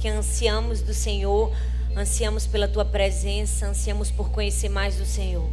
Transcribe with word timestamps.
porque 0.00 0.08
ansiamos 0.08 0.80
do 0.80 0.94
Senhor, 0.94 1.54
ansiamos 1.94 2.46
pela 2.46 2.66
tua 2.66 2.86
presença, 2.86 3.66
ansiamos 3.66 4.10
por 4.10 4.30
conhecer 4.30 4.70
mais 4.70 4.96
do 4.96 5.04
Senhor. 5.04 5.46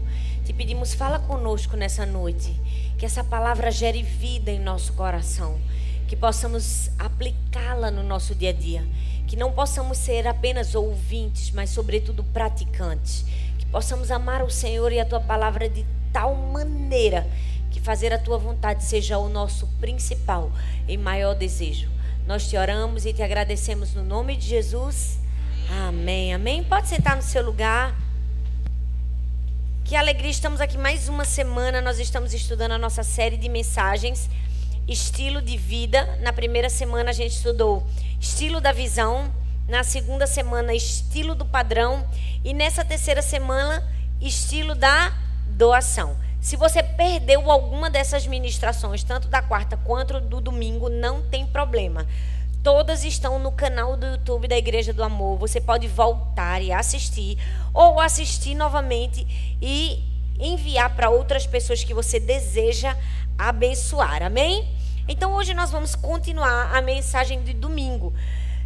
Te 0.45 0.53
pedimos, 0.53 0.93
fala 0.93 1.19
conosco 1.19 1.75
nessa 1.75 2.05
noite, 2.05 2.57
que 2.97 3.05
essa 3.05 3.25
palavra 3.25 3.69
gere 3.71 4.01
vida 4.01 4.49
em 4.49 4.57
nosso 4.57 4.93
coração, 4.93 5.59
que 6.07 6.15
possamos 6.15 6.89
aplicá-la 6.97 7.91
no 7.91 8.03
nosso 8.03 8.33
dia 8.33 8.51
a 8.51 8.53
dia, 8.53 8.87
que 9.27 9.35
não 9.35 9.51
possamos 9.51 9.97
ser 9.97 10.25
apenas 10.25 10.75
ouvintes, 10.75 11.51
mas 11.51 11.69
sobretudo 11.69 12.23
praticantes, 12.23 13.25
que 13.59 13.65
possamos 13.65 14.11
amar 14.11 14.41
o 14.41 14.49
Senhor 14.49 14.93
e 14.93 14.99
a 15.01 15.05
tua 15.05 15.19
palavra 15.19 15.67
de 15.67 15.85
tal 16.13 16.33
maneira 16.33 17.27
que 17.69 17.81
fazer 17.81 18.13
a 18.13 18.17
tua 18.17 18.37
vontade 18.37 18.85
seja 18.85 19.17
o 19.17 19.27
nosso 19.27 19.67
principal 19.81 20.49
e 20.87 20.95
maior 20.95 21.35
desejo. 21.35 21.96
Nós 22.27 22.45
te 22.49 22.57
oramos 22.57 23.05
e 23.05 23.13
te 23.13 23.23
agradecemos 23.23 23.93
no 23.93 24.03
nome 24.03 24.35
de 24.35 24.45
Jesus. 24.45 25.17
Amém. 25.87 26.33
Amém. 26.33 26.61
Pode 26.61 26.89
sentar 26.89 27.15
no 27.15 27.21
seu 27.21 27.41
lugar. 27.41 27.95
Que 29.85 29.95
alegria, 29.95 30.29
estamos 30.29 30.59
aqui 30.59 30.77
mais 30.77 31.07
uma 31.07 31.23
semana. 31.23 31.79
Nós 31.79 31.99
estamos 31.99 32.33
estudando 32.33 32.73
a 32.73 32.77
nossa 32.77 33.01
série 33.01 33.37
de 33.37 33.47
mensagens, 33.47 34.29
estilo 34.85 35.41
de 35.41 35.55
vida. 35.55 36.19
Na 36.21 36.33
primeira 36.33 36.69
semana 36.69 37.11
a 37.11 37.13
gente 37.13 37.31
estudou 37.31 37.87
estilo 38.19 38.59
da 38.59 38.73
visão. 38.73 39.33
Na 39.69 39.85
segunda 39.85 40.27
semana, 40.27 40.73
estilo 40.73 41.33
do 41.33 41.45
padrão. 41.45 42.05
E 42.43 42.53
nessa 42.53 42.83
terceira 42.83 43.21
semana, 43.21 43.81
estilo 44.19 44.75
da 44.75 45.13
doação. 45.47 46.17
Se 46.47 46.55
você 46.55 46.81
perdeu 46.81 47.51
alguma 47.51 47.89
dessas 47.89 48.25
ministrações, 48.25 49.03
tanto 49.03 49.27
da 49.27 49.41
quarta 49.41 49.75
quanto 49.75 50.21
do 50.21 50.39
domingo, 50.39 50.87
não 50.87 51.21
tem 51.21 51.45
problema. 51.45 52.07
Todas 52.63 53.03
estão 53.03 53.37
no 53.37 53.51
canal 53.51 53.97
do 53.97 54.05
YouTube 54.05 54.47
da 54.47 54.57
Igreja 54.57 54.93
do 54.93 55.03
Amor. 55.03 55.37
Você 55.39 55.59
pode 55.59 55.89
voltar 55.89 56.61
e 56.61 56.71
assistir, 56.71 57.37
ou 57.73 57.99
assistir 57.99 58.55
novamente 58.55 59.27
e 59.61 60.01
enviar 60.39 60.95
para 60.95 61.09
outras 61.09 61.45
pessoas 61.45 61.83
que 61.83 61.93
você 61.93 62.17
deseja 62.17 62.95
abençoar. 63.37 64.23
Amém? 64.23 64.65
Então 65.05 65.33
hoje 65.33 65.53
nós 65.53 65.69
vamos 65.69 65.95
continuar 65.95 66.73
a 66.73 66.81
mensagem 66.81 67.43
de 67.43 67.51
domingo. 67.51 68.13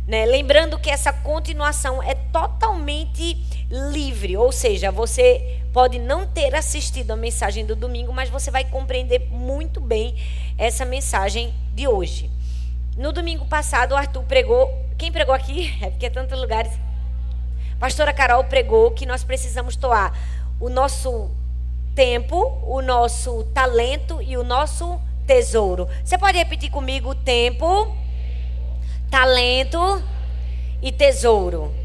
Né? 0.07 0.25
Lembrando 0.25 0.79
que 0.79 0.89
essa 0.89 1.13
continuação 1.13 2.01
é 2.01 2.15
totalmente 2.15 3.37
livre, 3.69 4.35
ou 4.35 4.51
seja, 4.51 4.91
você 4.91 5.61
pode 5.71 5.99
não 5.99 6.27
ter 6.27 6.53
assistido 6.55 7.11
a 7.11 7.15
mensagem 7.15 7.65
do 7.65 7.75
domingo, 7.75 8.11
mas 8.11 8.29
você 8.29 8.51
vai 8.51 8.65
compreender 8.65 9.27
muito 9.31 9.79
bem 9.79 10.15
essa 10.57 10.83
mensagem 10.83 11.53
de 11.73 11.87
hoje. 11.87 12.29
No 12.97 13.13
domingo 13.13 13.45
passado, 13.45 13.93
o 13.93 13.95
Arthur 13.95 14.23
pregou. 14.23 14.69
Quem 14.97 15.11
pregou 15.11 15.33
aqui? 15.33 15.73
É 15.81 15.89
porque 15.89 16.05
é 16.05 16.09
tantos 16.09 16.37
lugares. 16.39 16.71
Pastora 17.79 18.13
Carol 18.13 18.43
pregou 18.43 18.91
que 18.91 19.05
nós 19.05 19.23
precisamos 19.23 19.75
toar 19.75 20.13
o 20.59 20.69
nosso 20.69 21.31
tempo, 21.95 22.59
o 22.63 22.81
nosso 22.81 23.43
talento 23.53 24.21
e 24.21 24.37
o 24.37 24.43
nosso 24.43 25.01
tesouro. 25.25 25.87
Você 26.03 26.17
pode 26.17 26.37
repetir 26.37 26.69
comigo: 26.69 27.15
tempo, 27.15 27.95
talento 29.11 30.01
e 30.81 30.89
tesouro. 30.89 31.75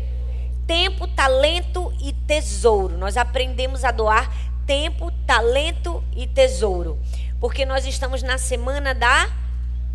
Tempo, 0.64 1.08
talento 1.08 1.92
e 2.00 2.12
tesouro. 2.12 2.96
Nós 2.96 3.16
aprendemos 3.16 3.84
a 3.84 3.90
doar 3.90 4.32
tempo, 4.64 5.10
talento 5.26 6.02
e 6.14 6.26
tesouro. 6.26 6.98
Porque 7.40 7.66
nós 7.66 7.84
estamos 7.84 8.22
na 8.22 8.38
semana 8.38 8.94
da 8.94 9.28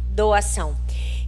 doação. 0.09 0.75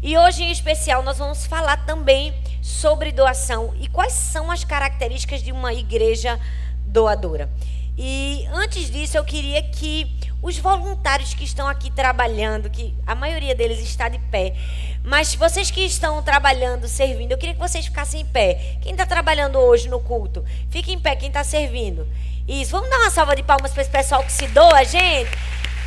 E 0.02 0.18
hoje, 0.18 0.44
em 0.44 0.52
especial, 0.52 1.02
nós 1.02 1.18
vamos 1.18 1.46
falar 1.46 1.86
também 1.86 2.34
sobre 2.62 3.12
doação 3.12 3.74
e 3.80 3.88
quais 3.88 4.12
são 4.12 4.52
as 4.52 4.66
características 4.66 5.42
de 5.42 5.54
uma 5.54 5.74
igreja 5.74 6.38
doadora. 6.86 7.50
E 7.98 8.48
antes 8.52 8.90
disso, 8.90 9.18
eu 9.18 9.24
queria 9.24 9.62
que 9.62 10.10
os 10.42 10.58
voluntários 10.58 11.34
que 11.34 11.44
estão 11.44 11.68
aqui 11.68 11.92
trabalhando, 11.92 12.70
que 12.70 12.94
a 13.06 13.14
maioria 13.16 13.54
deles 13.54 13.80
está 13.80 14.10
de 14.10 14.20
pé, 14.20 14.56
mas 15.04 15.36
vocês 15.36 15.70
que 15.70 15.82
estão 15.82 16.22
trabalhando, 16.24 16.88
servindo, 16.88 17.32
eu 17.32 17.38
queria 17.38 17.54
que 17.54 17.60
vocês 17.60 17.86
ficassem 17.86 18.22
em 18.22 18.26
pé. 18.26 18.78
Quem 18.82 18.94
está 18.94 19.06
trabalhando 19.06 19.60
hoje 19.60 19.88
no 19.90 20.00
culto, 20.00 20.44
fique 20.70 20.92
em 20.92 21.00
pé. 21.00 21.16
Quem 21.16 21.28
está 21.28 21.44
servindo, 21.44 22.08
isso. 22.48 22.72
Vamos 22.72 22.90
dar 22.90 22.98
uma 22.98 23.12
salva 23.12 23.36
de 23.36 23.44
palmas 23.44 23.72
para 23.72 23.82
esse 23.82 23.92
pessoal 23.92 24.24
que 24.24 24.32
se 24.32 24.48
doa, 24.48 24.84
gente. 24.84 25.30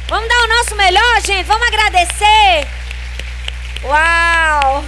Vamos 0.09 0.29
dar 0.29 0.45
o 0.45 0.49
nosso 0.49 0.77
melhor, 0.77 1.21
gente. 1.23 1.45
Vamos 1.45 1.67
agradecer. 1.67 2.69
Uau! 3.85 4.85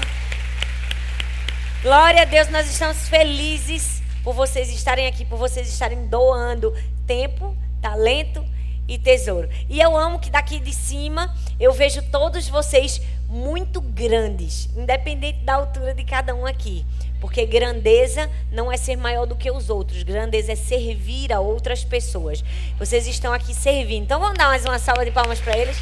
Glória 1.83 2.23
a 2.23 2.25
Deus, 2.25 2.49
nós 2.49 2.71
estamos 2.71 3.09
felizes 3.09 4.03
por 4.23 4.35
vocês 4.35 4.69
estarem 4.71 5.07
aqui, 5.07 5.25
por 5.25 5.39
vocês 5.39 5.69
estarem 5.69 6.07
doando 6.07 6.75
tempo, 7.09 7.57
talento 7.81 8.45
e 8.87 8.99
tesouro. 8.99 9.49
E 9.69 9.81
eu 9.81 9.97
amo 9.97 10.21
que 10.21 10.31
daqui 10.31 10.61
de 10.61 10.73
cima 10.73 11.35
eu 11.59 11.73
vejo 11.73 12.03
todos 12.11 12.49
vocês 12.49 13.01
muito 13.29 13.81
grandes, 13.81 14.69
independente 14.77 15.41
da 15.41 15.55
altura 15.55 15.95
de 15.95 16.05
cada 16.05 16.35
um 16.35 16.47
aqui. 16.47 16.85
Porque 17.21 17.45
grandeza 17.45 18.31
não 18.53 18.71
é 18.71 18.77
ser 18.77 18.97
maior 18.97 19.27
do 19.27 19.35
que 19.35 19.51
os 19.51 19.69
outros, 19.69 20.05
grandeza 20.05 20.53
é 20.53 20.57
servir 20.57 21.33
a 21.33 21.41
outras 21.41 21.83
pessoas. 21.83 22.45
Vocês 22.79 23.07
estão 23.09 23.33
aqui 23.33 23.53
servindo. 23.53 24.05
Então 24.05 24.21
vamos 24.21 24.39
dar 24.39 24.47
mais 24.47 24.65
uma 24.65 24.79
salva 24.79 25.05
de 25.05 25.11
palmas 25.11 25.41
para 25.41 25.59
eles. 25.59 25.77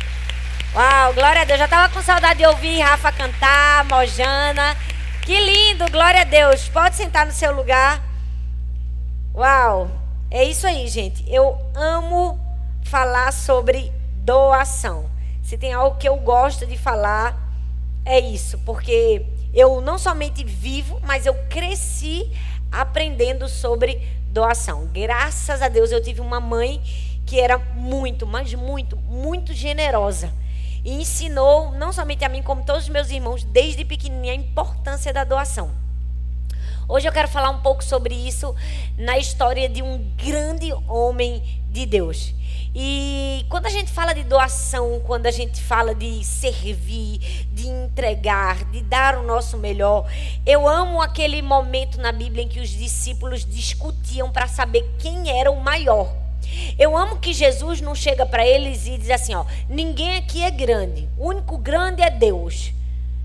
Uau, 0.74 1.12
glória 1.12 1.42
a 1.42 1.44
Deus. 1.44 1.58
Já 1.58 1.66
estava 1.66 1.92
com 1.92 2.02
saudade 2.02 2.38
de 2.38 2.46
ouvir 2.46 2.80
Rafa 2.80 3.12
cantar, 3.12 3.84
Mojana. 3.84 4.76
Que 5.22 5.38
lindo, 5.38 5.90
glória 5.90 6.22
a 6.22 6.24
Deus. 6.24 6.68
Pode 6.68 6.96
sentar 6.96 7.26
no 7.26 7.32
seu 7.32 7.52
lugar. 7.52 8.02
Uau, 9.34 9.90
é 10.36 10.44
isso 10.44 10.66
aí, 10.66 10.86
gente. 10.86 11.24
Eu 11.26 11.58
amo 11.74 12.38
falar 12.82 13.32
sobre 13.32 13.90
doação. 14.16 15.08
Se 15.42 15.56
tem 15.56 15.72
algo 15.72 15.96
que 15.96 16.06
eu 16.06 16.16
gosto 16.18 16.66
de 16.66 16.76
falar, 16.76 17.34
é 18.04 18.20
isso, 18.20 18.58
porque 18.58 19.24
eu 19.54 19.80
não 19.80 19.96
somente 19.96 20.44
vivo, 20.44 21.00
mas 21.04 21.24
eu 21.24 21.32
cresci 21.48 22.30
aprendendo 22.70 23.48
sobre 23.48 24.06
doação. 24.28 24.86
Graças 24.92 25.62
a 25.62 25.68
Deus 25.68 25.90
eu 25.90 26.02
tive 26.02 26.20
uma 26.20 26.38
mãe 26.38 26.82
que 27.24 27.40
era 27.40 27.56
muito, 27.56 28.26
mas 28.26 28.52
muito, 28.52 28.94
muito 29.08 29.54
generosa. 29.54 30.30
E 30.84 31.00
ensinou, 31.00 31.72
não 31.72 31.94
somente 31.94 32.26
a 32.26 32.28
mim, 32.28 32.42
como 32.42 32.62
todos 32.62 32.82
os 32.82 32.88
meus 32.90 33.10
irmãos, 33.10 33.42
desde 33.42 33.86
pequenininha, 33.86 34.34
a 34.34 34.36
importância 34.36 35.14
da 35.14 35.24
doação. 35.24 35.85
Hoje 36.88 37.08
eu 37.08 37.12
quero 37.12 37.26
falar 37.26 37.50
um 37.50 37.58
pouco 37.58 37.82
sobre 37.82 38.14
isso 38.14 38.54
na 38.96 39.18
história 39.18 39.68
de 39.68 39.82
um 39.82 39.98
grande 40.16 40.72
homem 40.88 41.42
de 41.68 41.84
Deus. 41.84 42.32
E 42.72 43.44
quando 43.48 43.66
a 43.66 43.70
gente 43.70 43.90
fala 43.90 44.14
de 44.14 44.22
doação, 44.22 45.00
quando 45.04 45.26
a 45.26 45.32
gente 45.32 45.60
fala 45.60 45.96
de 45.96 46.22
servir, 46.22 47.18
de 47.50 47.66
entregar, 47.66 48.64
de 48.66 48.82
dar 48.82 49.18
o 49.18 49.24
nosso 49.24 49.56
melhor, 49.56 50.08
eu 50.46 50.68
amo 50.68 51.02
aquele 51.02 51.42
momento 51.42 52.00
na 52.00 52.12
Bíblia 52.12 52.44
em 52.44 52.48
que 52.48 52.60
os 52.60 52.68
discípulos 52.68 53.44
discutiam 53.44 54.30
para 54.30 54.46
saber 54.46 54.88
quem 54.96 55.40
era 55.40 55.50
o 55.50 55.60
maior. 55.60 56.14
Eu 56.78 56.96
amo 56.96 57.18
que 57.18 57.34
Jesus 57.34 57.80
não 57.80 57.96
chega 57.96 58.24
para 58.24 58.46
eles 58.46 58.86
e 58.86 58.96
diz 58.96 59.10
assim, 59.10 59.34
ó, 59.34 59.44
ninguém 59.68 60.18
aqui 60.18 60.44
é 60.44 60.52
grande, 60.52 61.08
o 61.18 61.30
único 61.30 61.58
grande 61.58 62.00
é 62.00 62.10
Deus. 62.10 62.72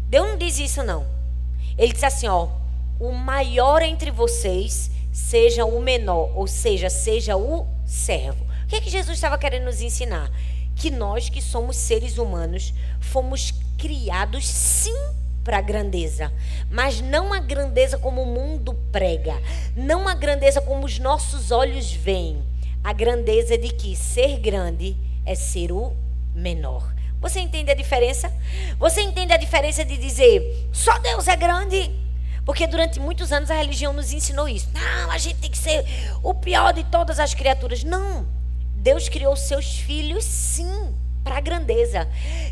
Deus 0.09 0.29
não 0.29 0.37
diz 0.37 0.57
isso 0.57 0.81
não. 0.81 1.05
Ele 1.77 1.93
diz 1.93 2.03
assim, 2.03 2.27
ó, 2.27 2.47
o 3.01 3.11
maior 3.11 3.81
entre 3.81 4.11
vocês 4.11 4.89
seja 5.11 5.65
o 5.65 5.81
menor, 5.81 6.31
ou 6.37 6.47
seja, 6.47 6.89
seja 6.89 7.35
o 7.35 7.67
servo 7.85 8.51
que, 8.71 8.77
é 8.77 8.81
que 8.81 8.89
Jesus 8.89 9.17
estava 9.17 9.37
querendo 9.37 9.65
nos 9.65 9.81
ensinar? 9.81 10.31
Que 10.77 10.89
nós, 10.89 11.27
que 11.27 11.41
somos 11.41 11.75
seres 11.75 12.17
humanos, 12.17 12.73
fomos 13.01 13.53
criados 13.77 14.47
sim 14.47 14.95
para 15.43 15.57
a 15.57 15.61
grandeza, 15.61 16.31
mas 16.69 17.01
não 17.01 17.33
a 17.33 17.39
grandeza 17.39 17.97
como 17.97 18.21
o 18.21 18.25
mundo 18.25 18.73
prega, 18.89 19.41
não 19.75 20.07
a 20.07 20.13
grandeza 20.13 20.61
como 20.61 20.85
os 20.85 20.99
nossos 20.99 21.51
olhos 21.51 21.91
veem, 21.91 22.41
a 22.81 22.93
grandeza 22.93 23.57
de 23.57 23.69
que 23.69 23.93
ser 23.93 24.39
grande 24.39 24.95
é 25.25 25.35
ser 25.35 25.73
o 25.73 25.91
menor. 26.33 26.95
Você 27.19 27.41
entende 27.41 27.71
a 27.71 27.75
diferença? 27.75 28.31
Você 28.79 29.01
entende 29.01 29.33
a 29.33 29.37
diferença 29.37 29.83
de 29.83 29.97
dizer 29.97 30.69
só 30.71 30.97
Deus 30.99 31.27
é 31.27 31.35
grande? 31.35 31.91
Porque 32.45 32.65
durante 32.67 32.99
muitos 32.99 33.31
anos 33.31 33.51
a 33.51 33.55
religião 33.55 33.93
nos 33.93 34.11
ensinou 34.11 34.47
isso. 34.47 34.67
Não, 34.73 35.11
a 35.11 35.17
gente 35.17 35.37
tem 35.37 35.51
que 35.51 35.57
ser 35.57 35.85
o 36.23 36.33
pior 36.33 36.73
de 36.73 36.83
todas 36.85 37.19
as 37.19 37.33
criaturas. 37.33 37.83
Não. 37.83 38.25
Deus 38.75 39.07
criou 39.07 39.35
seus 39.35 39.77
filhos, 39.77 40.23
sim, 40.23 40.93
para 41.23 41.37
a 41.37 41.41
grandeza. 41.41 42.07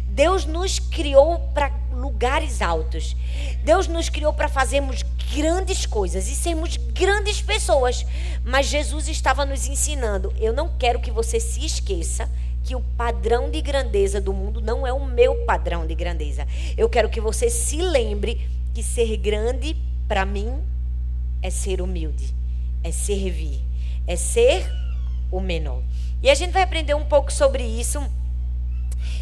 Deus 0.07 0.45
nos 0.45 0.77
criou 0.77 1.39
para 1.53 1.71
lugares 1.91 2.61
altos. 2.61 3.15
Deus 3.63 3.87
nos 3.87 4.09
criou 4.09 4.31
para 4.31 4.47
fazermos 4.47 5.03
grandes 5.33 5.85
coisas 5.85 6.27
e 6.27 6.35
sermos 6.35 6.77
grandes 6.77 7.41
pessoas. 7.41 8.05
Mas 8.43 8.67
Jesus 8.67 9.07
estava 9.07 9.45
nos 9.45 9.67
ensinando: 9.67 10.33
eu 10.39 10.53
não 10.53 10.69
quero 10.77 10.99
que 10.99 11.11
você 11.11 11.39
se 11.39 11.65
esqueça 11.65 12.29
que 12.63 12.75
o 12.75 12.81
padrão 12.81 13.49
de 13.49 13.61
grandeza 13.61 14.21
do 14.21 14.33
mundo 14.33 14.61
não 14.61 14.85
é 14.85 14.93
o 14.93 15.03
meu 15.03 15.45
padrão 15.45 15.87
de 15.87 15.95
grandeza. 15.95 16.47
Eu 16.77 16.87
quero 16.87 17.09
que 17.09 17.19
você 17.19 17.49
se 17.49 17.77
lembre 17.77 18.47
que 18.79 18.83
ser 18.83 19.17
grande 19.17 19.75
para 20.07 20.25
mim, 20.25 20.63
é 21.41 21.49
ser 21.49 21.81
humilde, 21.81 22.33
é 22.81 22.91
servir, 22.91 23.61
é 24.07 24.15
ser 24.15 24.65
o 25.29 25.41
menor. 25.41 25.83
E 26.23 26.29
a 26.29 26.33
gente 26.33 26.53
vai 26.53 26.61
aprender 26.61 26.93
um 26.93 27.03
pouco 27.03 27.29
sobre 27.29 27.61
isso. 27.61 28.01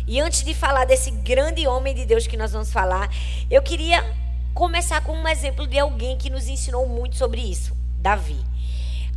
E 0.06 0.22
antes 0.22 0.44
de 0.44 0.54
falar 0.54 0.86
desse 0.86 1.10
grande 1.10 1.66
homem 1.66 1.96
de 1.96 2.06
Deus 2.06 2.28
que 2.28 2.38
nós 2.38 2.52
vamos 2.52 2.72
falar, 2.72 3.10
eu 3.50 3.64
queria 3.64 4.06
começar 4.54 5.02
com 5.02 5.14
um 5.14 5.28
exemplo 5.28 5.66
de 5.66 5.80
alguém 5.80 6.18
que 6.18 6.30
nos 6.30 6.48
ensinou 6.48 6.88
muito 6.88 7.16
sobre 7.16 7.42
isso: 7.42 7.76
Davi. 7.98 8.38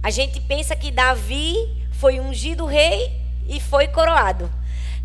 A 0.02 0.10
gente 0.10 0.40
pensa 0.40 0.74
que 0.74 0.90
Davi 0.90 1.54
foi 1.92 2.18
ungido 2.18 2.64
rei 2.64 3.12
e 3.46 3.60
foi 3.60 3.88
coroado. 3.88 4.50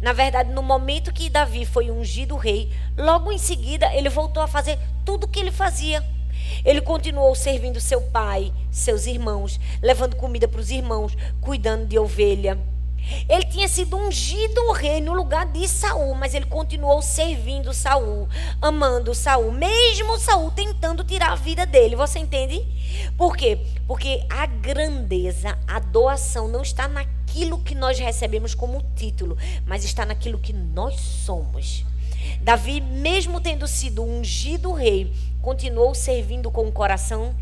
Na 0.01 0.13
verdade, 0.13 0.51
no 0.51 0.61
momento 0.61 1.13
que 1.13 1.29
Davi 1.29 1.65
foi 1.65 1.89
ungido 1.89 2.35
rei, 2.35 2.71
logo 2.97 3.31
em 3.31 3.37
seguida 3.37 3.93
ele 3.93 4.09
voltou 4.09 4.43
a 4.43 4.47
fazer 4.47 4.77
tudo 5.05 5.25
o 5.25 5.27
que 5.27 5.39
ele 5.39 5.51
fazia. 5.51 6.03
Ele 6.63 6.81
continuou 6.81 7.33
servindo 7.33 7.79
seu 7.79 8.01
pai, 8.01 8.53
seus 8.69 9.05
irmãos, 9.05 9.59
levando 9.81 10.15
comida 10.15 10.47
para 10.47 10.59
os 10.59 10.69
irmãos, 10.69 11.15
cuidando 11.41 11.87
de 11.87 11.97
ovelha. 11.97 12.74
Ele 13.29 13.45
tinha 13.45 13.67
sido 13.67 13.97
ungido 13.97 14.71
rei 14.71 14.99
no 15.01 15.13
lugar 15.13 15.45
de 15.45 15.67
Saul, 15.67 16.15
mas 16.15 16.33
ele 16.33 16.45
continuou 16.45 17.01
servindo 17.01 17.73
Saul, 17.73 18.27
amando 18.61 19.13
Saul, 19.13 19.51
mesmo 19.51 20.17
Saul 20.17 20.51
tentando 20.51 21.03
tirar 21.03 21.31
a 21.31 21.35
vida 21.35 21.65
dele. 21.65 21.95
Você 21.95 22.19
entende? 22.19 22.65
Por 23.17 23.35
quê? 23.35 23.59
Porque 23.87 24.25
a 24.29 24.45
grandeza, 24.45 25.57
a 25.67 25.79
doação 25.79 26.47
não 26.47 26.61
está 26.61 26.87
naquilo 26.87 27.59
que 27.59 27.75
nós 27.75 27.99
recebemos 27.99 28.55
como 28.55 28.83
título, 28.95 29.37
mas 29.65 29.83
está 29.83 30.05
naquilo 30.05 30.39
que 30.39 30.53
nós 30.53 30.99
somos. 30.99 31.85
Davi, 32.41 32.81
mesmo 32.81 33.39
tendo 33.39 33.67
sido 33.67 34.03
ungido 34.03 34.71
rei, 34.71 35.13
continuou 35.41 35.93
servindo 35.93 36.49
com 36.49 36.67
o 36.67 36.71
coração 36.71 37.35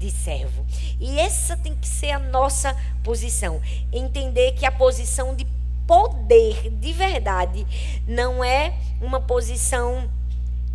de 0.00 0.10
servo. 0.10 0.64
E 0.98 1.20
essa 1.20 1.56
tem 1.56 1.76
que 1.76 1.86
ser 1.86 2.10
a 2.10 2.18
nossa 2.18 2.74
posição. 3.04 3.60
Entender 3.92 4.52
que 4.52 4.64
a 4.64 4.72
posição 4.72 5.36
de 5.36 5.46
poder 5.86 6.70
de 6.70 6.92
verdade 6.92 7.66
não 8.08 8.42
é 8.42 8.74
uma 9.00 9.20
posição 9.20 10.10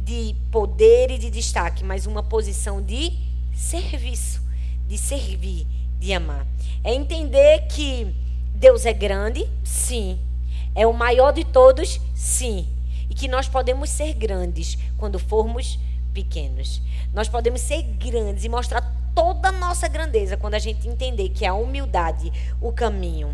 de 0.01 0.35
poder 0.51 1.09
e 1.09 1.17
de 1.17 1.31
destaque, 1.31 1.83
mas 1.83 2.05
uma 2.05 2.21
posição 2.21 2.81
de 2.81 3.11
serviço, 3.53 4.41
de 4.87 4.97
servir, 4.97 5.65
de 5.99 6.13
amar. 6.13 6.45
É 6.83 6.93
entender 6.93 7.65
que 7.67 8.13
Deus 8.53 8.85
é 8.85 8.93
grande, 8.93 9.49
sim. 9.63 10.19
É 10.75 10.85
o 10.85 10.93
maior 10.93 11.33
de 11.33 11.43
todos, 11.43 11.99
sim. 12.13 12.67
E 13.09 13.15
que 13.15 13.27
nós 13.27 13.47
podemos 13.47 13.89
ser 13.89 14.13
grandes 14.13 14.77
quando 14.97 15.17
formos 15.17 15.79
pequenos. 16.13 16.81
Nós 17.13 17.27
podemos 17.27 17.61
ser 17.61 17.81
grandes 17.81 18.43
e 18.43 18.49
mostrar 18.49 18.81
toda 19.15 19.47
a 19.47 19.51
nossa 19.51 19.87
grandeza 19.87 20.35
quando 20.35 20.55
a 20.55 20.59
gente 20.59 20.87
entender 20.87 21.29
que 21.29 21.45
é 21.45 21.47
a 21.47 21.53
humildade 21.53 22.31
o 22.61 22.71
caminho 22.73 23.33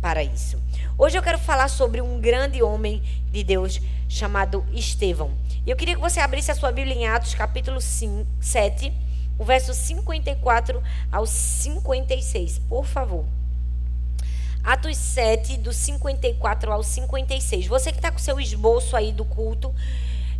para 0.00 0.24
isso. 0.24 0.58
Hoje 0.96 1.18
eu 1.18 1.22
quero 1.22 1.38
falar 1.38 1.68
sobre 1.68 2.00
um 2.00 2.18
grande 2.18 2.62
homem 2.62 3.02
de 3.30 3.44
Deus 3.44 3.80
chamado 4.08 4.64
Estevão. 4.72 5.30
Eu 5.66 5.76
queria 5.76 5.94
que 5.94 6.00
você 6.00 6.20
abrisse 6.20 6.50
a 6.50 6.54
sua 6.54 6.72
Bíblia 6.72 6.96
em 6.96 7.06
Atos, 7.06 7.34
capítulo 7.34 7.80
5, 7.82 8.26
7, 8.40 8.90
o 9.38 9.44
verso 9.44 9.74
54 9.74 10.82
ao 11.12 11.26
56, 11.26 12.58
por 12.60 12.86
favor. 12.86 13.26
Atos 14.64 14.96
7, 14.96 15.58
do 15.58 15.72
54 15.72 16.72
ao 16.72 16.82
56. 16.82 17.66
Você 17.66 17.92
que 17.92 17.98
está 17.98 18.10
com 18.10 18.18
seu 18.18 18.40
esboço 18.40 18.96
aí 18.96 19.12
do 19.12 19.24
culto, 19.24 19.74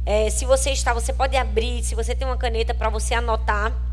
é, 0.04 0.30
se 0.30 0.44
você 0.44 0.70
está, 0.70 0.92
você 0.92 1.12
pode 1.12 1.36
abrir, 1.36 1.82
se 1.82 1.94
você 1.94 2.14
tem 2.14 2.26
uma 2.26 2.36
caneta 2.36 2.74
para 2.74 2.88
você 2.88 3.14
anotar. 3.14 3.89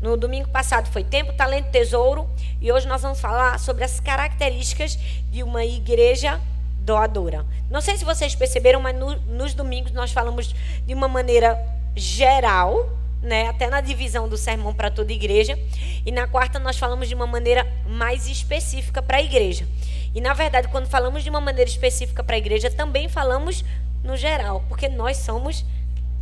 No 0.00 0.16
domingo 0.16 0.48
passado 0.48 0.88
foi 0.92 1.02
tempo, 1.02 1.32
talento, 1.32 1.70
tesouro, 1.70 2.28
e 2.60 2.70
hoje 2.70 2.86
nós 2.86 3.02
vamos 3.02 3.20
falar 3.20 3.58
sobre 3.58 3.82
as 3.82 3.98
características 3.98 4.96
de 5.30 5.42
uma 5.42 5.64
igreja 5.64 6.40
doadora. 6.80 7.44
Não 7.68 7.80
sei 7.80 7.96
se 7.96 8.04
vocês 8.04 8.34
perceberam, 8.34 8.80
mas 8.80 8.96
no, 8.96 9.16
nos 9.22 9.54
domingos 9.54 9.92
nós 9.92 10.12
falamos 10.12 10.54
de 10.86 10.94
uma 10.94 11.08
maneira 11.08 11.58
geral, 11.96 12.88
né, 13.20 13.48
até 13.48 13.68
na 13.68 13.80
divisão 13.80 14.28
do 14.28 14.36
sermão 14.36 14.72
para 14.72 14.88
toda 14.90 15.12
igreja, 15.12 15.58
e 16.06 16.12
na 16.12 16.28
quarta 16.28 16.60
nós 16.60 16.78
falamos 16.78 17.08
de 17.08 17.14
uma 17.14 17.26
maneira 17.26 17.66
mais 17.84 18.28
específica 18.28 19.02
para 19.02 19.16
a 19.16 19.22
igreja. 19.22 19.66
E 20.14 20.20
na 20.20 20.32
verdade, 20.32 20.68
quando 20.68 20.86
falamos 20.86 21.24
de 21.24 21.30
uma 21.30 21.40
maneira 21.40 21.68
específica 21.68 22.22
para 22.22 22.36
a 22.36 22.38
igreja, 22.38 22.70
também 22.70 23.08
falamos 23.08 23.64
no 24.04 24.16
geral, 24.16 24.64
porque 24.68 24.88
nós 24.88 25.16
somos 25.18 25.64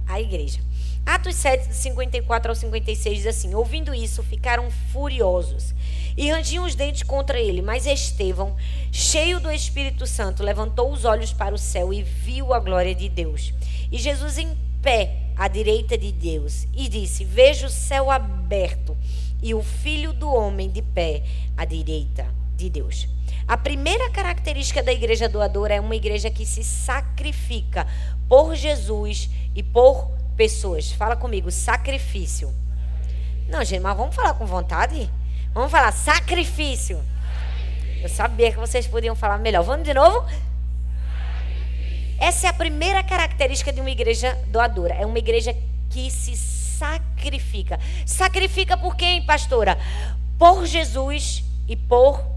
a 0.09 0.21
igreja. 0.21 0.61
Atos 1.07 1.37
7, 1.37 1.73
54 1.73 2.51
ao 2.51 2.57
56 2.57 3.19
diz 3.19 3.27
assim: 3.29 3.55
Ouvindo 3.55 3.95
isso, 3.95 4.25
ficaram 4.25 4.69
furiosos 4.93 5.73
e 6.17 6.29
rangiam 6.33 6.65
os 6.65 6.75
dentes 6.75 7.05
contra 7.05 7.39
ele. 7.39 7.63
Mas 7.63 7.87
Estevão, 7.87 8.57
cheio 8.91 9.39
do 9.39 9.49
Espírito 9.49 10.05
Santo, 10.05 10.43
levantou 10.43 10.93
os 10.93 11.05
olhos 11.05 11.33
para 11.33 11.55
o 11.55 11.59
céu 11.59 11.93
e 11.93 12.03
viu 12.03 12.53
a 12.53 12.59
glória 12.59 12.93
de 12.93 13.09
Deus. 13.09 13.55
E 13.93 13.99
Jesus 13.99 14.37
em 14.37 14.59
pé 14.83 15.15
à 15.37 15.47
direita 15.47 15.97
de 15.97 16.11
Deus 16.11 16.67
e 16.75 16.89
disse: 16.89 17.25
Vejo 17.25 17.69
o 17.69 17.71
céu 17.71 18.11
aberto 18.11 18.97
e 19.41 19.55
o 19.55 19.63
filho 19.63 20.13
do 20.13 20.29
homem 20.29 20.69
de 20.69 20.83
pé 20.83 21.23
à 21.57 21.65
direita 21.65 22.27
de 22.57 22.69
Deus. 22.69 23.09
A 23.47 23.57
primeira 23.57 24.11
característica 24.11 24.83
da 24.83 24.93
igreja 24.93 25.29
doadora 25.29 25.75
é 25.75 25.81
uma 25.81 25.95
igreja 25.95 26.33
que 26.33 26.45
se 26.45 26.65
sacrifica 26.65 27.87
por 28.29 28.57
Jesus 28.57 29.31
e 29.55 29.63
por 29.63 30.17
pessoas. 30.37 30.93
Fala 30.93 31.17
comigo, 31.17 31.51
sacrifício. 31.51 32.53
Não, 33.49 33.65
gente, 33.65 33.81
mas 33.81 33.97
vamos 33.97 34.15
falar 34.15 34.35
com 34.35 34.47
vontade? 34.47 35.11
Vamos 35.55 35.71
falar 35.71 35.93
sacrifício. 35.93 37.03
Eu 38.03 38.09
sabia 38.09 38.53
que 38.53 38.59
vocês 38.59 38.87
podiam 38.87 39.17
falar 39.17 39.39
melhor. 39.39 39.65
Vamos 39.65 39.85
de 39.85 39.95
novo? 39.95 40.29
Essa 42.19 42.47
é 42.47 42.51
a 42.51 42.53
primeira 42.53 43.03
característica 43.03 43.73
de 43.73 43.81
uma 43.81 43.91
igreja 43.91 44.39
doadora. 44.49 44.95
É 44.95 45.07
uma 45.07 45.19
igreja 45.19 45.57
que 45.91 46.11
se 46.11 46.37
sacrifica. 46.37 47.79
Sacrifica 48.05 48.77
por 48.77 48.97
quem, 48.97 49.23
pastora? 49.25 49.79
Por 50.39 50.67
Jesus 50.67 51.45
e 51.69 51.77
por 51.77 52.36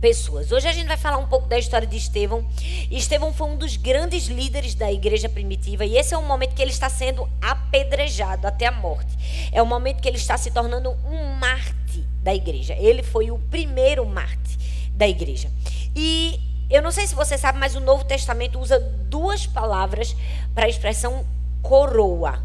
pessoas. 0.00 0.50
Hoje 0.50 0.66
a 0.66 0.72
gente 0.72 0.86
vai 0.86 0.96
falar 0.96 1.18
um 1.18 1.26
pouco 1.26 1.46
da 1.46 1.58
história 1.58 1.86
de 1.86 1.96
Estevão. 1.96 2.44
Estevão 2.90 3.32
foi 3.32 3.48
um 3.48 3.56
dos 3.56 3.76
grandes 3.76 4.26
líderes 4.26 4.74
da 4.74 4.90
igreja 4.90 5.28
primitiva 5.28 5.84
e 5.84 5.96
esse 5.96 6.14
é 6.14 6.18
o 6.18 6.22
momento 6.22 6.54
que 6.54 6.62
ele 6.62 6.70
está 6.70 6.88
sendo 6.88 7.28
apedrejado 7.40 8.46
até 8.46 8.66
a 8.66 8.72
morte. 8.72 9.50
É 9.52 9.62
o 9.62 9.66
momento 9.66 10.00
que 10.00 10.08
ele 10.08 10.16
está 10.16 10.36
se 10.38 10.50
tornando 10.50 10.90
um 10.90 11.34
Marte 11.34 12.04
da 12.22 12.34
igreja. 12.34 12.74
Ele 12.78 13.02
foi 13.02 13.30
o 13.30 13.38
primeiro 13.38 14.06
Marte 14.06 14.58
da 14.94 15.06
igreja. 15.06 15.50
E 15.94 16.40
eu 16.70 16.80
não 16.80 16.90
sei 16.90 17.06
se 17.06 17.14
você 17.14 17.36
sabe, 17.36 17.58
mas 17.58 17.74
o 17.74 17.80
Novo 17.80 18.04
Testamento 18.04 18.58
usa 18.58 18.80
duas 18.80 19.46
palavras 19.46 20.16
para 20.54 20.66
a 20.66 20.68
expressão 20.68 21.26
coroa. 21.62 22.42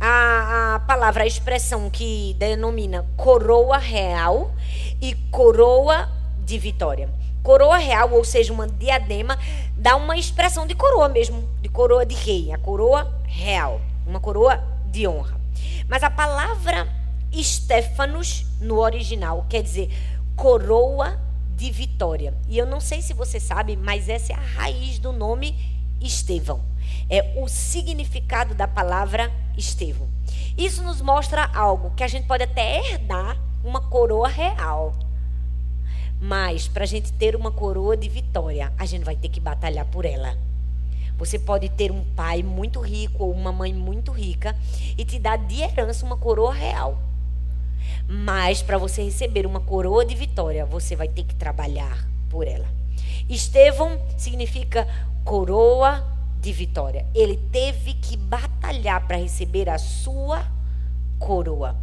A, 0.00 0.76
a 0.76 0.80
palavra, 0.80 1.24
a 1.24 1.26
expressão 1.26 1.90
que 1.90 2.36
denomina 2.38 3.04
coroa 3.16 3.78
real 3.78 4.54
e 5.00 5.14
coroa 5.32 6.08
de 6.48 6.58
vitória. 6.58 7.10
Coroa 7.42 7.76
real, 7.76 8.10
ou 8.12 8.24
seja, 8.24 8.52
uma 8.52 8.66
diadema, 8.66 9.38
dá 9.76 9.96
uma 9.96 10.16
expressão 10.16 10.66
de 10.66 10.74
coroa 10.74 11.08
mesmo, 11.08 11.46
de 11.60 11.68
coroa 11.68 12.04
de 12.06 12.14
rei, 12.14 12.50
a 12.52 12.58
coroa 12.58 13.20
real, 13.26 13.80
uma 14.06 14.18
coroa 14.18 14.64
de 14.86 15.06
honra. 15.06 15.38
Mas 15.86 16.02
a 16.02 16.10
palavra 16.10 16.88
Stefanos 17.32 18.46
no 18.60 18.78
original 18.78 19.44
quer 19.48 19.62
dizer 19.62 19.90
coroa 20.34 21.20
de 21.54 21.70
vitória. 21.70 22.34
E 22.48 22.56
eu 22.56 22.64
não 22.64 22.80
sei 22.80 23.02
se 23.02 23.12
você 23.12 23.38
sabe, 23.38 23.76
mas 23.76 24.08
essa 24.08 24.32
é 24.32 24.36
a 24.36 24.40
raiz 24.40 24.98
do 24.98 25.12
nome 25.12 25.54
Estevão. 26.00 26.62
É 27.10 27.34
o 27.36 27.46
significado 27.46 28.54
da 28.54 28.66
palavra 28.66 29.30
Estevão. 29.56 30.08
Isso 30.56 30.82
nos 30.82 31.02
mostra 31.02 31.44
algo 31.54 31.90
que 31.94 32.02
a 32.02 32.08
gente 32.08 32.26
pode 32.26 32.44
até 32.44 32.78
herdar 32.78 33.36
uma 33.62 33.82
coroa 33.82 34.28
real. 34.28 34.94
Mas 36.20 36.66
para 36.66 36.84
a 36.84 36.86
gente 36.86 37.12
ter 37.12 37.36
uma 37.36 37.50
coroa 37.50 37.96
de 37.96 38.08
vitória, 38.08 38.72
a 38.78 38.84
gente 38.86 39.04
vai 39.04 39.16
ter 39.16 39.28
que 39.28 39.40
batalhar 39.40 39.84
por 39.86 40.04
ela. 40.04 40.36
Você 41.16 41.38
pode 41.38 41.68
ter 41.68 41.90
um 41.90 42.04
pai 42.14 42.42
muito 42.42 42.80
rico 42.80 43.24
ou 43.24 43.32
uma 43.32 43.50
mãe 43.50 43.74
muito 43.74 44.12
rica 44.12 44.56
e 44.96 45.04
te 45.04 45.18
dar 45.18 45.36
de 45.36 45.60
herança 45.60 46.06
uma 46.06 46.16
coroa 46.16 46.54
real. 46.54 46.98
Mas 48.08 48.62
para 48.62 48.78
você 48.78 49.02
receber 49.02 49.44
uma 49.46 49.60
coroa 49.60 50.04
de 50.04 50.14
vitória, 50.14 50.64
você 50.64 50.94
vai 50.94 51.08
ter 51.08 51.24
que 51.24 51.34
trabalhar 51.34 52.08
por 52.28 52.46
ela. 52.46 52.66
Estevão 53.28 54.00
significa 54.16 54.86
coroa 55.24 56.04
de 56.40 56.52
vitória. 56.52 57.04
Ele 57.14 57.36
teve 57.50 57.94
que 57.94 58.16
batalhar 58.16 59.06
para 59.06 59.16
receber 59.16 59.68
a 59.68 59.78
sua 59.78 60.46
coroa. 61.18 61.76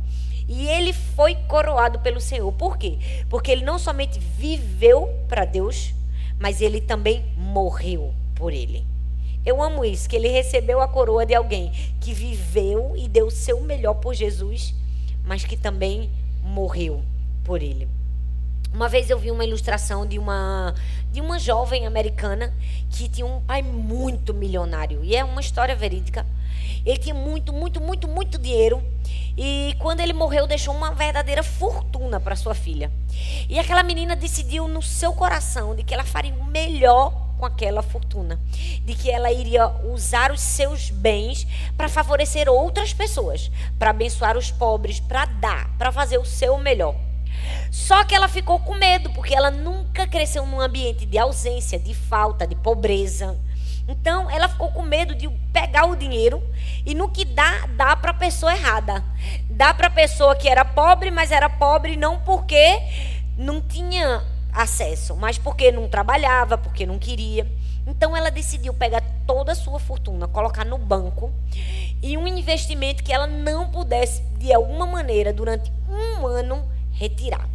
E 0.48 0.68
ele 0.68 0.94
foi 0.94 1.36
coroado 1.36 2.00
pelo 2.00 2.22
Senhor. 2.22 2.52
Por 2.52 2.78
quê? 2.78 2.98
Porque 3.30 3.52
ele 3.52 3.66
não 3.66 3.80
somente 3.80 4.20
viveu 4.20 5.08
para 5.28 5.46
Deus, 5.46 5.94
mas 6.40 6.62
ele 6.62 6.80
também 6.80 7.26
morreu 7.36 8.14
por 8.36 8.54
ele. 8.54 8.86
Eu 9.46 9.62
amo 9.62 9.86
isso, 9.86 10.10
que 10.10 10.16
ele 10.16 10.28
recebeu 10.28 10.82
a 10.82 10.88
coroa 10.88 11.26
de 11.26 11.36
alguém 11.36 11.72
que 12.02 12.14
viveu 12.14 12.94
e 12.96 13.08
deu 13.08 13.28
o 13.28 13.32
seu 13.32 13.62
melhor 13.62 13.96
por 13.96 14.14
Jesus, 14.14 14.74
mas 15.24 15.44
que 15.46 15.56
também 15.56 16.10
morreu 16.44 17.04
por 17.44 17.62
ele. 17.62 17.88
Uma 18.74 18.90
vez 18.90 19.10
eu 19.10 19.18
vi 19.18 19.32
uma 19.32 19.46
ilustração 19.46 20.06
de 20.06 20.20
uma 20.20 20.74
de 21.12 21.22
uma 21.22 21.40
jovem 21.40 21.88
americana 21.88 22.54
que 22.90 23.08
tinha 23.08 23.26
um 23.26 23.40
pai 23.40 23.62
muito 23.62 24.34
milionário 24.34 25.02
e 25.02 25.16
é 25.16 25.24
uma 25.24 25.40
história 25.40 25.74
verídica. 25.74 26.26
Ele 26.86 26.98
tinha 26.98 27.16
muito, 27.16 27.52
muito, 27.52 27.82
muito, 27.82 28.08
muito 28.08 28.38
dinheiro 28.38 28.84
e 29.38 29.76
quando 29.80 30.00
ele 30.00 30.14
morreu 30.14 30.48
deixou 30.48 30.74
uma 30.74 30.94
verdadeira 30.94 31.44
fortuna 31.44 32.20
para 32.20 32.36
sua 32.36 32.54
filha. 32.54 32.92
E 33.50 33.60
aquela 33.60 33.84
menina 33.84 34.16
decidiu 34.16 34.68
no 34.68 34.82
seu 34.82 35.14
coração 35.14 35.76
de 35.76 35.84
que 35.84 35.94
ela 35.94 36.04
faria 36.04 36.34
o 36.34 36.46
melhor 36.46 37.26
com 37.38 37.46
aquela 37.46 37.82
fortuna, 37.82 38.40
de 38.86 38.96
que 38.96 39.12
ela 39.12 39.32
iria 39.32 39.68
usar 39.84 40.32
os 40.32 40.40
seus 40.40 40.90
bens 40.90 41.46
para 41.76 41.90
favorecer 41.90 42.48
outras 42.48 42.94
pessoas, 42.94 43.52
para 43.78 43.90
abençoar 43.90 44.38
os 44.38 44.52
pobres, 44.52 45.00
para 45.00 45.26
dar, 45.26 45.70
para 45.78 45.92
fazer 45.92 46.18
o 46.18 46.26
seu 46.26 46.58
melhor. 46.58 46.96
Só 47.70 48.04
que 48.06 48.16
ela 48.16 48.28
ficou 48.28 48.60
com 48.60 48.76
medo, 48.76 49.10
porque 49.12 49.36
ela 49.36 49.52
nunca 49.52 50.08
cresceu 50.08 50.46
num 50.46 50.62
ambiente 50.62 51.06
de 51.06 51.18
ausência, 51.18 51.78
de 51.78 51.94
falta, 51.94 52.48
de 52.48 52.56
pobreza. 52.56 53.38
Então, 53.88 54.30
ela 54.30 54.48
ficou 54.48 54.72
com 54.72 54.82
medo 54.82 55.14
de 55.14 55.30
pegar 55.54 55.86
o 55.86 55.96
dinheiro 55.96 56.42
e 56.86 56.96
no 56.96 57.10
que 57.10 57.24
dá, 57.24 57.68
dá 57.76 57.96
para 57.96 58.12
a 58.12 58.16
pessoa 58.16 58.54
errada. 58.54 59.04
Dá 59.50 59.74
para 59.74 59.88
a 59.88 59.92
pessoa 59.92 60.36
que 60.36 60.50
era 60.50 60.66
pobre, 60.66 61.12
mas 61.12 61.32
era 61.32 61.50
pobre 61.50 61.96
não 61.96 62.20
porque 62.20 62.80
não 63.38 63.62
tinha 63.62 64.24
acesso, 64.52 65.16
mas 65.16 65.38
porque 65.38 65.72
não 65.72 65.88
trabalhava, 65.88 66.58
porque 66.58 66.86
não 66.86 66.98
queria. 66.98 67.48
Então 67.86 68.18
ela 68.18 68.32
decidiu 68.32 68.74
pegar 68.74 69.04
toda 69.28 69.52
a 69.52 69.56
sua 69.56 69.80
fortuna, 69.80 70.28
colocar 70.28 70.66
no 70.66 70.78
banco 70.78 71.32
e 72.02 72.18
um 72.18 72.28
investimento 72.28 73.04
que 73.04 73.14
ela 73.14 73.28
não 73.28 73.70
pudesse, 73.70 74.24
de 74.40 74.52
alguma 74.52 74.86
maneira, 74.86 75.32
durante 75.32 75.72
um 75.88 76.26
ano, 76.26 76.66
retirar. 76.92 77.48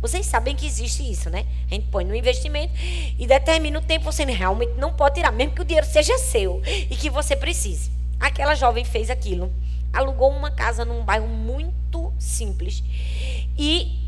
Vocês 0.00 0.24
sabem 0.24 0.56
que 0.56 0.66
existe 0.66 1.08
isso, 1.08 1.28
né? 1.28 1.44
A 1.70 1.74
gente 1.74 1.86
põe 1.88 2.04
no 2.04 2.14
investimento 2.14 2.72
e 3.18 3.26
determina 3.26 3.78
o 3.78 3.82
tempo 3.82 4.04
você 4.06 4.24
realmente 4.24 4.72
não 4.78 4.92
pode 4.92 5.16
tirar, 5.16 5.30
mesmo 5.30 5.54
que 5.54 5.60
o 5.60 5.64
dinheiro 5.64 5.86
seja 5.86 6.16
seu 6.18 6.62
e 6.64 6.96
que 6.96 7.10
você 7.10 7.36
precise. 7.36 7.90
Aquela 8.18 8.54
jovem 8.54 8.84
fez 8.84 9.10
aquilo, 9.10 9.52
alugou 9.92 10.30
uma 10.30 10.50
casa 10.50 10.84
num 10.84 11.04
bairro 11.04 11.26
muito 11.26 12.12
simples 12.18 12.82
e 13.58 13.98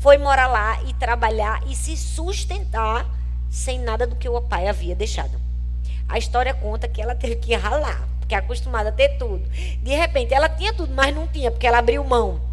foi 0.00 0.16
morar 0.16 0.46
lá 0.46 0.82
e 0.84 0.94
trabalhar 0.94 1.62
e 1.66 1.74
se 1.74 1.96
sustentar 1.96 3.06
sem 3.50 3.78
nada 3.78 4.06
do 4.06 4.16
que 4.16 4.28
o 4.28 4.40
pai 4.40 4.68
havia 4.68 4.94
deixado. 4.94 5.38
A 6.08 6.16
história 6.16 6.54
conta 6.54 6.88
que 6.88 7.02
ela 7.02 7.14
teve 7.14 7.36
que 7.36 7.54
ralar, 7.54 8.08
porque 8.18 8.34
é 8.34 8.38
acostumada 8.38 8.88
a 8.88 8.92
ter 8.92 9.18
tudo. 9.18 9.46
De 9.82 9.94
repente, 9.94 10.32
ela 10.32 10.48
tinha 10.48 10.72
tudo, 10.72 10.92
mas 10.94 11.14
não 11.14 11.26
tinha, 11.26 11.50
porque 11.50 11.66
ela 11.66 11.78
abriu 11.78 12.02
mão. 12.02 12.47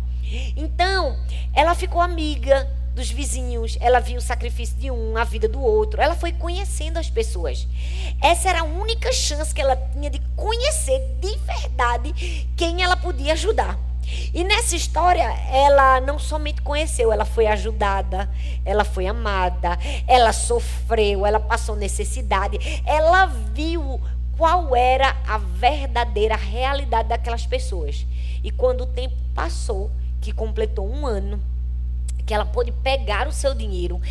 Então, 0.55 1.17
ela 1.53 1.75
ficou 1.75 2.01
amiga 2.01 2.69
dos 2.95 3.11
vizinhos, 3.11 3.77
ela 3.81 3.99
viu 3.99 4.17
o 4.17 4.21
sacrifício 4.21 4.77
de 4.77 4.89
um, 4.89 5.17
a 5.17 5.25
vida 5.25 5.49
do 5.49 5.61
outro. 5.61 6.01
Ela 6.01 6.15
foi 6.15 6.31
conhecendo 6.31 6.97
as 6.97 7.09
pessoas. 7.09 7.67
Essa 8.21 8.49
era 8.49 8.61
a 8.61 8.63
única 8.63 9.11
chance 9.11 9.53
que 9.53 9.61
ela 9.61 9.75
tinha 9.75 10.09
de 10.09 10.19
conhecer 10.35 10.99
de 11.19 11.37
verdade 11.37 12.47
quem 12.55 12.81
ela 12.81 12.95
podia 12.95 13.33
ajudar. 13.33 13.77
E 14.33 14.43
nessa 14.43 14.75
história, 14.75 15.23
ela 15.51 15.99
não 15.99 16.19
somente 16.19 16.61
conheceu, 16.61 17.11
ela 17.11 17.25
foi 17.25 17.47
ajudada, 17.47 18.29
ela 18.63 18.85
foi 18.85 19.07
amada, 19.07 19.77
ela 20.07 20.31
sofreu, 20.31 21.25
ela 21.25 21.39
passou 21.39 21.75
necessidade, 21.75 22.59
ela 22.85 23.25
viu 23.25 23.99
qual 24.37 24.75
era 24.75 25.15
a 25.27 25.37
verdadeira 25.37 26.35
realidade 26.35 27.09
daquelas 27.09 27.45
pessoas. 27.45 28.05
E 28.43 28.51
quando 28.51 28.81
o 28.81 28.87
tempo 28.87 29.15
passou, 29.33 29.89
que 30.25 30.31
completou 30.31 30.89
um 30.89 31.05
ano, 31.05 31.39
que 32.25 32.33
ela 32.33 32.47
pôde 32.47 32.71
pegar 32.71 33.27
o 33.27 33.31
seu 33.31 33.53
dinheiro, 33.53 34.01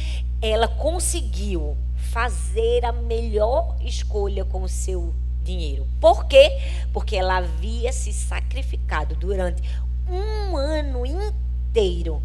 ela 0.40 0.68
conseguiu 0.68 1.76
fazer 1.96 2.84
a 2.84 2.92
melhor 2.92 3.76
escolha 3.80 4.44
com 4.44 4.62
o 4.62 4.68
seu 4.68 5.12
dinheiro. 5.42 5.84
Por 6.00 6.26
quê? 6.26 6.52
Porque 6.92 7.16
ela 7.16 7.38
havia 7.38 7.92
se 7.92 8.12
sacrificado 8.12 9.16
durante 9.16 9.60
um 10.08 10.56
ano 10.56 11.04
inteiro 11.04 12.22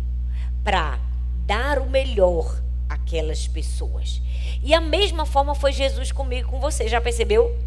para 0.64 1.00
dar 1.48 1.80
o 1.80 1.90
melhor 1.90 2.62
àquelas 2.88 3.48
pessoas. 3.48 4.22
E 4.62 4.72
a 4.72 4.80
mesma 4.80 5.26
forma 5.26 5.56
foi 5.56 5.72
Jesus 5.74 6.12
comigo 6.12 6.48
com 6.48 6.60
você, 6.60 6.88
já 6.88 7.02
percebeu? 7.02 7.58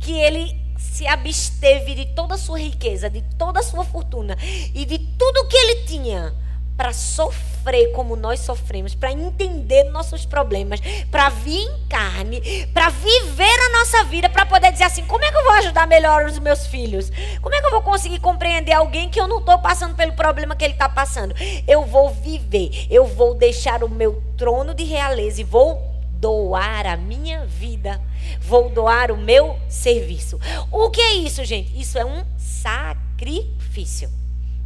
Que 0.00 0.12
ele 0.12 0.58
se 0.80 1.06
absteve 1.06 1.94
de 1.94 2.06
toda 2.06 2.34
a 2.34 2.38
sua 2.38 2.58
riqueza, 2.58 3.10
de 3.10 3.22
toda 3.38 3.60
a 3.60 3.62
sua 3.62 3.84
fortuna 3.84 4.36
e 4.74 4.84
de 4.84 4.98
tudo 4.98 5.46
que 5.48 5.56
ele 5.56 5.82
tinha 5.86 6.34
para 6.80 6.94
sofrer 6.94 7.92
como 7.92 8.16
nós 8.16 8.40
sofremos, 8.40 8.94
para 8.94 9.12
entender 9.12 9.84
nossos 9.90 10.24
problemas, 10.24 10.80
para 11.10 11.28
vir 11.28 11.58
em 11.58 11.86
carne, 11.90 12.40
para 12.72 12.88
viver 12.88 13.42
a 13.44 13.78
nossa 13.78 14.04
vida, 14.04 14.30
para 14.30 14.46
poder 14.46 14.72
dizer 14.72 14.84
assim: 14.84 15.04
como 15.04 15.22
é 15.22 15.30
que 15.30 15.36
eu 15.36 15.44
vou 15.44 15.52
ajudar 15.52 15.86
melhor 15.86 16.24
os 16.24 16.38
meus 16.38 16.66
filhos? 16.66 17.12
Como 17.42 17.54
é 17.54 17.60
que 17.60 17.66
eu 17.66 17.70
vou 17.70 17.82
conseguir 17.82 18.18
compreender 18.20 18.72
alguém 18.72 19.10
que 19.10 19.20
eu 19.20 19.28
não 19.28 19.40
estou 19.40 19.58
passando 19.58 19.94
pelo 19.94 20.14
problema 20.14 20.56
que 20.56 20.64
ele 20.64 20.72
está 20.72 20.88
passando? 20.88 21.34
Eu 21.68 21.84
vou 21.84 22.08
viver, 22.08 22.86
eu 22.88 23.04
vou 23.04 23.34
deixar 23.34 23.84
o 23.84 23.88
meu 23.88 24.22
trono 24.38 24.72
de 24.72 24.84
realeza 24.84 25.42
e 25.42 25.44
vou 25.44 25.89
doar 26.20 26.86
a 26.86 26.96
minha 26.96 27.46
vida, 27.46 28.00
vou 28.40 28.68
doar 28.68 29.10
o 29.10 29.16
meu 29.16 29.58
serviço. 29.68 30.38
O 30.70 30.90
que 30.90 31.00
é 31.00 31.14
isso, 31.14 31.44
gente? 31.44 31.78
Isso 31.80 31.98
é 31.98 32.04
um 32.04 32.24
sacrifício. 32.36 34.10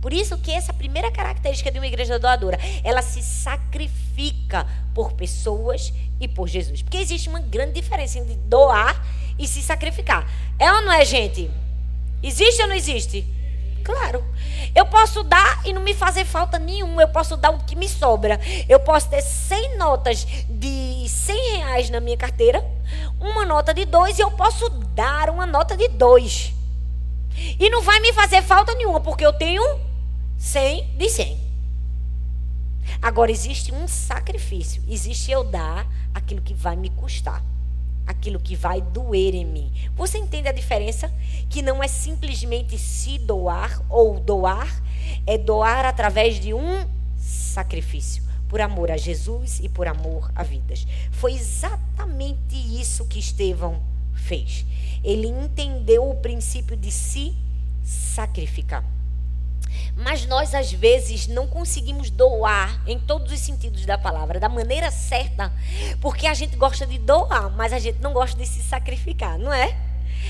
Por 0.02 0.12
isso 0.12 0.36
que 0.36 0.50
essa 0.50 0.72
primeira 0.72 1.10
característica 1.10 1.70
de 1.70 1.78
uma 1.78 1.86
igreja 1.86 2.18
doadora, 2.18 2.58
ela 2.82 3.00
se 3.00 3.22
sacrifica 3.22 4.66
por 4.92 5.12
pessoas 5.12 5.94
e 6.20 6.28
por 6.28 6.46
Jesus. 6.46 6.82
Porque 6.82 6.98
existe 6.98 7.28
uma 7.28 7.40
grande 7.40 7.72
diferença 7.72 8.18
entre 8.18 8.34
doar 8.34 9.02
e 9.38 9.46
se 9.48 9.62
sacrificar. 9.62 10.28
É 10.58 10.70
ou 10.70 10.82
não 10.82 10.92
é, 10.92 11.04
gente? 11.04 11.50
Existe 12.22 12.60
ou 12.62 12.68
não 12.68 12.74
existe? 12.74 13.26
Claro. 13.84 14.24
Eu 14.74 14.86
posso 14.86 15.22
dar 15.22 15.60
e 15.66 15.72
não 15.72 15.82
me 15.82 15.94
fazer 15.94 16.24
falta 16.24 16.58
nenhuma. 16.58 17.02
Eu 17.02 17.08
posso 17.08 17.36
dar 17.36 17.50
o 17.50 17.58
que 17.58 17.76
me 17.76 17.88
sobra. 17.88 18.40
Eu 18.66 18.80
posso 18.80 19.08
ter 19.10 19.20
100 19.20 19.76
notas 19.76 20.26
de 20.48 21.06
100 21.06 21.56
reais 21.58 21.90
na 21.90 22.00
minha 22.00 22.16
carteira, 22.16 22.64
uma 23.20 23.44
nota 23.44 23.74
de 23.74 23.84
dois, 23.84 24.18
e 24.18 24.22
eu 24.22 24.30
posso 24.30 24.68
dar 24.70 25.28
uma 25.28 25.46
nota 25.46 25.76
de 25.76 25.86
dois. 25.88 26.52
E 27.60 27.68
não 27.68 27.82
vai 27.82 28.00
me 28.00 28.12
fazer 28.12 28.42
falta 28.42 28.74
nenhuma, 28.74 29.00
porque 29.00 29.24
eu 29.24 29.32
tenho 29.32 29.62
100 30.38 30.96
de 30.96 31.08
100. 31.10 31.44
Agora 33.02 33.30
existe 33.30 33.72
um 33.72 33.86
sacrifício. 33.86 34.82
Existe 34.88 35.30
eu 35.30 35.44
dar 35.44 35.86
aquilo 36.14 36.40
que 36.40 36.54
vai 36.54 36.74
me 36.74 36.88
custar. 36.88 37.42
Aquilo 38.06 38.38
que 38.38 38.54
vai 38.54 38.80
doer 38.80 39.34
em 39.34 39.44
mim. 39.44 39.72
Você 39.96 40.18
entende 40.18 40.48
a 40.48 40.52
diferença? 40.52 41.12
Que 41.48 41.62
não 41.62 41.82
é 41.82 41.88
simplesmente 41.88 42.78
se 42.78 43.18
doar 43.18 43.82
ou 43.88 44.20
doar, 44.20 44.82
é 45.26 45.38
doar 45.38 45.86
através 45.86 46.38
de 46.38 46.52
um 46.52 46.86
sacrifício. 47.16 48.22
Por 48.48 48.60
amor 48.60 48.90
a 48.90 48.96
Jesus 48.96 49.58
e 49.60 49.68
por 49.68 49.86
amor 49.86 50.30
a 50.34 50.42
vidas. 50.42 50.86
Foi 51.10 51.32
exatamente 51.32 52.54
isso 52.54 53.06
que 53.06 53.18
Estevão 53.18 53.82
fez. 54.12 54.64
Ele 55.02 55.26
entendeu 55.26 56.08
o 56.08 56.16
princípio 56.16 56.76
de 56.76 56.92
se 56.92 57.34
sacrificar. 57.82 58.93
Mas 59.96 60.26
nós, 60.26 60.54
às 60.54 60.72
vezes, 60.72 61.26
não 61.26 61.46
conseguimos 61.46 62.10
doar 62.10 62.80
em 62.86 62.98
todos 62.98 63.32
os 63.32 63.40
sentidos 63.40 63.86
da 63.86 63.96
palavra, 63.96 64.40
da 64.40 64.48
maneira 64.48 64.90
certa, 64.90 65.52
porque 66.00 66.26
a 66.26 66.34
gente 66.34 66.56
gosta 66.56 66.86
de 66.86 66.98
doar, 66.98 67.50
mas 67.50 67.72
a 67.72 67.78
gente 67.78 68.00
não 68.00 68.12
gosta 68.12 68.36
de 68.36 68.46
se 68.46 68.62
sacrificar, 68.62 69.38
não 69.38 69.52
é? 69.52 69.76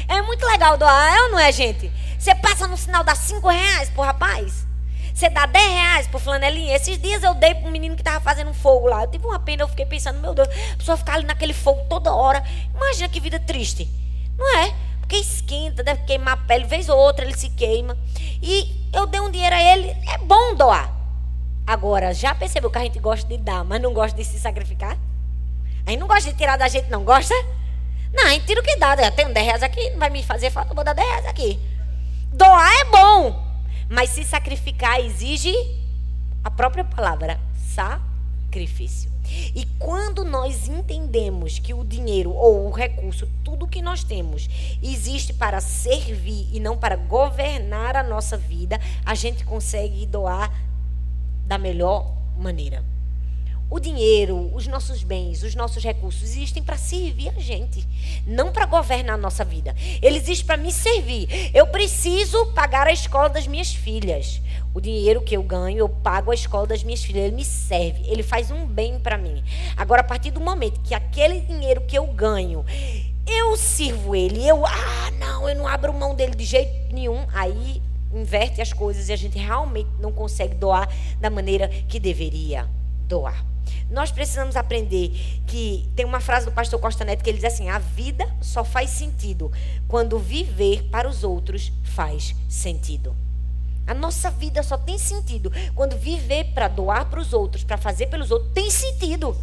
É 0.09 0.21
muito 0.23 0.45
legal 0.47 0.77
doar, 0.77 1.15
é 1.15 1.23
ou 1.23 1.31
não 1.33 1.39
é, 1.39 1.51
gente? 1.53 1.91
Você 2.19 2.35
passa 2.35 2.67
no 2.67 2.77
sinal, 2.77 3.05
dá 3.05 3.15
cinco 3.15 3.49
reais 3.49 3.89
pro 3.89 4.03
rapaz. 4.03 4.67
Você 5.15 5.31
dá 5.31 5.47
10 5.47 5.73
reais 5.73 6.07
pro 6.09 6.19
flanelinha. 6.19 6.75
Esses 6.75 6.99
dias 6.99 7.23
eu 7.23 7.35
dei 7.35 7.55
pro 7.55 7.71
menino 7.71 7.95
que 7.95 8.03
tava 8.03 8.21
fazendo 8.21 8.53
fogo 8.53 8.89
lá. 8.89 9.05
Eu 9.05 9.11
tive 9.11 9.25
uma 9.25 9.39
pena, 9.39 9.63
eu 9.63 9.69
fiquei 9.69 9.87
pensando, 9.87 10.19
meu 10.19 10.35
Deus, 10.35 10.49
a 10.49 10.77
pessoa 10.77 10.97
ficar 10.97 11.15
ali 11.15 11.25
naquele 11.25 11.53
fogo 11.53 11.85
toda 11.89 12.13
hora. 12.13 12.43
Imagina 12.75 13.09
que 13.09 13.21
vida 13.21 13.39
triste. 13.39 13.89
Não 14.37 14.59
é? 14.59 14.75
Porque 15.05 15.17
esquenta, 15.17 15.85
deve 15.85 16.03
queimar 16.05 16.33
a 16.33 16.37
pele, 16.39 16.65
vez 16.65 16.89
ou 16.89 16.99
outra 16.99 17.27
ele 17.27 17.37
se 17.37 17.51
queima. 17.51 17.95
E 18.43 18.89
eu 18.91 19.07
dei 19.07 19.21
um 19.21 19.31
dinheiro 19.31 19.55
a 19.55 19.63
ele, 19.63 19.91
é 19.91 20.17
bom 20.19 20.55
doar. 20.55 20.91
Agora, 21.67 22.15
já 22.15 22.35
percebeu 22.35 22.71
que 22.71 22.79
a 22.79 22.81
gente 22.81 22.99
gosta 22.99 23.29
de 23.29 23.37
dar, 23.37 23.63
mas 23.65 23.83
não 23.83 23.93
gosta 23.93 24.17
de 24.17 24.25
se 24.25 24.41
sacrificar? 24.41 24.97
A 25.87 25.91
gente 25.91 26.01
não 26.01 26.09
gosta 26.09 26.33
de 26.33 26.39
tirar 26.39 26.57
da 26.57 26.69
gente, 26.69 26.91
não 26.91 27.05
gosta? 27.05 27.35
Não, 28.15 28.25
a 28.25 28.31
gente 28.31 28.47
tira 28.47 28.63
o 28.63 28.65
que 28.65 28.77
dá. 28.77 28.95
Eu 28.95 29.11
tenho 29.13 29.33
10 29.33 29.47
reais 29.47 29.63
aqui, 29.63 29.91
não 29.91 29.99
vai 29.99 30.09
me 30.09 30.23
fazer 30.23 30.51
falta, 30.51 30.73
vou 30.73 30.83
dar 30.83 30.95
10 30.95 31.07
reais 31.07 31.27
aqui. 31.27 31.61
Doar 32.33 32.73
é 32.81 32.85
bom, 32.87 33.45
mas 33.91 34.09
se 34.09 34.25
sacrificar 34.25 35.01
exige 35.01 35.55
a 36.43 36.51
própria 36.51 36.85
palavra, 36.85 37.39
sacrifício. 37.55 39.14
E 39.55 39.67
quando 39.79 40.25
nós 40.25 40.69
entendemos 40.69 41.59
que 41.59 41.75
o 41.75 41.85
dinheiro 41.85 42.31
ou 42.33 42.67
o 42.67 42.71
recurso, 42.71 43.29
tudo 43.43 43.67
que 43.67 43.83
nós 43.83 44.05
temos, 44.05 44.49
existe 44.83 45.33
para 45.33 45.61
servir 45.61 46.49
e 46.53 46.61
não 46.61 46.77
para 46.77 46.97
governar 46.97 47.97
a 47.97 48.03
nossa 48.03 48.37
vida, 48.37 48.81
a 49.05 49.15
gente 49.15 49.45
consegue 49.45 50.07
doar 50.07 50.53
da 51.47 51.59
melhor 51.59 52.15
maneira. 52.37 52.94
O 53.71 53.81
dinheiro, 53.81 54.51
os 54.55 54.67
nossos 54.67 55.03
bens, 55.03 55.43
os 55.43 55.55
nossos 55.55 55.83
recursos 55.83 56.23
existem 56.23 56.63
para 56.63 56.77
servir 56.77 57.31
a 57.31 57.41
gente, 57.41 57.87
não 58.27 58.53
para 58.53 58.67
governar 58.67 59.15
a 59.15 59.19
nossa 59.19 59.45
vida. 59.45 59.75
Ele 60.03 60.19
existe 60.19 60.45
para 60.45 60.57
me 60.57 60.71
servir. 60.71 61.51
Eu 61.55 61.67
preciso 61.69 62.47
pagar 62.53 62.87
a 62.87 62.93
escola 62.93 63.29
das 63.29 63.47
minhas 63.47 63.75
filhas. 63.75 64.41
O 64.75 64.81
dinheiro 64.81 65.23
que 65.23 65.37
eu 65.37 65.43
ganho, 65.43 65.79
eu 65.79 65.89
pago 65.89 66.31
a 66.31 66.35
escola 66.35 66.67
das 66.67 66.85
minhas 66.85 67.03
filhas. 67.03 67.25
Ele 67.25 67.37
me 67.37 67.45
serve, 67.45 68.03
ele 68.07 68.23
faz 68.23 68.51
um 68.51 68.67
bem 68.67 68.99
para 68.99 69.17
mim. 69.17 69.43
Agora, 69.77 70.03
a 70.03 70.05
partir 70.05 70.31
do 70.31 70.41
momento 70.41 70.81
que 70.83 70.95
aquele 70.95 71.41
dinheiro 71.41 71.81
que 71.81 71.97
eu 71.97 72.07
ganho, 72.09 72.65
eu 73.27 73.57
sirvo 73.57 74.15
ele, 74.15 74.47
eu, 74.47 74.65
ah, 74.67 75.11
não, 75.19 75.49
eu 75.49 75.57
não 75.57 75.67
abro 75.67 75.93
mão 75.93 76.15
dele 76.15 76.35
de 76.35 76.45
jeito 76.45 76.93
nenhum, 76.93 77.25
aí 77.33 77.81
inverte 78.13 78.61
as 78.61 78.73
coisas 78.73 79.09
e 79.09 79.13
a 79.13 79.17
gente 79.17 79.39
realmente 79.39 79.89
não 79.99 80.13
consegue 80.13 80.55
doar 80.55 80.89
da 81.19 81.31
maneira 81.31 81.67
que 81.89 81.99
deveria 81.99 82.69
doar. 83.07 83.45
Nós 83.91 84.11
precisamos 84.11 84.57
aprender 84.57 85.11
que 85.47 85.89
tem 85.95 86.05
uma 86.05 86.21
frase 86.21 86.47
do 86.47 86.53
pastor 86.53 86.81
Costa 86.81 87.05
Neto 87.05 87.23
que 87.23 87.31
ele 87.31 87.39
diz 87.39 87.53
assim: 87.53 87.69
a 87.69 87.79
vida 87.79 88.29
só 88.41 88.65
faz 88.65 88.91
sentido 88.91 89.53
quando 89.87 90.19
viver 90.19 90.85
para 90.85 91.09
os 91.09 91.23
outros 91.23 91.73
faz 91.83 92.35
sentido. 92.49 93.15
A 93.87 93.93
nossa 93.93 94.31
vida 94.31 94.63
só 94.63 94.79
tem 94.79 94.97
sentido 94.97 95.53
quando 95.75 95.97
viver 95.97 96.53
para 96.55 96.69
doar 96.69 97.05
para 97.07 97.21
os 97.21 97.33
outros, 97.33 97.65
para 97.65 97.77
fazer 97.77 98.07
pelos 98.07 98.31
outros, 98.31 98.53
tem 98.53 98.71
sentido. 98.71 99.37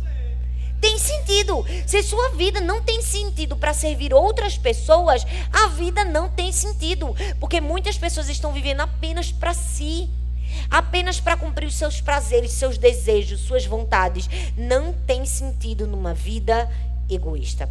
Tem 0.79 0.97
sentido. 0.97 1.63
Se 1.85 2.01
sua 2.01 2.29
vida 2.29 2.59
não 2.59 2.81
tem 2.81 3.03
sentido 3.03 3.55
para 3.55 3.71
servir 3.71 4.15
outras 4.15 4.57
pessoas, 4.57 5.23
a 5.53 5.67
vida 5.67 6.03
não 6.03 6.27
tem 6.27 6.51
sentido. 6.51 7.15
Porque 7.39 7.61
muitas 7.61 7.99
pessoas 7.99 8.27
estão 8.29 8.51
vivendo 8.51 8.81
apenas 8.81 9.31
para 9.31 9.53
si 9.53 10.09
apenas 10.69 11.19
para 11.19 11.37
cumprir 11.37 11.67
os 11.67 11.75
seus 11.75 12.01
prazeres, 12.01 12.51
seus 12.51 12.77
desejos, 12.77 13.41
suas 13.41 13.65
vontades. 13.65 14.29
Não 14.57 14.93
tem 14.93 15.25
sentido 15.25 15.87
numa 15.87 16.13
vida 16.13 16.69
egoísta. 17.09 17.69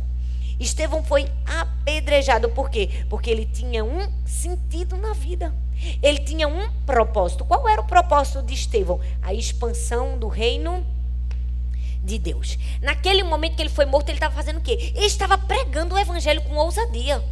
Estevão 0.59 1.03
foi 1.03 1.27
apedrejado 1.47 2.51
por 2.51 2.69
quê? 2.69 3.05
Porque 3.09 3.31
ele 3.31 3.47
tinha 3.47 3.83
um 3.83 4.07
sentido 4.27 4.97
na 4.97 5.15
vida. 5.15 5.55
Ele 6.03 6.19
tinha 6.19 6.47
um 6.47 6.71
propósito. 6.85 7.45
Qual 7.47 7.67
era 7.67 7.81
o 7.81 7.87
propósito 7.87 8.43
de 8.43 8.53
Estevão? 8.53 9.01
A 9.23 9.33
expansão 9.33 10.19
do 10.19 10.29
reino 10.29 10.85
de 12.03 12.19
Deus. 12.19 12.59
Naquele 12.83 13.23
momento 13.23 13.57
que 13.57 13.63
ele 13.63 13.71
foi 13.71 13.87
morto, 13.87 14.11
ele 14.11 14.17
estava 14.17 14.35
fazendo 14.35 14.59
o 14.59 14.63
quê? 14.63 14.93
Ele 14.95 15.07
estava 15.07 15.39
pregando 15.39 15.95
o 15.95 15.99
evangelho 15.99 16.43
com 16.43 16.55
ousadia. 16.57 17.23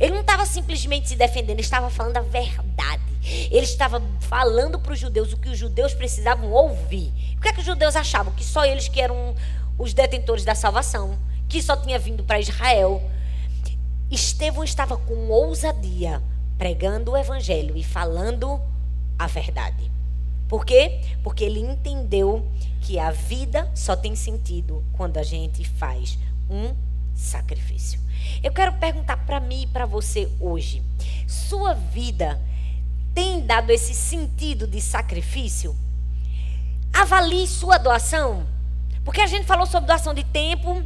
Ele 0.00 0.12
não 0.12 0.20
estava 0.20 0.44
simplesmente 0.46 1.08
se 1.08 1.16
defendendo, 1.16 1.50
ele 1.50 1.60
estava 1.60 1.90
falando 1.90 2.16
a 2.16 2.22
verdade. 2.22 3.02
Ele 3.50 3.64
estava 3.64 4.02
falando 4.20 4.78
para 4.78 4.92
os 4.92 4.98
judeus 4.98 5.32
o 5.32 5.36
que 5.36 5.48
os 5.48 5.58
judeus 5.58 5.94
precisavam 5.94 6.50
ouvir. 6.52 7.12
O 7.36 7.40
que 7.40 7.48
é 7.48 7.52
que 7.52 7.60
os 7.60 7.66
judeus 7.66 7.96
achavam? 7.96 8.32
Que 8.32 8.44
só 8.44 8.64
eles 8.64 8.88
que 8.88 9.00
eram 9.00 9.34
os 9.78 9.92
detentores 9.92 10.44
da 10.44 10.54
salvação, 10.54 11.18
que 11.48 11.62
só 11.62 11.76
tinha 11.76 11.98
vindo 11.98 12.24
para 12.24 12.40
Israel. 12.40 13.02
Estevão 14.10 14.64
estava 14.64 14.96
com 14.96 15.28
ousadia 15.28 16.22
pregando 16.56 17.12
o 17.12 17.16
evangelho 17.16 17.76
e 17.76 17.84
falando 17.84 18.60
a 19.18 19.26
verdade. 19.26 19.90
Por 20.48 20.64
quê? 20.64 21.00
Porque 21.22 21.44
ele 21.44 21.60
entendeu 21.60 22.46
que 22.80 22.98
a 22.98 23.10
vida 23.10 23.70
só 23.74 23.94
tem 23.94 24.16
sentido 24.16 24.82
quando 24.92 25.18
a 25.18 25.22
gente 25.22 25.62
faz 25.64 26.18
um 26.50 26.74
sacrifício. 27.14 28.00
Eu 28.42 28.52
quero 28.52 28.72
perguntar 28.74 29.16
para 29.18 29.40
mim 29.40 29.62
e 29.62 29.66
para 29.66 29.86
você 29.86 30.28
hoje: 30.40 30.82
sua 31.26 31.74
vida 31.74 32.40
tem 33.14 33.44
dado 33.44 33.70
esse 33.70 33.94
sentido 33.94 34.66
de 34.66 34.80
sacrifício? 34.80 35.76
Avalie 36.92 37.46
sua 37.46 37.78
doação. 37.78 38.46
Porque 39.04 39.20
a 39.20 39.26
gente 39.26 39.46
falou 39.46 39.66
sobre 39.66 39.86
doação 39.86 40.12
de 40.12 40.22
tempo, 40.24 40.82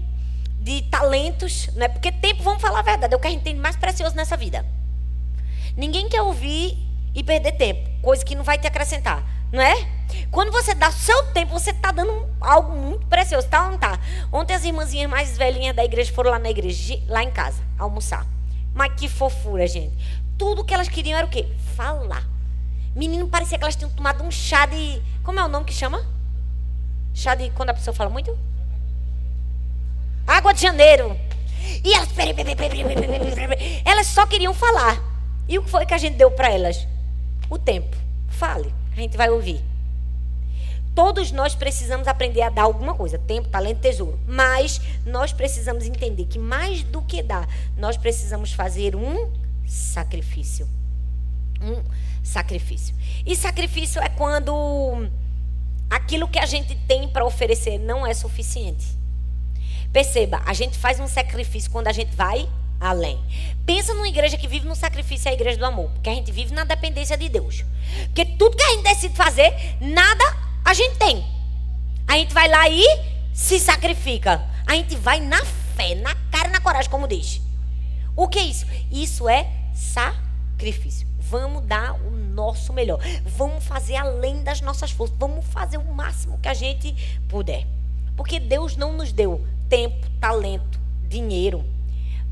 de 0.60 0.82
talentos, 0.82 1.68
né? 1.74 1.88
Porque 1.88 2.12
tempo, 2.12 2.42
vamos 2.42 2.62
falar 2.62 2.78
a 2.78 2.82
verdade, 2.82 3.12
é 3.12 3.16
o 3.16 3.20
que 3.20 3.26
a 3.26 3.30
gente 3.30 3.42
tem 3.42 3.54
de 3.54 3.60
mais 3.60 3.76
precioso 3.76 4.14
nessa 4.14 4.36
vida. 4.36 4.64
Ninguém 5.76 6.08
quer 6.08 6.22
ouvir 6.22 6.78
e 7.14 7.22
perder 7.22 7.52
tempo, 7.52 7.90
coisa 8.00 8.24
que 8.24 8.34
não 8.34 8.44
vai 8.44 8.58
te 8.58 8.66
acrescentar, 8.66 9.24
não 9.52 9.60
é? 9.60 9.74
Quando 10.30 10.50
você 10.50 10.74
dá 10.74 10.90
seu 10.90 11.24
tempo, 11.32 11.52
você 11.52 11.70
está 11.70 11.90
dando 11.90 12.26
algo 12.40 12.76
muito 12.76 13.06
precioso, 13.06 13.48
tá 13.48 13.64
ou 13.64 13.72
não 13.72 13.78
tá? 13.78 13.98
Ontem 14.32 14.54
as 14.54 14.64
irmãzinhas 14.64 15.10
mais 15.10 15.36
velhinhas 15.36 15.76
da 15.76 15.84
igreja 15.84 16.12
foram 16.12 16.30
lá 16.30 16.38
na 16.38 16.50
igreja, 16.50 16.98
lá 17.08 17.22
em 17.22 17.30
casa, 17.30 17.62
almoçar. 17.78 18.26
Mas 18.74 18.92
que 18.94 19.08
fofura, 19.08 19.66
gente. 19.66 19.92
Tudo 20.38 20.64
que 20.64 20.72
elas 20.72 20.88
queriam 20.88 21.18
era 21.18 21.26
o 21.26 21.30
quê? 21.30 21.46
Falar. 21.76 22.26
Menino, 22.94 23.28
parecia 23.28 23.58
que 23.58 23.64
elas 23.64 23.76
tinham 23.76 23.90
tomado 23.90 24.22
um 24.24 24.30
chá 24.30 24.66
de. 24.66 25.00
Como 25.22 25.38
é 25.38 25.44
o 25.44 25.48
nome 25.48 25.64
que 25.64 25.72
chama? 25.72 26.04
Chá 27.14 27.34
de. 27.34 27.50
Quando 27.50 27.70
a 27.70 27.74
pessoa 27.74 27.94
fala 27.94 28.10
muito? 28.10 28.36
Água 30.26 30.52
de 30.52 30.62
janeiro. 30.62 31.16
E 31.84 31.94
elas. 31.94 32.08
Elas 33.84 34.06
só 34.06 34.26
queriam 34.26 34.52
falar. 34.52 35.00
E 35.48 35.58
o 35.58 35.62
que 35.62 35.70
foi 35.70 35.86
que 35.86 35.94
a 35.94 35.98
gente 35.98 36.16
deu 36.16 36.30
para 36.30 36.50
elas? 36.50 36.86
O 37.48 37.58
tempo. 37.58 37.96
Fale. 38.28 38.72
A 38.92 38.96
gente 38.96 39.16
vai 39.16 39.30
ouvir. 39.30 39.71
Todos 40.94 41.32
nós 41.32 41.54
precisamos 41.54 42.06
aprender 42.06 42.42
a 42.42 42.50
dar 42.50 42.62
alguma 42.62 42.94
coisa, 42.94 43.18
tempo, 43.18 43.48
talento, 43.48 43.80
tesouro. 43.80 44.18
Mas 44.26 44.80
nós 45.06 45.32
precisamos 45.32 45.86
entender 45.86 46.26
que 46.26 46.38
mais 46.38 46.82
do 46.82 47.00
que 47.00 47.22
dar, 47.22 47.48
nós 47.76 47.96
precisamos 47.96 48.52
fazer 48.52 48.94
um 48.94 49.30
sacrifício. 49.66 50.68
Um 51.60 51.82
sacrifício. 52.22 52.94
E 53.24 53.34
sacrifício 53.34 54.02
é 54.02 54.08
quando 54.08 55.08
aquilo 55.88 56.28
que 56.28 56.38
a 56.38 56.46
gente 56.46 56.74
tem 56.86 57.08
para 57.08 57.24
oferecer 57.24 57.78
não 57.78 58.06
é 58.06 58.12
suficiente. 58.12 58.86
Perceba, 59.92 60.42
a 60.44 60.52
gente 60.52 60.76
faz 60.76 61.00
um 61.00 61.08
sacrifício 61.08 61.70
quando 61.70 61.88
a 61.88 61.92
gente 61.92 62.14
vai 62.14 62.48
além. 62.80 63.18
Pensa 63.64 63.94
numa 63.94 64.08
igreja 64.08 64.36
que 64.36 64.48
vive 64.48 64.66
no 64.66 64.74
sacrifício, 64.74 65.28
é 65.28 65.30
a 65.30 65.34
igreja 65.34 65.58
do 65.58 65.64
amor, 65.64 65.88
porque 65.90 66.10
a 66.10 66.14
gente 66.14 66.32
vive 66.32 66.52
na 66.52 66.64
dependência 66.64 67.16
de 67.16 67.28
Deus. 67.28 67.64
Porque 68.06 68.24
tudo 68.24 68.56
que 68.56 68.62
a 68.62 68.70
gente 68.70 68.82
decide 68.82 69.14
fazer, 69.14 69.52
nada 69.80 70.51
a 70.64 70.74
gente 70.74 70.96
tem. 70.96 71.24
A 72.06 72.18
gente 72.18 72.32
vai 72.34 72.48
lá 72.48 72.68
e 72.68 72.84
se 73.32 73.58
sacrifica. 73.58 74.42
A 74.66 74.74
gente 74.74 74.96
vai 74.96 75.20
na 75.20 75.44
fé, 75.44 75.94
na 75.94 76.14
cara 76.30 76.48
na 76.48 76.60
coragem, 76.60 76.90
como 76.90 77.08
diz. 77.08 77.40
O 78.14 78.28
que 78.28 78.38
é 78.38 78.42
isso? 78.42 78.66
Isso 78.90 79.28
é 79.28 79.50
sacrifício. 79.74 81.06
Vamos 81.18 81.64
dar 81.64 81.94
o 81.94 82.10
nosso 82.10 82.72
melhor. 82.72 83.00
Vamos 83.24 83.64
fazer 83.64 83.96
além 83.96 84.42
das 84.42 84.60
nossas 84.60 84.90
forças. 84.90 85.16
Vamos 85.18 85.44
fazer 85.46 85.78
o 85.78 85.84
máximo 85.84 86.38
que 86.38 86.48
a 86.48 86.54
gente 86.54 86.94
puder. 87.28 87.66
Porque 88.16 88.38
Deus 88.38 88.76
não 88.76 88.92
nos 88.92 89.12
deu 89.12 89.46
tempo, 89.68 90.06
talento, 90.20 90.78
dinheiro 91.08 91.64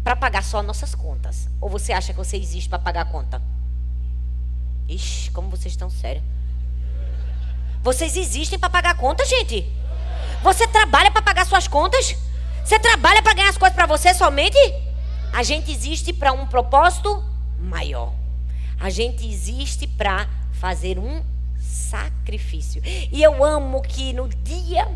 para 0.05 0.17
pagar 0.17 0.43
só 0.43 0.63
nossas 0.63 0.95
contas. 0.95 1.49
Ou 1.61 1.69
você 1.69 1.93
acha 1.93 2.13
que 2.13 2.19
você 2.19 2.37
existe 2.37 2.69
para 2.69 2.79
pagar 2.79 3.03
a 3.03 3.05
conta? 3.07 3.43
Ixi, 4.89 5.31
como 5.31 5.49
vocês 5.49 5.73
estão 5.73 5.89
sérios. 5.89 6.25
Vocês 7.83 8.17
existem 8.17 8.59
para 8.59 8.69
pagar 8.69 8.97
conta, 8.97 9.25
gente? 9.25 9.67
Você 10.43 10.67
trabalha 10.69 11.11
para 11.11 11.23
pagar 11.23 11.47
suas 11.47 11.67
contas? 11.67 12.15
Você 12.65 12.79
trabalha 12.79 13.23
para 13.23 13.35
ganhar 13.35 13.49
as 13.49 13.59
coisas 13.59 13.75
para 13.75 13.87
você 13.87 14.13
somente? 14.13 14.59
A 15.33 15.43
gente 15.43 15.71
existe 15.71 16.13
para 16.13 16.33
um 16.33 16.47
propósito 16.47 17.23
maior. 17.59 18.13
A 18.79 18.91
gente 18.91 19.27
existe 19.27 19.87
para 19.87 20.29
fazer 20.53 20.99
um 20.99 21.23
sacrifício. 21.59 22.83
E 22.85 23.23
eu 23.23 23.43
amo 23.45 23.81
que 23.83 24.13
no 24.13 24.29
dia 24.29 24.87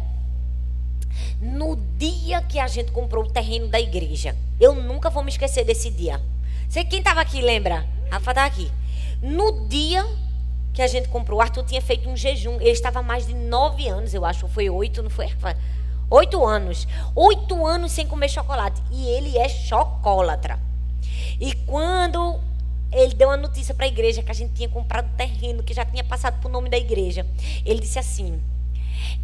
no 1.40 1.76
dia 1.96 2.42
que 2.42 2.58
a 2.58 2.66
gente 2.66 2.90
comprou 2.90 3.24
o 3.24 3.30
terreno 3.30 3.68
da 3.68 3.80
igreja, 3.80 4.36
eu 4.60 4.74
nunca 4.74 5.10
vou 5.10 5.22
me 5.22 5.30
esquecer 5.30 5.64
desse 5.64 5.90
dia. 5.90 6.20
Sei 6.68 6.84
quem 6.84 6.98
estava 6.98 7.20
aqui, 7.20 7.40
lembra? 7.40 7.86
Rafa 8.10 8.30
está 8.30 8.44
aqui. 8.44 8.70
No 9.22 9.68
dia 9.68 10.04
que 10.74 10.82
a 10.82 10.88
gente 10.88 11.08
comprou, 11.08 11.38
o 11.38 11.40
Arthur 11.40 11.64
tinha 11.64 11.80
feito 11.80 12.08
um 12.08 12.16
jejum. 12.16 12.56
Ele 12.56 12.70
estava 12.70 12.98
há 12.98 13.02
mais 13.02 13.26
de 13.26 13.32
nove 13.32 13.88
anos, 13.88 14.12
eu 14.12 14.24
acho. 14.24 14.48
Foi 14.48 14.68
oito, 14.68 15.02
não 15.04 15.08
foi? 15.08 15.32
Oito 16.10 16.44
anos. 16.44 16.88
Oito 17.14 17.64
anos 17.64 17.92
sem 17.92 18.08
comer 18.08 18.28
chocolate. 18.28 18.82
E 18.90 19.06
ele 19.06 19.38
é 19.38 19.48
chocólatra. 19.48 20.58
E 21.40 21.54
quando 21.54 22.40
ele 22.90 23.14
deu 23.14 23.28
uma 23.28 23.36
notícia 23.36 23.72
para 23.72 23.84
a 23.84 23.88
igreja 23.88 24.22
que 24.22 24.32
a 24.32 24.34
gente 24.34 24.52
tinha 24.52 24.68
comprado 24.68 25.08
terreno, 25.16 25.62
que 25.62 25.72
já 25.72 25.84
tinha 25.84 26.02
passado 26.02 26.40
por 26.40 26.50
nome 26.50 26.68
da 26.68 26.76
igreja, 26.76 27.24
ele 27.64 27.78
disse 27.78 28.00
assim: 28.00 28.42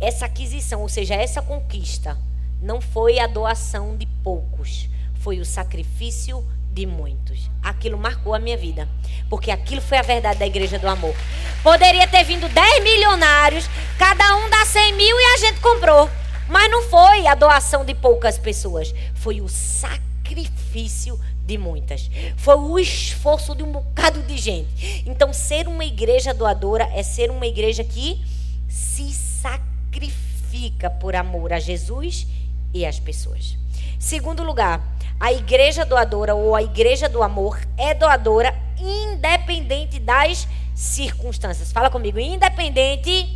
essa 0.01 0.27
aquisição, 0.27 0.83
ou 0.83 0.89
seja, 0.89 1.17
essa 1.17 1.43
conquista, 1.43 2.17
não 2.63 2.81
foi 2.81 3.19
a 3.19 3.27
doação 3.27 3.97
de 3.97 4.07
poucos, 4.23 4.89
foi 5.15 5.41
o 5.41 5.45
sacrifício 5.45 6.47
de 6.73 6.87
muitos. 6.87 7.51
Aquilo 7.63 7.99
marcou 7.99 8.35
a 8.35 8.39
minha 8.39 8.57
vida. 8.57 8.89
Porque 9.29 9.51
aquilo 9.51 9.81
foi 9.81 9.99
a 9.99 10.03
verdade 10.03 10.39
da 10.39 10.47
igreja 10.47 10.79
do 10.79 10.89
amor. 10.89 11.15
Poderia 11.63 12.07
ter 12.07 12.25
vindo 12.25 12.49
10 12.49 12.83
milionários, 12.83 13.69
cada 13.99 14.37
um 14.37 14.49
dá 14.49 14.65
100 14.65 14.95
mil 14.95 15.21
e 15.21 15.25
a 15.25 15.37
gente 15.39 15.61
comprou. 15.61 16.09
Mas 16.49 16.71
não 16.71 16.83
foi 16.83 17.27
a 17.27 17.35
doação 17.35 17.85
de 17.85 17.95
poucas 17.95 18.39
pessoas, 18.39 18.93
foi 19.15 19.41
o 19.41 19.49
sacrifício 19.49 21.21
de 21.45 21.59
muitas. 21.59 22.11
Foi 22.37 22.57
o 22.57 22.79
esforço 22.79 23.55
de 23.55 23.63
um 23.63 23.73
bocado 23.73 24.23
de 24.23 24.37
gente. 24.39 25.05
Então, 25.07 25.33
ser 25.33 25.69
uma 25.69 25.85
igreja 25.85 26.33
doadora 26.33 26.89
é 26.95 27.03
ser 27.03 27.31
uma 27.31 27.47
igreja 27.47 27.85
que 27.85 28.21
se 28.69 29.13
sacrifica 29.13 30.91
por 30.91 31.15
amor 31.15 31.53
a 31.53 31.61
Jesus 31.61 32.27
e 32.73 32.87
às 32.87 32.99
pessoas. 32.99 33.57
Segundo 33.99 34.43
lugar, 34.43 34.83
a 35.21 35.31
igreja 35.33 35.85
doadora 35.85 36.35
ou 36.35 36.57
a 36.57 36.63
igreja 36.63 37.07
do 37.07 37.23
amor 37.23 37.61
é 37.77 37.93
doadora 37.93 38.55
independente 38.79 40.01
das 40.01 40.49
circunstâncias. 40.75 41.71
Fala 41.71 41.91
comigo, 41.91 42.19
independente 42.19 43.29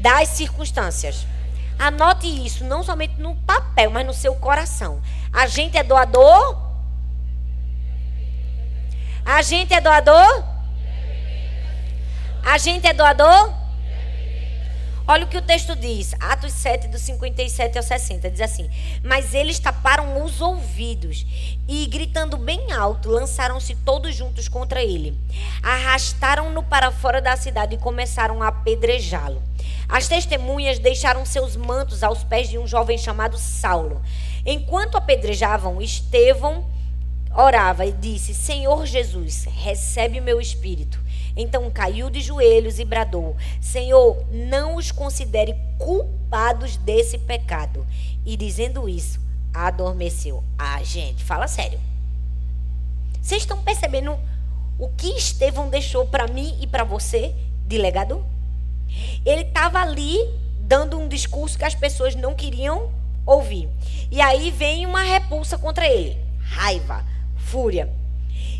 das 0.00 0.28
circunstâncias. 0.28 1.26
Anote 1.76 2.28
isso, 2.28 2.64
não 2.64 2.84
somente 2.84 3.20
no 3.20 3.34
papel, 3.34 3.90
mas 3.90 4.06
no 4.06 4.14
seu 4.14 4.36
coração. 4.36 5.02
A 5.32 5.48
gente 5.48 5.76
é 5.76 5.82
doador? 5.82 6.56
A 9.24 9.42
gente 9.42 9.74
é 9.74 9.80
doador? 9.80 10.44
A 12.44 12.56
gente 12.56 12.86
é 12.86 12.92
doador? 12.92 13.52
Olha 15.10 15.24
o 15.24 15.26
que 15.26 15.38
o 15.38 15.42
texto 15.42 15.74
diz, 15.74 16.14
Atos 16.20 16.52
7, 16.52 16.88
do 16.88 16.98
57 16.98 17.78
ao 17.78 17.82
60, 17.82 18.30
diz 18.30 18.42
assim: 18.42 18.68
Mas 19.02 19.32
eles 19.32 19.58
taparam 19.58 20.22
os 20.22 20.42
ouvidos 20.42 21.24
e, 21.66 21.86
gritando 21.86 22.36
bem 22.36 22.72
alto, 22.72 23.08
lançaram-se 23.08 23.74
todos 23.74 24.14
juntos 24.14 24.48
contra 24.48 24.84
ele. 24.84 25.18
Arrastaram-no 25.62 26.62
para 26.62 26.90
fora 26.90 27.22
da 27.22 27.34
cidade 27.38 27.76
e 27.76 27.78
começaram 27.78 28.42
a 28.42 28.48
apedrejá-lo. 28.48 29.42
As 29.88 30.06
testemunhas 30.06 30.78
deixaram 30.78 31.24
seus 31.24 31.56
mantos 31.56 32.02
aos 32.02 32.22
pés 32.22 32.50
de 32.50 32.58
um 32.58 32.66
jovem 32.66 32.98
chamado 32.98 33.38
Saulo. 33.38 34.02
Enquanto 34.44 34.98
apedrejavam, 34.98 35.80
Estevão 35.80 36.66
orava 37.34 37.86
e 37.86 37.92
disse: 37.92 38.34
Senhor 38.34 38.84
Jesus, 38.84 39.44
recebe 39.44 40.20
o 40.20 40.22
meu 40.22 40.38
espírito. 40.38 41.00
Então 41.38 41.70
caiu 41.70 42.10
de 42.10 42.20
joelhos 42.20 42.80
e 42.80 42.84
bradou: 42.84 43.36
Senhor, 43.60 44.26
não 44.28 44.74
os 44.74 44.90
considere 44.90 45.56
culpados 45.78 46.76
desse 46.76 47.16
pecado. 47.16 47.86
E 48.26 48.36
dizendo 48.36 48.88
isso, 48.88 49.20
adormeceu. 49.54 50.42
Ah, 50.58 50.82
gente, 50.82 51.22
fala 51.22 51.46
sério. 51.46 51.78
Vocês 53.22 53.42
estão 53.42 53.62
percebendo 53.62 54.18
o 54.78 54.88
que 54.88 55.08
Estevão 55.10 55.68
deixou 55.68 56.06
para 56.06 56.26
mim 56.26 56.58
e 56.60 56.66
para 56.66 56.82
você 56.82 57.32
de 57.66 57.78
legado? 57.78 58.24
Ele 59.24 59.42
estava 59.42 59.80
ali 59.80 60.16
dando 60.60 60.98
um 60.98 61.06
discurso 61.06 61.56
que 61.56 61.64
as 61.64 61.74
pessoas 61.74 62.16
não 62.16 62.34
queriam 62.34 62.90
ouvir. 63.24 63.68
E 64.10 64.20
aí 64.20 64.50
vem 64.50 64.86
uma 64.86 65.02
repulsa 65.02 65.56
contra 65.56 65.86
ele, 65.86 66.16
raiva, 66.40 67.04
fúria. 67.36 67.92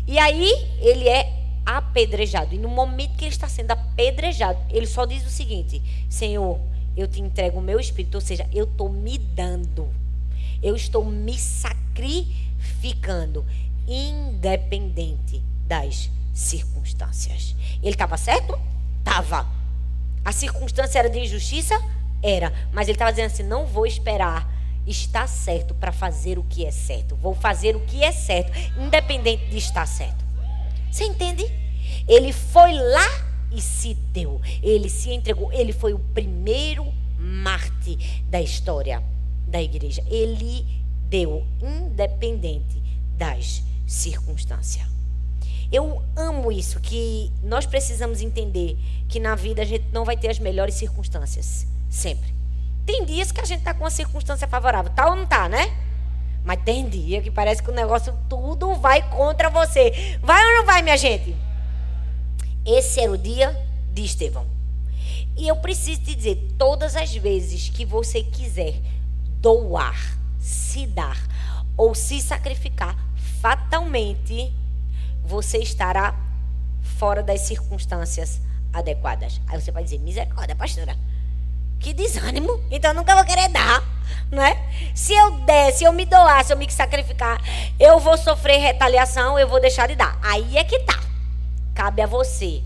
E 0.07 0.17
aí 0.17 0.49
ele 0.79 1.09
é 1.09 1.38
apedrejado. 1.77 2.55
E 2.55 2.57
no 2.57 2.69
momento 2.69 3.15
que 3.15 3.25
ele 3.25 3.31
está 3.31 3.47
sendo 3.47 3.71
apedrejado, 3.71 4.59
ele 4.69 4.87
só 4.87 5.05
diz 5.05 5.25
o 5.25 5.29
seguinte: 5.29 5.81
Senhor, 6.09 6.59
eu 6.97 7.07
te 7.07 7.21
entrego 7.21 7.59
o 7.59 7.61
meu 7.61 7.79
espírito. 7.79 8.15
Ou 8.15 8.21
seja, 8.21 8.49
eu 8.51 8.65
estou 8.65 8.89
me 8.89 9.17
dando. 9.17 9.87
Eu 10.61 10.75
estou 10.75 11.05
me 11.05 11.37
sacrificando, 11.37 13.45
independente 13.87 15.41
das 15.65 16.09
circunstâncias. 16.33 17.55
Ele 17.81 17.91
estava 17.91 18.17
certo? 18.17 18.59
Estava. 18.99 19.47
A 20.25 20.31
circunstância 20.31 20.99
era 20.99 21.09
de 21.09 21.19
injustiça? 21.19 21.79
Era. 22.21 22.51
Mas 22.73 22.87
ele 22.87 22.95
estava 22.95 23.11
dizendo 23.11 23.27
assim: 23.27 23.43
não 23.43 23.65
vou 23.65 23.85
esperar 23.85 24.49
estar 24.87 25.27
certo 25.27 25.75
para 25.75 25.91
fazer 25.91 26.39
o 26.39 26.43
que 26.43 26.65
é 26.65 26.71
certo. 26.71 27.15
Vou 27.15 27.35
fazer 27.35 27.75
o 27.75 27.81
que 27.81 28.03
é 28.03 28.11
certo, 28.11 28.51
independente 28.77 29.45
de 29.49 29.57
estar 29.57 29.85
certo. 29.85 30.28
Você 30.91 31.05
entende? 31.05 31.45
Ele 32.07 32.33
foi 32.33 32.73
lá 32.73 33.29
e 33.51 33.61
se 33.61 33.93
deu. 33.93 34.41
Ele 34.61 34.89
se 34.89 35.11
entregou. 35.11 35.51
Ele 35.51 35.71
foi 35.73 35.93
o 35.93 35.99
primeiro 35.99 36.85
Marte 37.17 38.23
da 38.29 38.41
história 38.41 39.03
da 39.47 39.61
igreja. 39.61 40.03
Ele 40.07 40.65
deu, 41.09 41.45
independente 41.61 42.81
das 43.17 43.63
circunstâncias. 43.85 44.87
Eu 45.71 46.01
amo 46.15 46.51
isso, 46.51 46.79
que 46.79 47.31
nós 47.43 47.65
precisamos 47.65 48.21
entender 48.21 48.77
que 49.07 49.19
na 49.19 49.35
vida 49.35 49.61
a 49.61 49.65
gente 49.65 49.85
não 49.91 50.03
vai 50.03 50.17
ter 50.17 50.29
as 50.29 50.39
melhores 50.39 50.75
circunstâncias. 50.75 51.67
Sempre. 51.89 52.33
Tem 52.85 53.05
dias 53.05 53.31
que 53.31 53.41
a 53.41 53.45
gente 53.45 53.59
está 53.59 53.73
com 53.73 53.83
uma 53.83 53.91
circunstância 53.91 54.47
favorável. 54.47 54.91
Tá 54.91 55.09
ou 55.09 55.15
não 55.15 55.25
tá, 55.25 55.47
né? 55.47 55.71
Mas 56.43 56.61
tem 56.63 56.87
dia 56.87 57.21
que 57.21 57.29
parece 57.29 57.61
que 57.61 57.69
o 57.69 57.73
negócio 57.73 58.13
tudo 58.27 58.73
vai 58.75 59.07
contra 59.09 59.49
você. 59.49 60.17
Vai 60.21 60.43
ou 60.45 60.57
não 60.57 60.65
vai, 60.65 60.81
minha 60.81 60.97
gente? 60.97 61.35
Esse 62.65 63.01
era 63.01 63.11
o 63.11 63.17
dia 63.17 63.55
de 63.93 64.03
Estevão. 64.03 64.45
E 65.37 65.47
eu 65.47 65.55
preciso 65.55 66.01
te 66.01 66.15
dizer, 66.15 66.35
todas 66.57 66.95
as 66.95 67.15
vezes 67.15 67.69
que 67.69 67.85
você 67.85 68.21
quiser 68.23 68.75
doar, 69.39 70.17
se 70.39 70.85
dar 70.85 71.17
ou 71.77 71.95
se 71.95 72.21
sacrificar, 72.21 72.97
fatalmente 73.41 74.53
você 75.23 75.59
estará 75.59 76.13
fora 76.81 77.23
das 77.23 77.41
circunstâncias 77.41 78.41
adequadas. 78.73 79.39
Aí 79.47 79.59
você 79.59 79.71
vai 79.71 79.83
dizer, 79.83 79.99
misericórdia, 79.99 80.55
pastora. 80.55 80.97
Que 81.79 81.93
desânimo. 81.93 82.61
Então 82.69 82.93
nunca 82.93 83.15
vou 83.15 83.23
querer 83.23 83.47
dar, 83.49 83.83
não 84.31 84.43
é? 84.43 84.57
Se 84.93 85.13
eu 85.13 85.39
der, 85.41 85.71
se 85.71 85.83
eu 85.83 85.93
me 85.93 86.05
doar, 86.05 86.43
se 86.43 86.51
eu 86.51 86.57
me 86.57 86.69
sacrificar, 86.69 87.41
eu 87.79 87.99
vou 87.99 88.17
sofrer 88.17 88.59
retaliação, 88.59 89.39
eu 89.39 89.47
vou 89.47 89.61
deixar 89.61 89.87
de 89.87 89.95
dar. 89.95 90.19
Aí 90.21 90.57
é 90.57 90.63
que 90.63 90.79
tá. 90.79 90.99
Cabe 91.73 92.01
a 92.01 92.07
você 92.07 92.61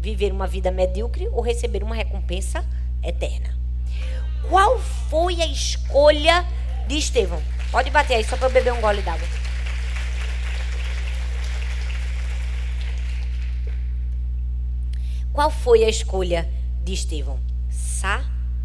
viver 0.00 0.30
uma 0.32 0.46
vida 0.46 0.70
medíocre 0.70 1.28
ou 1.32 1.40
receber 1.40 1.82
uma 1.82 1.94
recompensa 1.94 2.64
eterna. 3.02 3.56
Qual 4.48 4.78
foi 5.10 5.40
a 5.40 5.46
escolha 5.46 6.46
de 6.86 6.98
Estevão? 6.98 7.42
Pode 7.70 7.90
bater 7.90 8.14
aí, 8.14 8.24
só 8.24 8.36
para 8.36 8.46
eu 8.46 8.52
beber 8.52 8.72
um 8.72 8.80
gole 8.80 9.02
d'água. 9.02 9.26
Qual 15.32 15.50
foi 15.50 15.84
a 15.84 15.88
escolha 15.88 16.48
de 16.82 16.94
Estevão? 16.94 17.38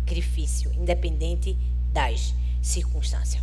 Sacrifício, 0.04 0.72
independente 0.74 1.58
das 1.92 2.34
circunstâncias. 2.62 3.42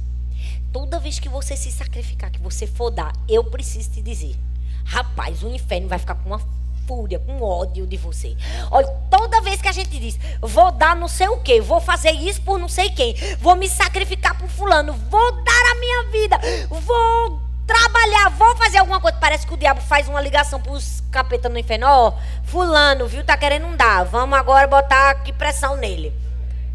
Toda 0.73 1.01
vez 1.01 1.19
que 1.19 1.29
você 1.29 1.57
se 1.57 1.73
sacrificar, 1.73 2.31
que 2.31 2.41
você 2.41 2.67
for 2.67 2.91
dar, 2.91 3.13
eu 3.29 3.43
preciso 3.45 3.91
te 3.91 4.03
dizer 4.03 4.37
Rapaz, 4.85 5.43
o 5.43 5.49
inferno 5.49 5.89
vai 5.89 5.99
ficar 5.99 6.17
com 6.17 6.31
uma 6.31 6.41
fúria, 6.87 7.19
com 7.21 7.41
ódio 7.43 7.87
de 7.87 7.97
você. 7.97 8.37
Olha, 8.71 8.89
toda 9.09 9.41
vez 9.41 9.63
que 9.63 9.69
a 9.69 9.73
gente 9.73 9.99
diz, 9.99 10.19
vou 10.41 10.73
dar 10.73 10.97
não 10.97 11.07
sei 11.07 11.29
o 11.29 11.39
quê, 11.39 11.61
vou 11.61 11.81
fazer 11.81 12.11
isso 12.11 12.43
por 12.43 12.59
não 12.59 12.69
sei 12.69 12.91
quem, 12.91 13.15
vou 13.41 13.55
me 13.55 13.69
sacrificar 13.69 14.37
por 14.37 14.49
fulano, 14.49 14.93
vou 14.93 15.33
dar 15.45 15.71
a 15.71 15.75
minha 15.79 16.05
vida, 16.11 16.41
vou 16.69 17.41
trabalhar, 17.67 18.31
vou 18.31 18.57
fazer 18.57 18.79
alguma 18.79 19.01
coisa. 19.01 19.17
Parece 19.19 19.47
que 19.47 19.55
o 19.55 19.57
diabo 19.57 19.81
faz 19.81 20.09
uma 20.09 20.21
ligação 20.21 20.61
pros 20.61 21.01
capeta 21.13 21.49
no 21.49 21.59
inferno. 21.59 21.87
Ó, 21.87 22.09
oh, 22.09 22.15
fulano, 22.45 23.07
viu, 23.07 23.23
tá 23.23 23.37
querendo 23.37 23.67
um 23.67 23.77
dar. 23.77 24.05
Vamos 24.05 24.37
agora 24.37 24.67
botar 24.67 25.11
aqui 25.11 25.33
pressão 25.33 25.77
nele. 25.77 26.13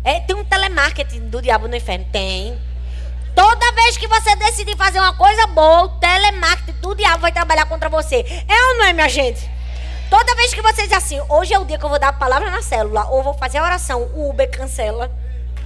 É, 0.05 0.19
tem 0.19 0.35
um 0.35 0.45
telemarketing 0.45 1.29
do 1.29 1.41
diabo 1.41 1.67
no 1.67 1.75
inferno? 1.75 2.05
Tem. 2.11 2.55
Toda 3.35 3.71
vez 3.71 3.97
que 3.97 4.07
você 4.07 4.35
decidir 4.35 4.77
fazer 4.77 4.99
uma 4.99 5.15
coisa 5.15 5.47
boa, 5.47 5.85
o 5.85 5.89
telemarketing 5.99 6.79
do 6.79 6.93
diabo 6.93 7.21
vai 7.21 7.31
trabalhar 7.31 7.65
contra 7.65 7.89
você. 7.89 8.17
É 8.47 8.65
ou 8.67 8.77
não 8.77 8.85
é, 8.85 8.93
minha 8.93 9.09
gente? 9.09 9.49
Toda 10.07 10.35
vez 10.35 10.53
que 10.53 10.61
você 10.61 10.83
diz 10.83 10.93
assim, 10.93 11.19
hoje 11.27 11.55
é 11.55 11.59
o 11.59 11.65
dia 11.65 11.79
que 11.79 11.83
eu 11.83 11.89
vou 11.89 11.97
dar 11.97 12.09
a 12.09 12.13
palavra 12.13 12.51
na 12.51 12.61
célula, 12.61 13.07
ou 13.09 13.23
vou 13.23 13.33
fazer 13.33 13.57
a 13.57 13.63
oração, 13.63 14.03
o 14.13 14.29
Uber 14.29 14.49
cancela. 14.49 15.11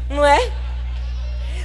Não 0.10 0.26
é? 0.26 0.52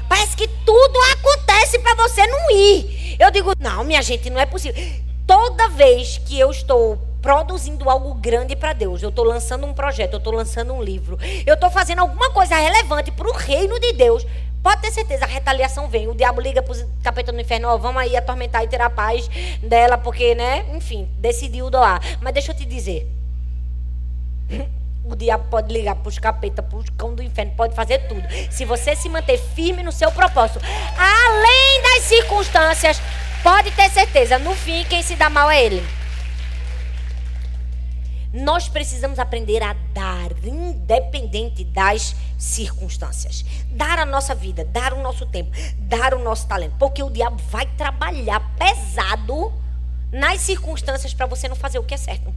Parece 0.09 0.37
que 0.37 0.49
tudo 0.49 0.99
acontece 1.13 1.79
para 1.79 1.95
você 1.95 2.27
não 2.27 2.51
ir. 2.51 3.17
Eu 3.21 3.31
digo, 3.31 3.53
não, 3.61 3.85
minha 3.85 4.03
gente, 4.03 4.29
não 4.29 4.41
é 4.41 4.47
possível. 4.47 4.83
Toda 5.27 5.69
vez 5.69 6.19
que 6.19 6.39
eu 6.39 6.51
estou 6.51 7.01
produzindo 7.25 7.89
algo 7.89 8.13
grande 8.13 8.55
para 8.55 8.75
Deus, 8.75 9.03
eu 9.03 9.09
estou 9.09 9.25
lançando 9.25 9.67
um 9.67 9.73
projeto, 9.73 10.13
eu 10.13 10.19
estou 10.19 10.31
lançando 10.31 10.75
um 10.75 10.83
livro, 10.83 11.19
eu 11.47 11.55
estou 11.55 11.71
fazendo 11.71 12.01
alguma 12.01 12.31
coisa 12.31 12.55
relevante 12.55 13.11
para 13.11 13.27
o 13.27 13.33
reino 13.33 13.81
de 13.81 13.95
Deus, 13.95 14.27
Pode 14.63 14.81
ter 14.81 14.91
certeza, 14.93 15.27
a 15.27 15.29
retaliação 15.29 15.89
vem. 15.89 16.09
O 16.09 16.15
diabo 16.15 16.41
liga 16.41 16.63
para 16.63 16.73
os 16.73 16.87
capeta 17.03 17.31
no 17.31 17.39
inferno, 17.39 17.69
ó, 17.69 17.77
vamos 17.77 18.01
aí 18.01 18.17
atormentar 18.17 18.65
e 18.65 18.67
ter 18.67 18.81
a 18.81 18.89
paz 18.89 19.29
dela, 19.63 19.99
porque, 19.99 20.35
né, 20.35 20.65
enfim, 20.75 21.07
decidiu 21.19 21.69
doar. 21.69 22.01
Mas 22.23 22.33
deixa 22.33 22.53
eu 22.53 22.57
te 22.57 22.65
dizer. 22.65 23.07
O 25.05 25.15
diabo 25.15 25.45
pode 25.51 25.71
ligar 25.71 25.97
para 25.97 26.09
os 26.09 26.19
capetas, 26.19 26.65
para 26.65 26.79
os 26.79 26.89
cão 26.89 27.15
do 27.15 27.23
inferno, 27.23 27.53
pode 27.55 27.75
fazer 27.75 27.99
tudo. 28.09 28.23
Se 28.51 28.65
você 28.65 28.97
se 28.97 29.07
manter 29.11 29.37
firme 29.37 29.83
no 29.83 29.93
seu 29.93 30.11
propósito, 30.11 30.61
além 30.97 31.83
das 31.83 32.05
circunstâncias, 32.05 33.03
pode 33.43 33.71
ter 33.73 33.91
certeza, 33.91 34.39
no 34.39 34.55
fim, 34.55 34.83
quem 34.85 35.03
se 35.03 35.15
dá 35.15 35.29
mal 35.29 35.51
é 35.51 35.63
ele. 35.63 36.04
Nós 38.35 38.69
precisamos 38.69 39.21
aprender 39.21 39.63
a 39.63 39.77
dar, 39.93 40.33
independente 40.45 41.63
das 41.63 42.17
circunstâncias. 42.37 43.45
Dar 43.71 44.01
a 44.01 44.05
nossa 44.05 44.35
vida, 44.35 44.65
dar 44.65 44.93
o 44.93 45.01
nosso 45.01 45.25
tempo, 45.25 45.53
dar 45.79 46.13
o 46.15 46.19
nosso 46.19 46.45
talento. 46.49 46.75
Porque 46.77 47.01
o 47.01 47.11
diabo 47.11 47.41
vai 47.49 47.65
trabalhar 47.77 48.41
pesado 48.59 49.53
nas 50.11 50.41
circunstâncias 50.41 51.15
para 51.15 51.27
você 51.27 51.47
não 51.47 51.55
fazer 51.55 51.79
o 51.79 51.85
que 51.85 51.95
é 51.95 51.97
certo. 51.97 52.35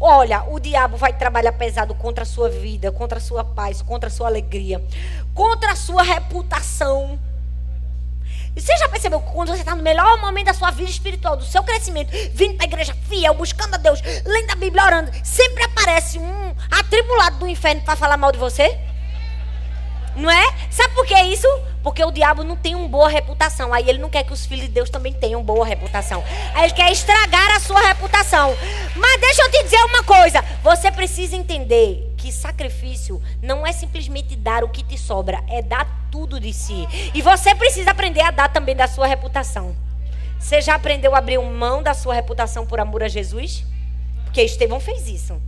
Olha, 0.00 0.42
o 0.42 0.58
diabo 0.58 0.96
vai 0.96 1.12
trabalhar 1.12 1.52
pesado 1.52 1.94
contra 1.94 2.24
a 2.24 2.26
sua 2.26 2.48
vida, 2.48 2.90
contra 2.90 3.18
a 3.18 3.20
sua 3.20 3.44
paz, 3.44 3.80
contra 3.80 4.08
a 4.08 4.10
sua 4.10 4.26
alegria, 4.26 4.84
contra 5.34 5.70
a 5.70 5.76
sua 5.76 6.02
reputação. 6.02 7.16
Você 8.54 8.76
já 8.76 8.88
percebeu 8.88 9.20
que 9.20 9.32
quando 9.32 9.48
você 9.48 9.60
está 9.60 9.74
no 9.74 9.82
melhor 9.82 10.20
momento 10.20 10.46
da 10.46 10.54
sua 10.54 10.70
vida 10.70 10.90
espiritual, 10.90 11.36
do 11.36 11.44
seu 11.44 11.62
crescimento, 11.62 12.10
vindo 12.34 12.54
para 12.56 12.66
a 12.66 12.68
igreja 12.68 12.94
fiel, 13.08 13.34
buscando 13.34 13.74
a 13.74 13.78
Deus, 13.78 14.00
lendo 14.24 14.50
a 14.50 14.56
Bíblia, 14.56 14.84
orando, 14.84 15.10
sempre 15.24 15.64
aparece 15.64 16.18
um 16.18 16.54
atribulado 16.70 17.38
do 17.38 17.48
inferno 17.48 17.80
para 17.82 17.96
falar 17.96 18.16
mal 18.16 18.30
de 18.30 18.38
você? 18.38 18.78
Não 20.14 20.30
é? 20.30 20.54
Sabe 20.70 20.94
por 20.94 21.06
que 21.06 21.18
isso? 21.22 21.46
Porque 21.82 22.04
o 22.04 22.10
diabo 22.10 22.44
não 22.44 22.56
tem 22.56 22.74
uma 22.74 22.88
boa 22.88 23.08
reputação. 23.08 23.72
Aí 23.72 23.88
ele 23.88 23.98
não 23.98 24.10
quer 24.10 24.24
que 24.24 24.32
os 24.32 24.46
filhos 24.46 24.66
de 24.66 24.72
Deus 24.72 24.90
também 24.90 25.12
tenham 25.12 25.42
boa 25.42 25.66
reputação. 25.66 26.22
Aí 26.54 26.64
ele 26.64 26.74
quer 26.74 26.92
estragar 26.92 27.56
a 27.56 27.60
sua 27.60 27.80
reputação. 27.88 28.54
Mas 28.94 29.20
deixa 29.20 29.42
eu 29.42 29.50
te 29.50 29.64
dizer 29.64 29.82
uma 29.84 30.02
coisa. 30.04 30.44
Você 30.62 30.90
precisa 30.90 31.34
entender 31.34 32.12
que 32.16 32.30
sacrifício 32.30 33.20
não 33.42 33.66
é 33.66 33.72
simplesmente 33.72 34.36
dar 34.36 34.62
o 34.62 34.68
que 34.68 34.84
te 34.84 34.96
sobra, 34.96 35.42
é 35.48 35.60
dar 35.60 36.08
tudo 36.10 36.38
de 36.38 36.52
si. 36.52 36.86
E 37.12 37.20
você 37.20 37.54
precisa 37.54 37.90
aprender 37.90 38.20
a 38.20 38.30
dar 38.30 38.48
também 38.48 38.76
da 38.76 38.86
sua 38.86 39.06
reputação. 39.06 39.74
Você 40.38 40.60
já 40.60 40.74
aprendeu 40.74 41.14
a 41.14 41.18
abrir 41.18 41.38
mão 41.38 41.82
da 41.82 41.94
sua 41.94 42.14
reputação 42.14 42.66
por 42.66 42.78
amor 42.80 43.02
a 43.02 43.08
Jesus? 43.08 43.64
Porque 44.24 44.42
Estevão 44.42 44.80
fez 44.80 45.08
isso. 45.08 45.40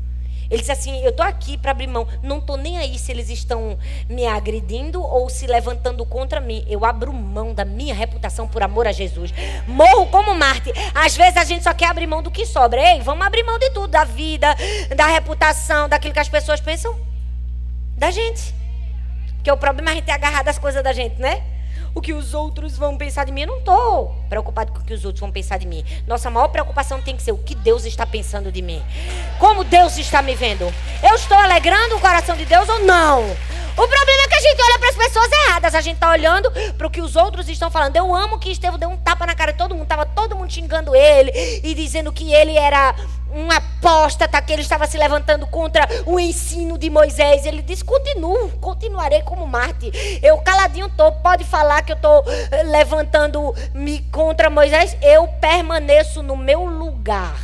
Ele 0.50 0.60
disse 0.60 0.72
assim: 0.72 1.02
Eu 1.02 1.10
estou 1.10 1.24
aqui 1.24 1.56
para 1.56 1.70
abrir 1.70 1.86
mão. 1.86 2.06
Não 2.22 2.38
estou 2.38 2.56
nem 2.56 2.78
aí 2.78 2.98
se 2.98 3.10
eles 3.12 3.28
estão 3.30 3.78
me 4.08 4.26
agredindo 4.26 5.02
ou 5.02 5.28
se 5.28 5.46
levantando 5.46 6.04
contra 6.04 6.40
mim. 6.40 6.64
Eu 6.68 6.84
abro 6.84 7.12
mão 7.12 7.52
da 7.54 7.64
minha 7.64 7.94
reputação 7.94 8.46
por 8.46 8.62
amor 8.62 8.86
a 8.86 8.92
Jesus. 8.92 9.32
Morro 9.66 10.06
como 10.06 10.34
Marte. 10.34 10.72
Às 10.94 11.16
vezes 11.16 11.36
a 11.36 11.44
gente 11.44 11.64
só 11.64 11.72
quer 11.72 11.86
abrir 11.86 12.06
mão 12.06 12.22
do 12.22 12.30
que 12.30 12.46
sobra. 12.46 12.80
Ei, 12.80 13.00
vamos 13.00 13.26
abrir 13.26 13.42
mão 13.42 13.58
de 13.58 13.70
tudo: 13.70 13.88
da 13.88 14.04
vida, 14.04 14.54
da 14.96 15.06
reputação, 15.06 15.88
daquilo 15.88 16.14
que 16.14 16.20
as 16.20 16.28
pessoas 16.28 16.60
pensam 16.60 16.94
da 17.96 18.10
gente. 18.10 18.54
Porque 19.36 19.50
o 19.50 19.56
problema 19.56 19.90
é 19.90 19.92
a 19.92 19.94
gente 19.96 20.04
ter 20.04 20.12
agarrado 20.12 20.48
as 20.48 20.58
coisas 20.58 20.82
da 20.82 20.92
gente, 20.92 21.20
né? 21.20 21.42
O 21.94 22.00
que 22.00 22.12
os 22.12 22.34
outros 22.34 22.76
vão 22.76 22.96
pensar 22.96 23.24
de 23.24 23.32
mim. 23.32 23.42
Eu 23.42 23.46
não 23.46 23.58
estou 23.58 24.14
preocupado 24.28 24.72
com 24.72 24.80
o 24.80 24.84
que 24.84 24.92
os 24.92 25.04
outros 25.04 25.20
vão 25.20 25.30
pensar 25.30 25.58
de 25.58 25.66
mim. 25.66 25.84
Nossa 26.06 26.30
maior 26.30 26.48
preocupação 26.48 27.00
tem 27.00 27.16
que 27.16 27.22
ser 27.22 27.32
o 27.32 27.38
que 27.38 27.54
Deus 27.54 27.84
está 27.84 28.04
pensando 28.04 28.50
de 28.50 28.60
mim. 28.60 28.82
Como 29.38 29.62
Deus 29.62 29.96
está 29.96 30.20
me 30.20 30.34
vendo. 30.34 30.72
Eu 31.02 31.14
estou 31.14 31.36
alegrando 31.36 31.96
o 31.96 32.00
coração 32.00 32.36
de 32.36 32.44
Deus 32.44 32.68
ou 32.68 32.80
não? 32.80 33.24
O 33.76 33.88
problema 33.88 34.22
é 34.22 34.28
que 34.28 34.34
a 34.34 34.40
gente 34.40 34.62
olha 34.62 34.78
para 34.78 34.88
as 34.88 34.96
pessoas 34.96 35.30
erradas. 35.32 35.74
A 35.74 35.80
gente 35.80 35.94
está 35.96 36.10
olhando 36.10 36.50
para 36.78 36.86
o 36.86 36.90
que 36.90 37.00
os 37.00 37.16
outros 37.16 37.48
estão 37.48 37.70
falando. 37.70 37.96
Eu 37.96 38.14
amo 38.14 38.38
que 38.38 38.50
Estevão 38.50 38.78
deu 38.78 38.88
um 38.88 38.96
tapa 38.96 39.26
na 39.26 39.34
cara 39.34 39.52
de 39.52 39.58
todo 39.58 39.74
mundo. 39.74 39.86
Tava 39.86 40.06
todo 40.06 40.36
mundo 40.36 40.52
xingando 40.52 40.94
ele 40.94 41.32
e 41.62 41.74
dizendo 41.74 42.12
que 42.12 42.32
ele 42.32 42.56
era 42.56 42.94
um 43.34 43.50
apóstata, 43.50 44.40
que 44.40 44.52
ele 44.52 44.62
estava 44.62 44.86
se 44.86 44.96
levantando 44.96 45.44
contra 45.48 45.88
o 46.06 46.20
ensino 46.20 46.78
de 46.78 46.88
Moisés. 46.88 47.44
Ele 47.44 47.62
disse: 47.62 47.84
continuo, 47.84 48.50
continuarei 48.60 49.22
como 49.22 49.46
Marte. 49.46 49.90
Eu 50.22 50.38
caladinho 50.38 50.86
estou, 50.86 51.10
pode 51.12 51.44
falar 51.44 51.82
que 51.82 51.92
eu 51.92 51.96
estou 51.96 52.24
eh, 52.28 52.62
levantando-me 52.62 54.00
contra 54.12 54.48
Moisés. 54.48 54.96
Eu 55.02 55.26
permaneço 55.40 56.22
no 56.22 56.36
meu 56.36 56.64
lugar 56.64 57.36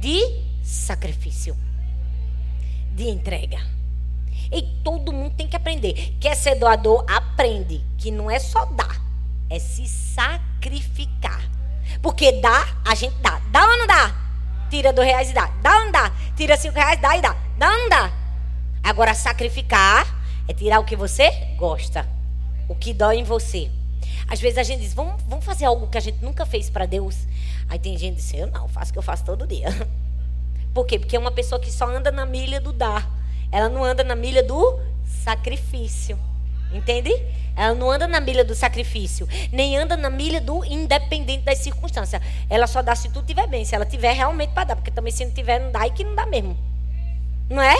de 0.00 0.18
sacrifício, 0.62 1.54
de 2.92 3.08
entrega. 3.08 3.79
E 4.52 4.62
todo 4.82 5.12
mundo 5.12 5.34
tem 5.36 5.46
que 5.46 5.56
aprender. 5.56 6.16
Quer 6.20 6.34
ser 6.34 6.56
doador? 6.56 7.04
Aprende. 7.08 7.84
Que 7.96 8.10
não 8.10 8.30
é 8.30 8.38
só 8.38 8.64
dar, 8.66 9.00
é 9.48 9.58
se 9.58 9.86
sacrificar. 9.86 11.48
Porque 12.02 12.32
dá, 12.32 12.68
a 12.86 12.94
gente 12.94 13.14
dá. 13.16 13.40
Dá 13.50 13.62
ou 13.62 13.78
não 13.78 13.86
dá? 13.86 14.14
Tira 14.70 14.92
dois 14.92 15.08
reais 15.08 15.30
e 15.30 15.32
dá. 15.32 15.46
Dá 15.62 15.76
ou 15.76 15.84
não 15.84 15.92
dá? 15.92 16.12
Tira 16.36 16.56
cinco 16.56 16.74
reais, 16.74 17.00
dá 17.00 17.16
e 17.16 17.20
dá. 17.20 17.36
Dá 17.58 17.70
ou 17.70 17.78
não 17.78 17.88
dá? 17.88 18.12
Agora, 18.82 19.14
sacrificar 19.14 20.06
é 20.48 20.54
tirar 20.54 20.80
o 20.80 20.84
que 20.84 20.96
você 20.96 21.30
gosta. 21.56 22.08
O 22.68 22.74
que 22.74 22.94
dói 22.94 23.18
em 23.18 23.24
você. 23.24 23.70
Às 24.28 24.40
vezes 24.40 24.58
a 24.58 24.62
gente 24.62 24.80
diz, 24.80 24.94
vamos, 24.94 25.20
vamos 25.28 25.44
fazer 25.44 25.64
algo 25.64 25.88
que 25.88 25.98
a 25.98 26.00
gente 26.00 26.22
nunca 26.22 26.46
fez 26.46 26.70
para 26.70 26.86
Deus. 26.86 27.26
Aí 27.68 27.78
tem 27.78 27.98
gente 27.98 28.16
que 28.16 28.22
diz, 28.22 28.34
eu 28.34 28.46
não, 28.46 28.68
faço 28.68 28.90
o 28.90 28.92
que 28.92 28.98
eu 28.98 29.02
faço 29.02 29.24
todo 29.24 29.46
dia. 29.46 29.66
Por 30.72 30.86
quê? 30.86 30.98
Porque 30.98 31.16
é 31.16 31.18
uma 31.18 31.32
pessoa 31.32 31.60
que 31.60 31.70
só 31.70 31.88
anda 31.88 32.12
na 32.12 32.24
milha 32.24 32.60
do 32.60 32.72
dar. 32.72 33.09
Ela 33.50 33.68
não 33.68 33.84
anda 33.84 34.04
na 34.04 34.14
milha 34.14 34.42
do 34.42 34.78
sacrifício. 35.04 36.18
Entende? 36.72 37.10
Ela 37.56 37.74
não 37.74 37.90
anda 37.90 38.06
na 38.06 38.20
milha 38.20 38.44
do 38.44 38.54
sacrifício, 38.54 39.28
nem 39.52 39.76
anda 39.76 39.96
na 39.96 40.08
milha 40.08 40.40
do 40.40 40.64
independente 40.64 41.44
das 41.44 41.58
circunstâncias. 41.58 42.22
Ela 42.48 42.66
só 42.66 42.80
dá 42.80 42.94
se 42.94 43.10
tudo 43.10 43.26
tiver 43.26 43.48
bem, 43.48 43.64
se 43.64 43.74
ela 43.74 43.84
tiver 43.84 44.12
realmente 44.12 44.52
para 44.52 44.64
dar, 44.64 44.76
porque 44.76 44.90
também 44.90 45.12
se 45.12 45.24
não 45.24 45.32
tiver 45.32 45.58
não 45.58 45.72
dá 45.72 45.86
e 45.86 45.90
que 45.90 46.04
não 46.04 46.14
dá 46.14 46.26
mesmo. 46.26 46.56
Não 47.48 47.60
é? 47.60 47.76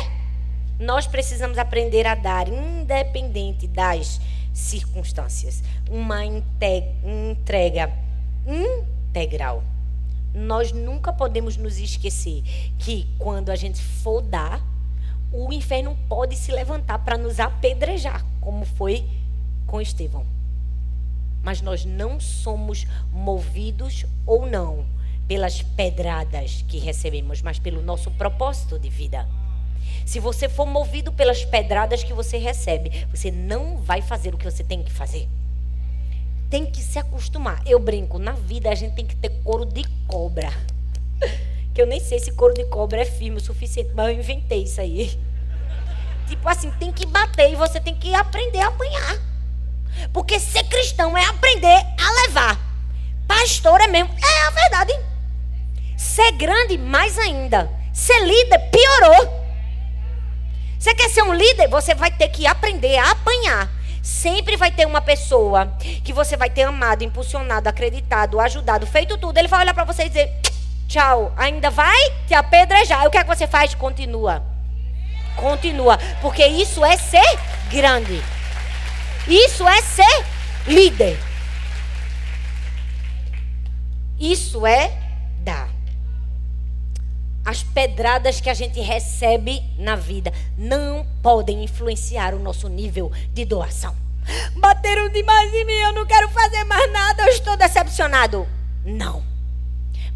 Nós 0.79 1.07
precisamos 1.07 1.57
aprender 1.57 2.07
a 2.07 2.17
dar 2.17 2.49
independente 2.49 3.69
das 3.69 4.21
circunstâncias, 4.53 5.63
uma 5.89 6.25
entrega 6.25 7.93
integral. 8.45 9.63
Nós 10.35 10.73
nunca 10.73 11.13
podemos 11.13 11.57
nos 11.57 11.79
esquecer 11.79 12.43
que 12.79 13.07
quando 13.19 13.51
a 13.51 13.57
gente 13.57 13.81
for 13.81 14.21
dar, 14.21 14.61
o 15.33 15.53
inferno 15.53 15.97
pode 16.09 16.37
se 16.37 16.51
levantar 16.51 16.99
para 17.01 17.16
nos 17.16 17.38
apedrejar, 17.38 18.25
como 18.40 18.64
foi 18.64 19.07
com 19.66 19.81
Estevão. 19.81 20.27
Mas 21.43 21.62
nós 21.62 21.85
não 21.85 22.21
somos 22.21 22.87
movidos 23.12 24.05
ou 24.27 24.47
não 24.47 24.85
pelas 25.27 25.62
pedradas 25.62 26.64
que 26.66 26.79
recebemos, 26.79 27.40
mas 27.40 27.59
pelo 27.59 27.81
nosso 27.81 28.11
propósito 28.11 28.79
de 28.79 28.90
vida. 28.90 29.29
Se 30.05 30.19
você 30.19 30.49
for 30.49 30.66
movido 30.66 31.12
pelas 31.12 31.45
pedradas 31.45 32.03
que 32.03 32.12
você 32.12 32.37
recebe, 32.37 33.07
você 33.11 33.31
não 33.31 33.77
vai 33.77 34.03
fazer 34.03 34.35
o 34.35 34.38
que 34.38 34.45
você 34.45 34.64
tem 34.64 34.83
que 34.83 34.90
fazer. 34.90 35.29
Tem 36.51 36.66
que 36.66 36.83
se 36.83 36.99
acostumar. 36.99 37.62
Eu 37.64 37.79
brinco, 37.79 38.19
na 38.19 38.33
vida 38.33 38.71
a 38.71 38.75
gente 38.75 38.95
tem 38.97 39.07
que 39.07 39.14
ter 39.14 39.31
couro 39.45 39.64
de 39.64 39.85
cobra. 40.09 40.51
Que 41.75 41.83
eu 41.83 41.87
nem 41.87 42.01
sei 42.01 42.19
se 42.19 42.33
couro 42.33 42.55
de 42.55 42.65
cobra 42.65 43.03
é 43.03 43.05
firme 43.05 43.39
o 43.39 43.41
suficiente, 43.41 43.91
mas 43.95 44.09
eu 44.09 44.15
inventei 44.15 44.65
isso 44.65 44.81
aí. 44.81 45.19
Tipo 46.29 46.49
assim, 46.49 46.71
tem 46.73 46.93
que 46.93 47.07
bater 47.07 47.51
e 47.51 47.57
você 47.57 47.81
tem 47.81 47.95
que 47.95 48.15
aprender 48.15 48.61
a 48.61 48.69
apanhar. 48.69 49.19
Porque 50.13 50.39
ser 50.39 50.65
cristão 50.65 51.17
é 51.17 51.25
aprender 51.25 51.87
a 51.99 52.23
levar. 52.23 52.59
Pastor 53.27 53.81
é 53.81 53.87
mesmo. 53.87 54.11
É 54.13 54.47
a 54.47 54.51
verdade. 54.51 54.93
Ser 55.97 56.33
grande, 56.33 56.79
mais 56.79 57.19
ainda. 57.19 57.71
Ser 57.93 58.19
líder, 58.21 58.59
piorou. 58.71 59.41
Você 60.79 60.95
quer 60.95 61.11
ser 61.11 61.23
um 61.23 61.35
líder? 61.35 61.69
Você 61.69 61.95
vai 61.95 62.11
ter 62.11 62.29
que 62.29 62.47
aprender 62.47 62.97
a 62.97 63.11
apanhar. 63.11 63.71
Sempre 64.03 64.57
vai 64.57 64.71
ter 64.71 64.87
uma 64.87 65.01
pessoa 65.01 65.77
que 66.03 66.13
você 66.13 66.37
vai 66.37 66.49
ter 66.49 66.63
amado, 66.63 67.05
impulsionado, 67.05 67.69
acreditado, 67.69 68.41
ajudado, 68.41 68.87
feito 68.87 69.19
tudo. 69.19 69.37
Ele 69.37 69.47
vai 69.47 69.61
olhar 69.61 69.75
para 69.75 69.85
você 69.85 70.05
e 70.05 70.09
dizer: 70.09 70.41
Tchau, 70.90 71.33
ainda 71.37 71.70
vai 71.70 71.96
te 72.26 72.35
apedrejar. 72.35 73.05
E 73.05 73.07
o 73.07 73.11
que 73.12 73.16
é 73.16 73.22
que 73.22 73.29
você 73.29 73.46
faz? 73.46 73.76
Continua. 73.76 74.44
Continua. 75.37 75.96
Porque 76.20 76.44
isso 76.44 76.85
é 76.85 76.96
ser 76.96 77.38
grande. 77.70 78.20
Isso 79.29 79.68
é 79.68 79.81
ser 79.83 80.24
líder. 80.66 81.16
Isso 84.18 84.66
é 84.66 84.90
dar. 85.44 85.68
As 87.44 87.62
pedradas 87.62 88.40
que 88.40 88.50
a 88.50 88.55
gente 88.55 88.81
recebe 88.81 89.62
na 89.79 89.94
vida 89.94 90.33
não 90.59 91.07
podem 91.22 91.62
influenciar 91.62 92.35
o 92.35 92.40
nosso 92.40 92.68
nível 92.68 93.12
de 93.33 93.44
doação. 93.44 93.94
Bateram 94.57 95.09
demais 95.09 95.55
em 95.55 95.64
mim, 95.64 95.72
eu 95.72 95.92
não 95.92 96.05
quero 96.05 96.29
fazer 96.31 96.64
mais 96.64 96.92
nada, 96.92 97.22
eu 97.22 97.29
estou 97.29 97.57
decepcionado. 97.57 98.44
Não. 98.85 99.30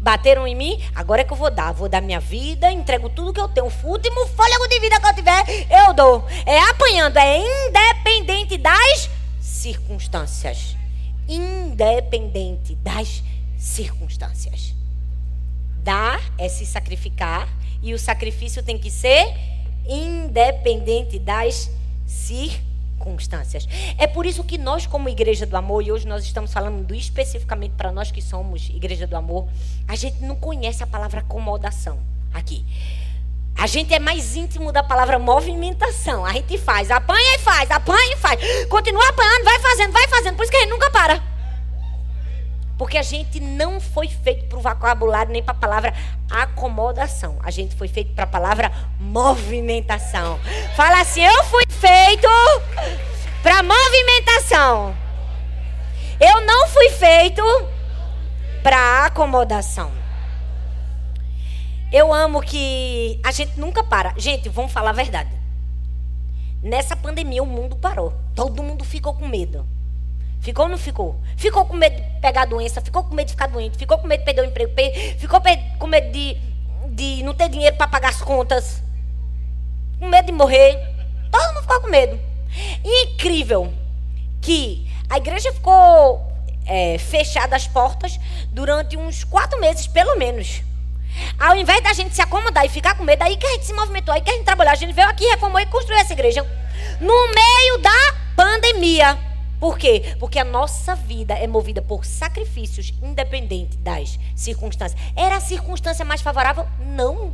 Bateram 0.05 0.45
em 0.45 0.53
mim, 0.53 0.79
agora 0.93 1.21
é 1.21 1.23
que 1.23 1.33
eu 1.33 1.35
vou 1.35 1.49
dar. 1.49 1.71
Vou 1.71 1.89
dar 1.89 1.99
minha 1.99 2.19
vida, 2.19 2.71
entrego 2.71 3.09
tudo 3.09 3.33
que 3.33 3.41
eu 3.41 3.47
tenho. 3.47 3.65
O 3.65 3.87
último 3.87 4.27
fôlego 4.27 4.67
de 4.67 4.79
vida 4.79 4.99
que 4.99 5.07
eu 5.07 5.15
tiver, 5.15 5.43
eu 5.67 5.93
dou. 5.95 6.23
É 6.45 6.59
apanhando, 6.59 7.17
é 7.17 7.39
independente 7.39 8.55
das 8.55 9.09
circunstâncias. 9.41 10.77
Independente 11.27 12.75
das 12.75 13.23
circunstâncias. 13.57 14.75
Dar 15.77 16.21
é 16.37 16.47
se 16.49 16.67
sacrificar 16.67 17.49
e 17.81 17.91
o 17.91 17.97
sacrifício 17.97 18.61
tem 18.61 18.77
que 18.77 18.91
ser 18.91 19.25
independente 19.87 21.17
das 21.17 21.71
circunstâncias 22.05 22.74
circunstâncias. 22.95 23.67
É 23.97 24.07
por 24.07 24.25
isso 24.25 24.43
que 24.43 24.57
nós, 24.57 24.87
como 24.87 25.07
Igreja 25.07 25.45
do 25.45 25.55
Amor, 25.55 25.83
e 25.83 25.91
hoje 25.91 26.07
nós 26.07 26.23
estamos 26.23 26.51
falando 26.51 26.93
especificamente 26.95 27.73
para 27.77 27.91
nós 27.91 28.11
que 28.11 28.21
somos 28.21 28.69
Igreja 28.69 29.05
do 29.05 29.15
Amor, 29.15 29.47
a 29.87 29.95
gente 29.95 30.21
não 30.21 30.35
conhece 30.35 30.83
a 30.83 30.87
palavra 30.87 31.19
acomodação 31.19 31.99
aqui. 32.33 32.65
A 33.57 33.67
gente 33.67 33.93
é 33.93 33.99
mais 33.99 34.35
íntimo 34.35 34.71
da 34.71 34.83
palavra 34.83 35.17
movimentação. 35.17 36.25
A 36.25 36.33
gente 36.33 36.57
faz, 36.57 36.91
apanha 36.91 37.35
e 37.35 37.39
faz, 37.39 37.71
apanha 37.71 38.13
e 38.13 38.17
faz. 38.17 38.65
Continua 38.67 39.07
apanhando, 39.07 39.45
vai 39.45 39.59
fazendo, 39.59 39.91
vai 39.93 40.07
fazendo. 40.09 40.35
Por 40.35 40.43
isso 40.43 40.51
que 40.51 40.57
a 40.57 40.61
gente 40.61 40.71
nunca 40.71 40.91
para. 40.91 41.34
Porque 42.77 42.97
a 42.97 43.03
gente 43.03 43.39
não 43.39 43.79
foi 43.79 44.07
feito 44.07 44.47
para 44.47 44.57
o 44.57 44.61
vocabulário 44.61 45.31
nem 45.31 45.41
para 45.41 45.53
a 45.53 45.57
palavra 45.57 45.93
acomodação. 46.29 47.37
A 47.41 47.49
gente 47.49 47.75
foi 47.75 47.87
feito 47.87 48.13
para 48.13 48.25
a 48.25 48.27
palavra 48.27 48.71
movimentação. 48.99 50.39
Fala 50.75 51.01
assim: 51.01 51.21
eu 51.23 51.43
fui 51.45 51.63
feito 51.69 52.27
para 53.41 53.63
movimentação. 53.63 54.95
Eu 56.19 56.45
não 56.45 56.67
fui 56.67 56.89
feito 56.89 57.43
para 58.61 59.05
acomodação. 59.05 59.91
Eu 61.91 62.13
amo 62.13 62.41
que 62.41 63.21
a 63.23 63.31
gente 63.31 63.57
nunca 63.57 63.83
para. 63.83 64.13
Gente, 64.17 64.49
vamos 64.49 64.71
falar 64.71 64.89
a 64.89 64.93
verdade. 64.93 65.29
Nessa 66.61 66.95
pandemia 66.95 67.43
o 67.43 67.45
mundo 67.45 67.75
parou. 67.75 68.13
Todo 68.33 68.63
mundo 68.63 68.83
ficou 68.83 69.13
com 69.13 69.27
medo. 69.27 69.65
Ficou 70.45 70.65
ou 70.65 70.69
não 70.69 70.77
ficou? 70.77 71.19
Ficou 71.35 71.65
com 71.65 71.75
medo 71.75 71.95
de 71.95 72.03
pegar 72.21 72.45
doença, 72.45 72.79
ficou 72.79 73.03
com 73.03 73.15
medo 73.15 73.25
de 73.25 73.33
ficar 73.33 73.47
doente, 73.47 73.79
ficou 73.79 73.97
com 73.97 74.05
medo 74.05 74.19
de 74.19 74.25
perder 74.25 74.41
o 74.41 74.45
emprego, 74.45 74.71
ficou 75.17 75.41
com 75.79 75.87
medo 75.87 76.11
de, 76.11 76.37
de 76.89 77.23
não 77.23 77.33
ter 77.33 77.49
dinheiro 77.49 77.75
para 77.75 77.87
pagar 77.87 78.09
as 78.09 78.21
contas, 78.21 78.83
com 79.97 80.07
medo 80.07 80.27
de 80.27 80.31
morrer. 80.31 80.77
Todo 81.31 81.47
mundo 81.47 81.61
ficou 81.63 81.81
com 81.81 81.89
medo. 81.89 82.19
Incrível 82.83 83.73
que 84.39 84.87
a 85.09 85.17
igreja 85.17 85.51
ficou 85.51 86.31
é, 86.67 86.99
fechada 86.99 87.55
as 87.55 87.67
portas 87.67 88.19
durante 88.51 88.95
uns 88.95 89.23
quatro 89.23 89.59
meses, 89.59 89.87
pelo 89.87 90.15
menos. 90.15 90.61
Ao 91.39 91.55
invés 91.55 91.81
da 91.81 91.91
gente 91.91 92.13
se 92.13 92.21
acomodar 92.21 92.63
e 92.63 92.69
ficar 92.69 92.93
com 92.93 93.03
medo, 93.03 93.23
aí 93.23 93.35
que 93.35 93.47
a 93.47 93.51
gente 93.53 93.65
se 93.65 93.73
movimentou, 93.73 94.13
aí 94.13 94.21
que 94.21 94.29
a 94.29 94.33
gente 94.33 94.45
trabalhou. 94.45 94.73
A 94.73 94.75
gente 94.75 94.93
veio 94.93 95.09
aqui, 95.09 95.25
reformou 95.25 95.59
e 95.59 95.65
construiu 95.65 95.99
essa 95.99 96.13
igreja. 96.13 96.45
No 97.01 97.33
meio 97.33 97.79
da 97.79 98.15
pandemia. 98.35 99.33
Por 99.65 99.79
quê? 99.79 100.15
Porque 100.19 100.37
a 100.37 100.43
nossa 100.43 100.93
vida 100.93 101.33
é 101.33 101.47
movida 101.47 101.81
por 101.81 102.05
sacrifícios, 102.05 102.93
independente 103.01 103.75
das 103.77 104.19
circunstâncias. 104.35 105.01
Era 105.15 105.37
a 105.37 105.39
circunstância 105.39 106.05
mais 106.05 106.21
favorável? 106.21 106.67
Não. 106.79 107.33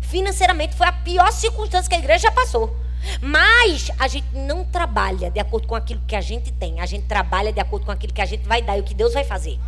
Financeiramente 0.00 0.76
foi 0.76 0.86
a 0.86 0.92
pior 0.92 1.32
circunstância 1.32 1.88
que 1.88 1.96
a 1.96 1.98
igreja 1.98 2.28
já 2.28 2.30
passou. 2.30 2.76
Mas 3.20 3.90
a 3.98 4.06
gente 4.06 4.28
não 4.32 4.64
trabalha 4.64 5.28
de 5.28 5.40
acordo 5.40 5.66
com 5.66 5.74
aquilo 5.74 6.00
que 6.06 6.14
a 6.14 6.20
gente 6.20 6.52
tem. 6.52 6.78
A 6.78 6.86
gente 6.86 7.06
trabalha 7.06 7.52
de 7.52 7.58
acordo 7.58 7.84
com 7.84 7.90
aquilo 7.90 8.12
que 8.12 8.22
a 8.22 8.26
gente 8.26 8.46
vai 8.46 8.62
dar 8.62 8.78
e 8.78 8.80
o 8.80 8.84
que 8.84 8.94
Deus 8.94 9.12
vai 9.12 9.24
fazer. 9.24 9.58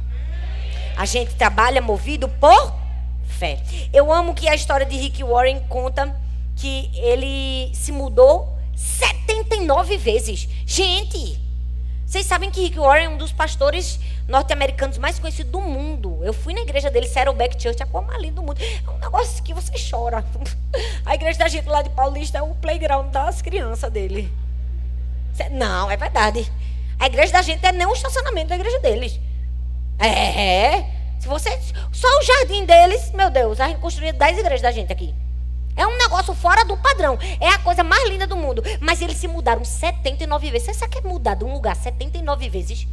A 0.96 1.04
gente 1.04 1.34
trabalha 1.34 1.82
movido 1.82 2.28
por 2.28 2.72
fé. 3.24 3.60
Eu 3.92 4.12
amo 4.12 4.34
que 4.34 4.48
a 4.48 4.54
história 4.54 4.86
de 4.86 4.96
Rick 4.96 5.24
Warren 5.24 5.58
conta 5.68 6.16
que 6.54 6.92
ele 6.94 7.74
se 7.74 7.90
mudou 7.90 8.56
79 8.76 9.96
vezes. 9.96 10.48
Gente, 10.64 11.44
vocês 12.16 12.26
sabem 12.28 12.50
que 12.50 12.62
Rick 12.62 12.78
Warren 12.78 13.04
é 13.04 13.08
um 13.10 13.18
dos 13.18 13.30
pastores 13.30 14.00
norte-americanos 14.26 14.96
mais 14.96 15.18
conhecidos 15.18 15.52
do 15.52 15.60
mundo. 15.60 16.18
Eu 16.22 16.32
fui 16.32 16.54
na 16.54 16.60
igreja 16.60 16.90
dele, 16.90 17.06
Saddleback 17.06 17.62
Church, 17.62 17.82
a 17.82 17.86
coisa 17.86 18.06
mais 18.06 18.22
linda 18.22 18.36
do 18.36 18.42
mundo. 18.42 18.58
É 18.58 18.90
um 18.90 18.98
negócio 18.98 19.42
que 19.42 19.52
você 19.52 19.72
chora. 19.90 20.24
A 21.04 21.14
igreja 21.14 21.38
da 21.38 21.46
gente 21.46 21.68
lá 21.68 21.82
de 21.82 21.90
Paulista 21.90 22.38
é 22.38 22.42
o 22.42 22.54
playground 22.54 23.10
das 23.10 23.42
crianças 23.42 23.92
dele. 23.92 24.32
Não, 25.50 25.90
é 25.90 25.96
verdade. 25.98 26.50
A 26.98 27.04
igreja 27.04 27.34
da 27.34 27.42
gente 27.42 27.64
é 27.66 27.70
nem 27.70 27.86
o 27.86 27.92
estacionamento 27.92 28.48
da 28.48 28.56
igreja 28.56 28.78
deles. 28.80 29.20
É. 29.98 30.84
Se 31.20 31.28
você. 31.28 31.50
Só 31.92 32.08
o 32.08 32.22
jardim 32.22 32.64
deles, 32.64 33.12
meu 33.12 33.28
Deus, 33.28 33.60
a 33.60 33.68
gente 33.68 33.80
construiu 33.80 34.14
10 34.14 34.38
igrejas 34.38 34.62
da 34.62 34.72
gente 34.72 34.90
aqui. 34.90 35.14
É 35.76 35.86
um 35.86 35.98
negócio 35.98 36.34
fora 36.34 36.64
do 36.64 36.76
padrão. 36.76 37.18
É 37.38 37.48
a 37.48 37.58
coisa 37.58 37.84
mais 37.84 38.08
linda 38.08 38.26
do 38.26 38.36
mundo. 38.36 38.62
Mas 38.80 39.02
eles 39.02 39.16
se 39.16 39.28
mudaram 39.28 39.64
79 39.64 40.50
vezes. 40.50 40.66
Você 40.66 40.74
sabe 40.74 40.92
que 40.92 40.98
é 40.98 41.02
mudar 41.02 41.34
de 41.34 41.44
um 41.44 41.52
lugar 41.52 41.76
79 41.76 42.48
vezes? 42.48 42.88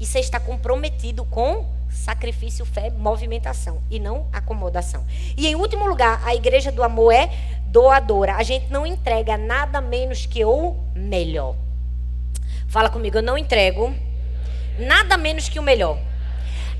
E 0.00 0.06
você 0.06 0.20
está 0.20 0.40
comprometido 0.40 1.24
com 1.24 1.66
sacrifício, 1.90 2.64
fé, 2.64 2.90
movimentação 2.90 3.82
e 3.90 3.98
não 3.98 4.26
acomodação. 4.32 5.04
E 5.36 5.46
em 5.46 5.54
último 5.54 5.86
lugar, 5.86 6.22
a 6.24 6.34
igreja 6.34 6.70
do 6.70 6.82
amor 6.82 7.12
é 7.12 7.30
doadora. 7.66 8.36
A 8.36 8.42
gente 8.42 8.70
não 8.70 8.86
entrega 8.86 9.36
nada 9.36 9.80
menos 9.80 10.24
que 10.24 10.44
o 10.44 10.76
melhor. 10.94 11.54
Fala 12.68 12.90
comigo, 12.90 13.18
eu 13.18 13.22
não 13.22 13.36
entrego 13.36 13.94
nada 14.78 15.16
menos 15.16 15.48
que 15.48 15.58
o 15.58 15.62
melhor. 15.62 15.98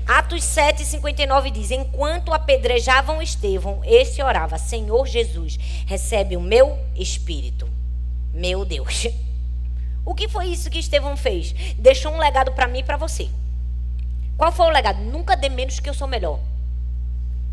Atos 0.07 0.43
7, 0.43 0.85
59 0.85 1.51
diz: 1.51 1.71
Enquanto 1.71 2.33
apedrejavam 2.33 3.21
Estevão, 3.21 3.81
este 3.83 4.21
orava: 4.21 4.57
Senhor 4.57 5.05
Jesus, 5.07 5.57
recebe 5.85 6.35
o 6.35 6.41
meu 6.41 6.77
espírito. 6.95 7.69
Meu 8.33 8.65
Deus. 8.65 9.07
O 10.05 10.15
que 10.15 10.27
foi 10.27 10.47
isso 10.47 10.69
que 10.69 10.79
Estevão 10.79 11.15
fez? 11.15 11.53
Deixou 11.77 12.11
um 12.11 12.17
legado 12.17 12.51
para 12.53 12.67
mim 12.67 12.79
e 12.79 12.83
para 12.83 12.97
você. 12.97 13.29
Qual 14.37 14.51
foi 14.51 14.65
o 14.65 14.71
legado? 14.71 15.01
Nunca 15.01 15.35
dê 15.35 15.49
menos 15.49 15.79
que 15.79 15.89
eu 15.89 15.93
sou 15.93 16.07
melhor. 16.07 16.39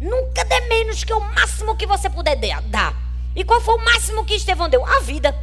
Nunca 0.01 0.45
dê 0.45 0.61
menos 0.61 1.05
que 1.05 1.13
o 1.13 1.21
máximo 1.21 1.77
que 1.77 1.87
você 1.87 2.09
puder 2.09 2.37
dar. 2.63 2.95
E 3.35 3.45
qual 3.45 3.61
foi 3.61 3.75
o 3.75 3.85
máximo 3.85 4.25
que 4.25 4.35
Estevão 4.35 4.69
deu? 4.69 4.87
A 4.87 5.01
vida. 5.01 5.35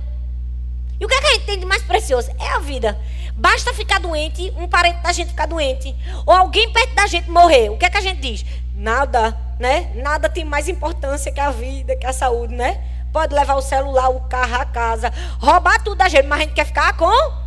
E 1.00 1.06
o 1.06 1.08
que, 1.08 1.13
é 1.13 1.22
que 1.22 1.28
a 1.28 1.34
gente 1.34 1.46
tem 1.46 1.60
de 1.60 1.66
mais 1.66 1.84
precioso? 1.84 2.32
É 2.39 2.50
a 2.50 2.60
vida. 2.60 3.00
Basta 3.36 3.74
ficar 3.74 4.00
doente, 4.00 4.52
um 4.58 4.67
parente 4.67 5.02
da 5.02 5.12
gente 5.12 5.30
ficar 5.30 5.48
doente, 5.48 5.96
ou 6.26 6.34
alguém 6.34 6.72
perto 6.72 6.96
da 6.96 7.08
gente 7.08 7.30
morrer. 7.30 7.69
O 7.69 7.78
que 7.78 7.86
é 7.86 7.89
que 7.89 7.98
a 7.98 8.02
gente 8.02 8.22
diz? 8.22 8.46
Nada, 8.76 9.38
né? 9.60 9.91
Nada 9.96 10.30
tem 10.30 10.46
mais 10.46 10.67
importância 10.67 11.32
que 11.32 11.39
a 11.39 11.50
vida, 11.50 11.96
que 11.96 12.06
a 12.06 12.13
saúde, 12.13 12.54
né? 12.54 12.82
Pode 13.12 13.34
levar 13.34 13.56
o 13.56 13.62
celular, 13.62 14.10
o 14.10 14.22
carro, 14.22 14.56
a 14.56 14.65
casa, 14.65 15.12
roubar 15.39 15.84
tudo 15.84 15.98
da 15.98 16.10
gente, 16.10 16.28
mas 16.28 16.39
a 16.39 16.43
gente 16.43 16.54
quer 16.54 16.65
ficar 16.65 16.96
com 16.98 17.43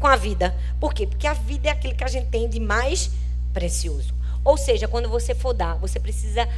com 0.00 0.06
a 0.06 0.16
vida. 0.16 0.56
Por 0.80 0.94
quê? 0.94 1.06
Porque 1.06 1.26
a 1.26 1.34
vida 1.34 1.68
é 1.68 1.72
aquilo 1.72 1.94
que 1.94 2.02
a 2.02 2.08
gente 2.08 2.28
tem 2.28 2.48
de 2.48 2.58
mais 2.58 3.10
precioso. 3.52 4.14
Ou 4.42 4.56
seja, 4.56 4.88
quando 4.88 5.08
você 5.08 5.34
for 5.34 5.52
dar, 5.52 5.74
você 5.74 6.00
precisa 6.00 6.48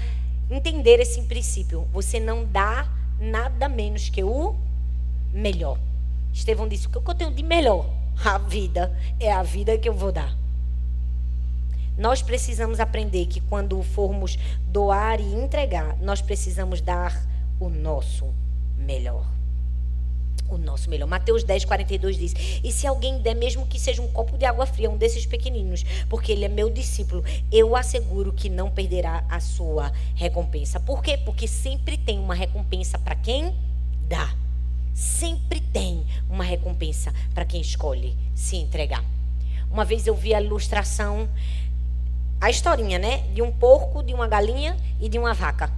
entender 0.48 1.00
esse 1.00 1.20
princípio. 1.22 1.88
Você 1.92 2.20
não 2.20 2.44
dá 2.44 2.86
nada 3.18 3.68
menos 3.68 4.08
que 4.08 4.22
o 4.22 4.54
melhor. 5.32 5.78
Estevão 6.32 6.68
disse: 6.68 6.86
O 6.86 6.90
que 6.90 7.10
eu 7.10 7.14
tenho 7.14 7.32
de 7.32 7.42
melhor? 7.42 8.01
A 8.24 8.38
vida. 8.38 8.96
É 9.18 9.32
a 9.32 9.42
vida 9.42 9.76
que 9.76 9.88
eu 9.88 9.94
vou 9.94 10.12
dar. 10.12 10.36
Nós 11.96 12.22
precisamos 12.22 12.80
aprender 12.80 13.26
que 13.26 13.40
quando 13.40 13.82
formos 13.82 14.38
doar 14.68 15.20
e 15.20 15.34
entregar, 15.34 15.96
nós 15.98 16.22
precisamos 16.22 16.80
dar 16.80 17.26
o 17.60 17.68
nosso 17.68 18.32
melhor. 18.78 19.26
O 20.48 20.56
nosso 20.56 20.88
melhor. 20.88 21.06
Mateus 21.06 21.44
10, 21.44 21.64
42 21.64 22.16
diz: 22.16 22.34
E 22.62 22.72
se 22.72 22.86
alguém 22.86 23.20
der, 23.20 23.34
mesmo 23.34 23.66
que 23.66 23.78
seja 23.78 24.00
um 24.00 24.08
copo 24.08 24.38
de 24.38 24.44
água 24.44 24.66
fria, 24.66 24.90
um 24.90 24.96
desses 24.96 25.26
pequeninos, 25.26 25.84
porque 26.08 26.32
ele 26.32 26.44
é 26.44 26.48
meu 26.48 26.70
discípulo, 26.70 27.22
eu 27.50 27.76
asseguro 27.76 28.32
que 28.32 28.48
não 28.48 28.70
perderá 28.70 29.24
a 29.28 29.40
sua 29.40 29.92
recompensa. 30.14 30.80
Por 30.80 31.02
quê? 31.02 31.18
Porque 31.18 31.46
sempre 31.46 31.96
tem 31.98 32.18
uma 32.18 32.34
recompensa 32.34 32.98
para 32.98 33.14
quem 33.14 33.54
dá. 34.08 34.34
Sempre 34.94 35.60
tem 35.60 36.06
uma 36.28 36.44
recompensa 36.44 37.12
para 37.34 37.44
quem 37.44 37.60
escolhe 37.60 38.16
se 38.34 38.56
entregar. 38.56 39.04
Uma 39.70 39.84
vez 39.84 40.06
eu 40.06 40.14
vi 40.14 40.34
a 40.34 40.40
ilustração, 40.40 41.28
a 42.40 42.50
historinha, 42.50 42.98
né? 42.98 43.18
De 43.32 43.40
um 43.40 43.50
porco, 43.50 44.02
de 44.02 44.12
uma 44.12 44.28
galinha 44.28 44.76
e 45.00 45.08
de 45.08 45.18
uma 45.18 45.32
vaca. 45.32 45.72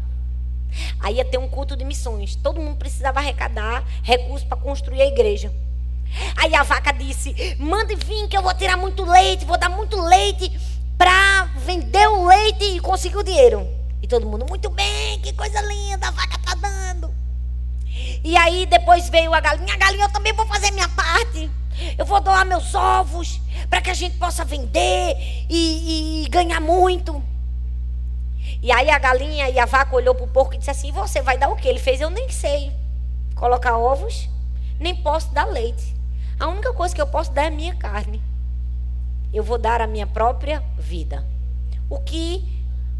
Aí 0.98 1.16
ia 1.16 1.24
ter 1.24 1.38
um 1.38 1.48
culto 1.48 1.76
de 1.76 1.84
missões. 1.84 2.34
Todo 2.34 2.60
mundo 2.60 2.76
precisava 2.76 3.20
arrecadar 3.20 3.84
recursos 4.02 4.46
para 4.46 4.56
construir 4.56 5.02
a 5.02 5.06
igreja. 5.06 5.52
Aí 6.36 6.54
a 6.54 6.62
vaca 6.62 6.92
disse: 6.92 7.56
Mande 7.58 7.94
vir 7.94 8.28
que 8.28 8.36
eu 8.36 8.42
vou 8.42 8.54
tirar 8.54 8.76
muito 8.76 9.04
leite, 9.04 9.44
vou 9.44 9.58
dar 9.58 9.68
muito 9.68 10.00
leite 10.00 10.50
para 10.96 11.44
vender 11.56 12.08
o 12.08 12.26
leite 12.26 12.64
e 12.64 12.80
conseguir 12.80 13.16
o 13.16 13.22
dinheiro. 13.22 13.66
E 14.02 14.06
todo 14.06 14.26
mundo, 14.26 14.44
muito 14.48 14.68
bem, 14.70 15.18
que 15.20 15.32
coisa 15.32 15.60
linda, 15.62 16.08
a 16.08 16.10
vaca 16.10 16.38
tá 16.38 16.54
dando. 16.54 17.23
E 18.24 18.38
aí 18.38 18.64
depois 18.64 19.10
veio 19.10 19.34
a 19.34 19.40
galinha. 19.40 19.74
A 19.74 19.76
galinha, 19.76 20.06
eu 20.06 20.12
também 20.12 20.32
vou 20.32 20.46
fazer 20.46 20.70
minha 20.70 20.88
parte. 20.88 21.50
Eu 21.98 22.06
vou 22.06 22.20
doar 22.22 22.46
meus 22.46 22.74
ovos 22.74 23.38
para 23.68 23.82
que 23.82 23.90
a 23.90 23.94
gente 23.94 24.16
possa 24.16 24.44
vender 24.44 25.14
e, 25.50 26.24
e, 26.24 26.28
ganhar 26.30 26.60
muito. 26.60 27.22
E 28.62 28.72
aí 28.72 28.88
a 28.88 28.98
galinha 28.98 29.50
e 29.50 29.58
a 29.58 29.66
vaca 29.66 29.94
olhou 29.94 30.14
para 30.14 30.24
o 30.24 30.28
porco 30.28 30.54
e 30.54 30.58
disse 30.58 30.70
assim: 30.70 30.90
Você 30.90 31.20
vai 31.20 31.36
dar 31.36 31.50
o 31.50 31.56
que? 31.56 31.68
Ele 31.68 31.78
fez: 31.78 32.00
Eu 32.00 32.08
nem 32.08 32.30
sei 32.30 32.72
colocar 33.34 33.76
ovos, 33.76 34.28
nem 34.80 34.94
posso 34.94 35.32
dar 35.34 35.44
leite. 35.44 35.94
A 36.40 36.48
única 36.48 36.72
coisa 36.72 36.94
que 36.94 37.02
eu 37.02 37.06
posso 37.06 37.30
dar 37.32 37.44
é 37.44 37.48
a 37.48 37.50
minha 37.50 37.74
carne. 37.74 38.22
Eu 39.32 39.42
vou 39.42 39.58
dar 39.58 39.82
a 39.82 39.86
minha 39.86 40.06
própria 40.06 40.62
vida. 40.78 41.26
O 41.90 41.98
que 42.00 42.42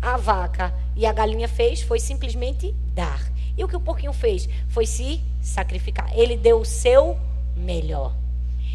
a 0.02 0.18
vaca 0.18 0.74
e 0.94 1.06
a 1.06 1.12
galinha 1.12 1.48
fez 1.48 1.80
foi 1.80 1.98
simplesmente 1.98 2.72
dar. 2.92 3.33
E 3.56 3.64
o 3.64 3.68
que 3.68 3.76
o 3.76 3.80
porquinho 3.80 4.12
fez? 4.12 4.48
Foi 4.68 4.86
se 4.86 5.20
sacrificar. 5.40 6.10
Ele 6.16 6.36
deu 6.36 6.60
o 6.60 6.64
seu 6.64 7.16
melhor. 7.56 8.14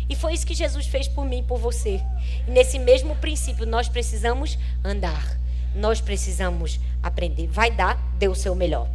E 0.10 0.16
foi 0.16 0.34
isso 0.34 0.48
que 0.48 0.56
Jesus 0.56 0.88
fez 0.88 1.08
por 1.08 1.26
mim 1.26 1.40
e 1.40 1.44
por 1.44 1.60
você. 1.60 2.02
E 2.48 2.52
nesse 2.52 2.80
mesmo 2.80 3.16
princípio, 3.18 3.66
nós 3.66 3.88
precisamos 3.88 4.58
andar. 4.84 5.38
Nós 5.76 6.02
precisamos 6.02 6.80
aprender. 7.04 7.48
Vai 7.48 7.70
dar, 7.70 7.98
dê 8.18 8.28
o 8.28 8.34
seu 8.34 8.56
melhor. 8.56 8.88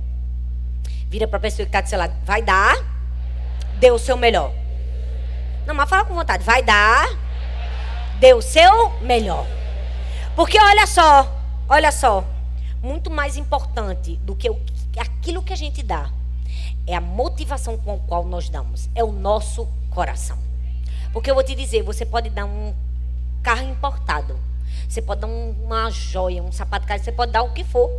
Vira 1.09 1.29
para 1.29 1.37
a 1.37 1.41
pessoa 1.41 1.65
que 1.65 1.69
está 1.69 1.81
do 1.81 1.89
seu 1.89 1.99
lado. 1.99 2.15
Vai 2.25 2.43
dar, 2.43 2.77
dê 3.79 3.91
o 3.91 3.99
seu 3.99 4.17
melhor. 4.17 4.53
Não, 5.67 5.75
mas 5.75 5.89
fala 5.89 6.05
com 6.05 6.15
vontade. 6.15 6.43
Vai 6.43 6.63
dar, 6.63 7.07
dê 8.19 8.35
o 8.35 8.43
seu 8.43 8.91
melhor. 9.01 9.47
Porque 10.35 10.59
olha 10.59 10.87
só, 10.87 11.33
olha 11.69 11.93
só. 11.93 12.25
Muito 12.83 13.11
mais 13.11 13.37
importante 13.37 14.17
do 14.17 14.35
que 14.35 14.51
aquilo 15.01 15.43
que 15.43 15.53
a 15.53 15.57
gente 15.57 15.83
dá 15.83 16.11
é 16.87 16.95
a 16.95 17.01
motivação 17.01 17.77
com 17.79 17.95
a 17.95 17.99
qual 17.99 18.25
nós 18.25 18.49
damos. 18.49 18.89
É 18.95 19.03
o 19.03 19.13
nosso 19.13 19.69
coração. 19.91 20.39
Porque 21.13 21.31
eu 21.31 21.35
vou 21.35 21.45
te 21.45 21.55
dizer, 21.55 21.83
você 21.83 22.05
pode 22.05 22.31
dar 22.31 22.45
um 22.45 22.75
carro 23.43 23.63
importado. 23.63 24.39
Você 24.89 25.01
pode 25.01 25.21
dar 25.21 25.27
uma 25.27 25.91
joia, 25.91 26.43
um 26.43 26.53
sapato 26.53 26.87
caro, 26.87 27.03
você 27.03 27.13
pode 27.13 27.33
dar 27.33 27.43
o 27.43 27.53
que 27.53 27.65
for. 27.65 27.91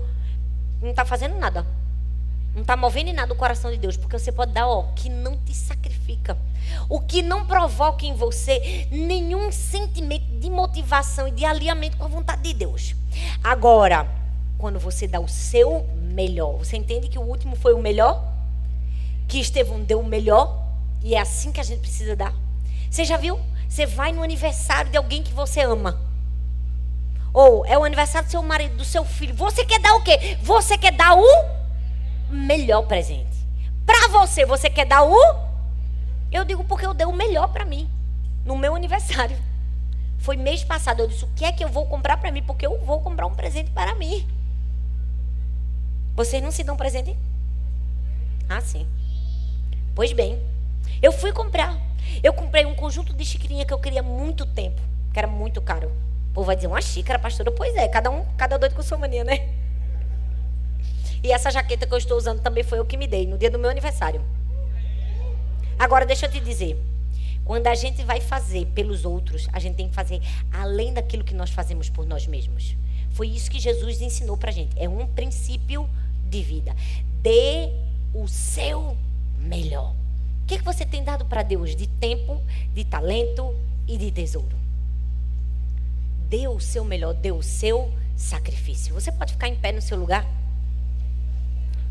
Não 0.81 0.89
está 0.89 1.05
fazendo 1.05 1.37
nada. 1.37 1.65
Não 2.53 2.61
está 2.61 2.77
movendo 2.77 3.09
em 3.09 3.13
nada 3.13 3.33
o 3.33 3.35
coração 3.35 3.71
de 3.71 3.77
Deus. 3.77 3.97
Porque 3.97 4.17
você 4.17 4.31
pode 4.31 4.53
dar 4.53 4.67
o 4.67 4.93
que 4.93 5.09
não 5.09 5.37
te 5.37 5.53
sacrifica. 5.53 6.37
O 6.89 6.99
que 6.99 7.21
não 7.21 7.45
provoca 7.45 8.05
em 8.05 8.13
você 8.13 8.87
nenhum 8.91 9.51
sentimento 9.51 10.25
de 10.39 10.49
motivação 10.49 11.27
e 11.27 11.31
de 11.31 11.45
alinhamento 11.45 11.97
com 11.97 12.05
a 12.05 12.09
vontade 12.09 12.43
de 12.43 12.53
Deus. 12.53 12.95
Agora, 13.43 14.24
quando 14.57 14.79
você 14.79 15.07
dá 15.07 15.19
o 15.19 15.27
seu 15.27 15.85
melhor, 15.95 16.57
você 16.57 16.77
entende 16.77 17.07
que 17.07 17.19
o 17.19 17.23
último 17.23 17.55
foi 17.55 17.73
o 17.73 17.81
melhor? 17.81 18.23
Que 19.27 19.39
Estevão 19.39 19.81
deu 19.81 19.99
o 19.99 20.05
melhor? 20.05 20.63
E 21.03 21.15
é 21.15 21.19
assim 21.19 21.51
que 21.51 21.59
a 21.59 21.63
gente 21.63 21.79
precisa 21.79 22.15
dar? 22.15 22.33
Você 22.89 23.03
já 23.03 23.17
viu? 23.17 23.39
Você 23.67 23.85
vai 23.85 24.11
no 24.11 24.23
aniversário 24.23 24.89
de 24.89 24.97
alguém 24.97 25.21
que 25.21 25.33
você 25.33 25.61
ama. 25.61 25.99
Ou 27.33 27.65
é 27.65 27.77
o 27.77 27.83
aniversário 27.83 28.27
do 28.27 28.31
seu 28.31 28.41
marido, 28.41 28.77
do 28.77 28.85
seu 28.85 29.03
filho. 29.03 29.35
Você 29.35 29.65
quer 29.65 29.79
dar 29.79 29.95
o 29.95 30.03
quê? 30.03 30.37
Você 30.41 30.77
quer 30.77 30.93
dar 30.93 31.17
o 31.17 31.45
melhor 32.29 32.83
presente. 32.83 33.35
Para 33.85 34.07
você, 34.07 34.45
você 34.45 34.69
quer 34.69 34.85
dar 34.85 35.03
o 35.03 35.15
Eu 36.31 36.45
digo 36.45 36.63
porque 36.63 36.85
eu 36.85 36.93
dei 36.93 37.05
o 37.05 37.13
melhor 37.13 37.49
para 37.49 37.65
mim 37.65 37.89
no 38.45 38.57
meu 38.57 38.75
aniversário. 38.75 39.37
Foi 40.17 40.37
mês 40.37 40.63
passado, 40.63 41.01
eu 41.01 41.07
disse: 41.07 41.25
"O 41.25 41.29
que 41.35 41.45
é 41.45 41.51
que 41.51 41.63
eu 41.63 41.69
vou 41.69 41.85
comprar 41.85 42.17
para 42.17 42.31
mim? 42.31 42.41
Porque 42.41 42.65
eu 42.65 42.79
vou 42.85 43.01
comprar 43.01 43.27
um 43.27 43.35
presente 43.35 43.69
para 43.71 43.93
mim." 43.95 44.25
Vocês 46.15 46.41
não 46.41 46.51
se 46.51 46.63
dão 46.63 46.77
presente? 46.77 47.15
Ah, 48.47 48.61
sim. 48.61 48.87
Pois 49.93 50.13
bem, 50.13 50.39
eu 51.01 51.11
fui 51.11 51.31
comprar. 51.33 51.77
Eu 52.23 52.33
comprei 52.33 52.65
um 52.65 52.73
conjunto 52.73 53.13
de 53.13 53.25
xicrinha 53.25 53.65
que 53.65 53.73
eu 53.73 53.79
queria 53.79 53.99
há 53.99 54.03
muito 54.03 54.45
tempo, 54.45 54.81
que 55.11 55.19
era 55.19 55.27
muito 55.27 55.61
caro. 55.61 55.91
O 56.29 56.33
povo 56.33 56.47
vai 56.47 56.55
dizer, 56.55 56.67
uma 56.67 56.81
xícara, 56.81 57.19
pastora? 57.19 57.51
Pois 57.51 57.75
é, 57.75 57.87
cada 57.87 58.09
um, 58.09 58.25
cada 58.37 58.57
doido 58.57 58.75
com 58.75 58.81
sua 58.81 58.97
mania, 58.97 59.23
né? 59.23 59.49
E 61.23 61.31
essa 61.31 61.49
jaqueta 61.49 61.87
que 61.87 61.93
eu 61.93 61.97
estou 61.97 62.17
usando 62.17 62.41
também 62.41 62.63
foi 62.63 62.79
o 62.79 62.85
que 62.85 62.97
me 62.97 63.07
dei 63.07 63.25
no 63.25 63.37
dia 63.37 63.49
do 63.49 63.57
meu 63.57 63.69
aniversário. 63.69 64.21
Agora, 65.77 66.05
deixa 66.05 66.27
eu 66.27 66.31
te 66.31 66.39
dizer. 66.39 66.77
Quando 67.43 67.67
a 67.67 67.75
gente 67.75 68.03
vai 68.03 68.21
fazer 68.21 68.65
pelos 68.67 69.05
outros, 69.05 69.47
a 69.51 69.59
gente 69.59 69.75
tem 69.75 69.89
que 69.89 69.95
fazer 69.95 70.21
além 70.51 70.93
daquilo 70.93 71.23
que 71.23 71.33
nós 71.33 71.49
fazemos 71.49 71.89
por 71.89 72.05
nós 72.05 72.25
mesmos. 72.25 72.75
Foi 73.11 73.27
isso 73.27 73.51
que 73.51 73.59
Jesus 73.59 74.01
ensinou 74.01 74.35
pra 74.35 74.51
gente. 74.51 74.75
É 74.77 74.89
um 74.89 75.05
princípio 75.07 75.87
de 76.25 76.41
vida. 76.41 76.75
Dê 77.21 77.69
o 78.13 78.27
seu 78.27 78.97
melhor. 79.39 79.93
O 80.43 80.47
que, 80.47 80.57
que 80.57 80.63
você 80.63 80.85
tem 80.85 81.03
dado 81.03 81.25
para 81.25 81.43
Deus 81.43 81.75
de 81.75 81.87
tempo, 81.87 82.41
de 82.73 82.83
talento 82.83 83.55
e 83.87 83.97
de 83.97 84.11
tesouro? 84.11 84.55
Dê 86.29 86.47
o 86.47 86.59
seu 86.59 86.83
melhor, 86.83 87.13
dê 87.13 87.31
o 87.31 87.41
seu 87.41 87.91
sacrifício. 88.15 88.93
Você 88.93 89.11
pode 89.11 89.33
ficar 89.33 89.47
em 89.47 89.55
pé 89.55 89.71
no 89.71 89.81
seu 89.81 89.97
lugar? 89.97 90.25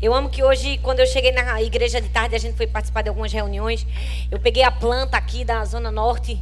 Eu 0.01 0.13
amo 0.13 0.29
que 0.29 0.43
hoje, 0.43 0.77
quando 0.79 0.99
eu 0.99 1.07
cheguei 1.07 1.31
na 1.31 1.61
igreja 1.61 2.01
de 2.01 2.09
tarde, 2.09 2.35
a 2.35 2.37
gente 2.39 2.55
foi 2.55 2.67
participar 2.67 3.01
de 3.01 3.09
algumas 3.09 3.31
reuniões. 3.31 3.85
Eu 4.29 4.39
peguei 4.39 4.63
a 4.63 4.71
planta 4.71 5.17
aqui 5.17 5.45
da 5.45 5.63
Zona 5.65 5.89
Norte, 5.89 6.39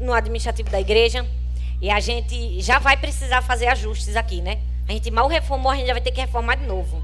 no 0.00 0.12
administrativo 0.12 0.70
da 0.70 0.80
igreja. 0.80 1.26
E 1.80 1.90
a 1.90 2.00
gente 2.00 2.60
já 2.60 2.78
vai 2.78 2.96
precisar 2.96 3.42
fazer 3.42 3.66
ajustes 3.66 4.16
aqui, 4.16 4.40
né? 4.40 4.60
A 4.88 4.92
gente 4.92 5.10
mal 5.10 5.28
reformou, 5.28 5.70
a 5.70 5.76
gente 5.76 5.86
já 5.86 5.92
vai 5.92 6.00
ter 6.00 6.10
que 6.10 6.20
reformar 6.20 6.56
de 6.56 6.66
novo. 6.66 7.02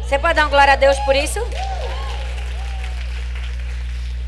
Você 0.00 0.16
pode 0.18 0.34
dar 0.34 0.44
uma 0.44 0.50
glória 0.50 0.74
a 0.74 0.76
Deus 0.76 0.96
por 1.00 1.16
isso? 1.16 1.40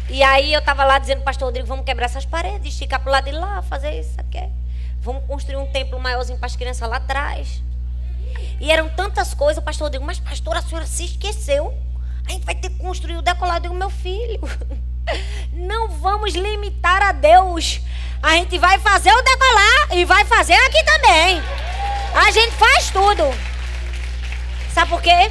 E 0.09 0.23
aí 0.25 0.53
eu 0.53 0.61
tava 0.61 0.83
lá 0.83 0.99
dizendo, 0.99 1.23
pastor 1.23 1.47
Rodrigo, 1.47 1.69
vamos 1.69 1.85
quebrar 1.85 2.07
essas 2.07 2.27
paredes, 2.27 2.73
esticar 2.73 2.99
pro 2.99 3.13
lado 3.13 3.27
de 3.27 3.31
lá, 3.31 3.63
fazer 3.63 3.93
isso 3.93 4.21
aqui. 4.21 4.43
Vamos 5.01 5.25
construir 5.27 5.57
um 5.57 5.67
templo 5.67 6.01
maiorzinho 6.01 6.39
para 6.39 6.47
as 6.47 6.57
crianças 6.57 6.89
lá 6.89 6.97
atrás. 6.97 7.63
E 8.61 8.73
eram 8.73 8.89
tantas 8.89 9.33
coisas, 9.33 9.63
o 9.63 9.65
pastor 9.65 9.87
Rodrigo, 9.87 10.05
mas 10.05 10.19
pastor, 10.19 10.57
a 10.57 10.63
senhora 10.63 10.87
se 10.87 11.05
esqueceu. 11.05 11.73
A 12.29 12.33
gente 12.33 12.45
vai 12.45 12.57
ter 12.57 12.69
que 12.69 12.79
construir 12.79 13.17
o 13.17 13.23
decolado 13.23 13.69
do 13.69 13.75
meu 13.75 13.89
filho. 13.89 14.41
Não 15.55 15.89
vamos 15.89 16.35
limitar 16.35 17.01
a 17.01 17.13
Deus. 17.13 17.81
A 18.21 18.33
gente 18.33 18.59
vai 18.59 18.79
fazer 18.81 19.13
o 19.13 19.23
decolar 19.23 19.97
e 19.97 20.05
vai 20.05 20.25
fazer 20.25 20.55
aqui 20.55 20.85
também. 20.85 21.43
A 22.15 22.31
gente 22.33 22.53
faz 22.53 22.91
tudo. 22.91 23.23
Sabe 24.73 24.91
por 24.91 25.01
quê? 25.01 25.31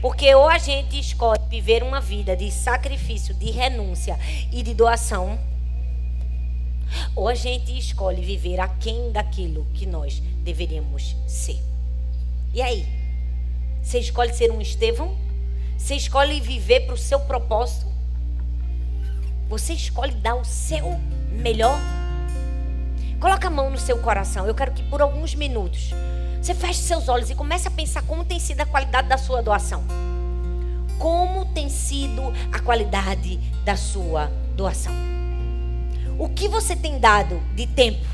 Porque 0.00 0.32
ou 0.34 0.48
a 0.48 0.58
gente 0.58 0.98
escolhe 0.98 1.40
viver 1.48 1.82
uma 1.82 2.00
vida 2.00 2.36
de 2.36 2.50
sacrifício, 2.52 3.34
de 3.34 3.50
renúncia 3.50 4.18
e 4.52 4.62
de 4.62 4.74
doação, 4.74 5.38
ou 7.16 7.28
a 7.28 7.34
gente 7.34 7.76
escolhe 7.76 8.22
viver 8.24 8.60
aquém 8.60 9.10
daquilo 9.10 9.66
que 9.74 9.86
nós 9.86 10.20
deveríamos 10.44 11.16
ser. 11.26 11.60
E 12.54 12.62
aí? 12.62 12.86
Você 13.82 13.98
escolhe 13.98 14.32
ser 14.32 14.52
um 14.52 14.60
Estevão? 14.60 15.16
Você 15.76 15.94
escolhe 15.94 16.40
viver 16.40 16.80
para 16.86 16.94
o 16.94 16.98
seu 16.98 17.20
propósito? 17.20 17.86
Você 19.48 19.72
escolhe 19.72 20.14
dar 20.14 20.36
o 20.36 20.44
seu 20.44 20.98
melhor? 21.30 21.78
Coloca 23.20 23.48
a 23.48 23.50
mão 23.50 23.70
no 23.70 23.78
seu 23.78 23.98
coração. 23.98 24.46
Eu 24.46 24.54
quero 24.54 24.72
que 24.72 24.82
por 24.82 25.02
alguns 25.02 25.34
minutos 25.34 25.90
você 26.40 26.54
feche 26.54 26.80
seus 26.80 27.08
olhos 27.08 27.30
e 27.30 27.34
comece 27.34 27.66
a 27.66 27.70
pensar 27.70 28.02
como 28.02 28.24
tem 28.24 28.38
sido 28.38 28.60
a 28.60 28.66
qualidade 28.66 29.08
da 29.08 29.18
sua 29.18 29.42
doação. 29.42 29.84
Como 30.98 31.44
tem 31.46 31.68
sido 31.68 32.32
a 32.52 32.58
qualidade 32.60 33.38
da 33.64 33.76
sua 33.76 34.30
doação? 34.56 34.92
O 36.18 36.28
que 36.28 36.48
você 36.48 36.74
tem 36.74 36.98
dado 36.98 37.40
de 37.54 37.66
tempo? 37.66 38.06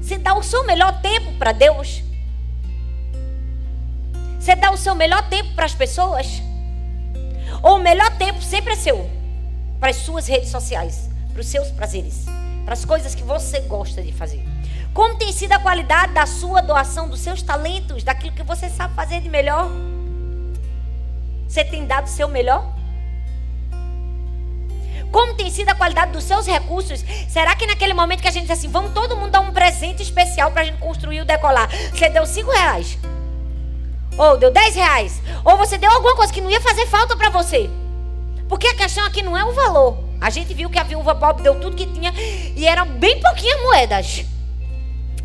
Você 0.00 0.18
dá 0.18 0.34
o 0.34 0.42
seu 0.42 0.64
melhor 0.64 1.00
tempo 1.00 1.32
para 1.38 1.52
Deus? 1.52 2.02
Você 4.38 4.54
dá 4.54 4.70
o 4.70 4.76
seu 4.76 4.94
melhor 4.94 5.28
tempo 5.28 5.54
para 5.54 5.64
as 5.64 5.74
pessoas? 5.74 6.40
Ou 7.62 7.76
o 7.76 7.82
melhor 7.82 8.16
tempo 8.16 8.40
sempre 8.40 8.74
é 8.74 8.76
seu? 8.76 9.10
Para 9.80 9.90
as 9.90 9.96
suas 9.96 10.26
redes 10.26 10.50
sociais, 10.50 11.10
para 11.32 11.40
os 11.40 11.48
seus 11.48 11.68
prazeres, 11.72 12.26
para 12.66 12.74
as 12.74 12.84
coisas 12.84 13.14
que 13.14 13.22
você 13.22 13.60
gosta 13.60 14.02
de 14.02 14.12
fazer. 14.12 14.44
Como 14.92 15.14
tem 15.14 15.32
sido 15.32 15.52
a 15.52 15.58
qualidade 15.60 16.12
da 16.12 16.26
sua 16.26 16.60
doação, 16.60 17.08
dos 17.08 17.20
seus 17.20 17.40
talentos, 17.40 18.02
daquilo 18.02 18.32
que 18.32 18.42
você 18.42 18.68
sabe 18.68 18.92
fazer 18.92 19.20
de 19.20 19.28
melhor? 19.28 19.70
Você 21.46 21.62
tem 21.62 21.86
dado 21.86 22.06
o 22.06 22.10
seu 22.10 22.26
melhor? 22.26 22.74
Como 25.12 25.34
tem 25.34 25.48
sido 25.48 25.68
a 25.68 25.76
qualidade 25.76 26.10
dos 26.10 26.24
seus 26.24 26.44
recursos? 26.44 27.04
Será 27.28 27.54
que 27.54 27.68
naquele 27.68 27.94
momento 27.94 28.20
que 28.20 28.26
a 28.26 28.32
gente 28.32 28.48
diz 28.48 28.58
assim, 28.58 28.68
vamos 28.68 28.92
todo 28.92 29.16
mundo 29.16 29.30
dar 29.30 29.40
um 29.40 29.52
presente 29.52 30.02
especial 30.02 30.50
para 30.50 30.62
a 30.62 30.64
gente 30.64 30.78
construir 30.78 31.20
o 31.20 31.24
decolar? 31.24 31.70
Você 31.94 32.08
deu 32.08 32.26
cinco 32.26 32.50
reais? 32.50 32.98
Ou 34.18 34.36
deu 34.36 34.50
dez 34.50 34.74
reais? 34.74 35.22
Ou 35.44 35.56
você 35.56 35.78
deu 35.78 35.90
alguma 35.92 36.16
coisa 36.16 36.32
que 36.32 36.40
não 36.40 36.50
ia 36.50 36.60
fazer 36.60 36.84
falta 36.86 37.14
para 37.16 37.30
você? 37.30 37.70
Porque 38.48 38.66
a 38.66 38.74
questão 38.74 39.04
aqui 39.04 39.22
não 39.22 39.36
é 39.36 39.44
o 39.44 39.52
valor. 39.52 40.05
A 40.20 40.30
gente 40.30 40.54
viu 40.54 40.70
que 40.70 40.78
a 40.78 40.82
viúva 40.82 41.14
pobre 41.14 41.42
deu 41.42 41.58
tudo 41.60 41.76
que 41.76 41.86
tinha 41.86 42.12
e 42.56 42.66
eram 42.66 42.86
bem 42.98 43.20
pouquinhas 43.20 43.62
moedas. 43.62 44.24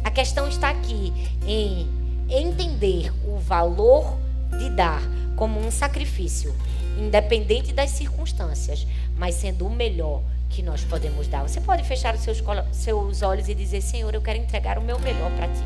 A 0.04 0.12
questão 0.12 0.48
está 0.48 0.70
aqui 0.70 1.14
em 1.46 1.88
entender 2.30 3.12
o 3.26 3.38
valor 3.38 4.18
de 4.58 4.70
dar 4.70 5.02
como 5.36 5.60
um 5.60 5.72
sacrifício, 5.72 6.56
independente 6.98 7.74
das 7.74 7.92
circunstâncias, 7.92 8.86
mas 9.18 9.36
sendo 9.36 9.66
o 9.66 9.70
melhor 9.70 10.22
que 10.50 10.62
nós 10.62 10.84
podemos 10.84 11.28
dar. 11.28 11.42
Você 11.44 11.62
pode 11.62 11.84
fechar 11.84 12.14
os 12.14 12.22
seus, 12.22 12.44
seus 12.72 13.22
olhos 13.22 13.48
e 13.48 13.56
dizer: 13.56 13.82
Senhor, 13.82 14.14
eu 14.14 14.22
quero 14.22 14.40
entregar 14.40 14.78
o 14.78 14.82
meu 14.82 15.00
melhor 15.00 15.32
para 15.32 15.48
ti. 15.48 15.64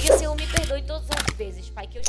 Diga, 0.00 0.16
Senhor, 0.16 0.34
me 0.34 0.46
perdoe 0.46 0.82
todas 0.82 1.08
as 1.10 1.36
vezes, 1.36 1.68
Pai, 1.68 1.86
que 1.86 1.98
eu. 1.98 2.02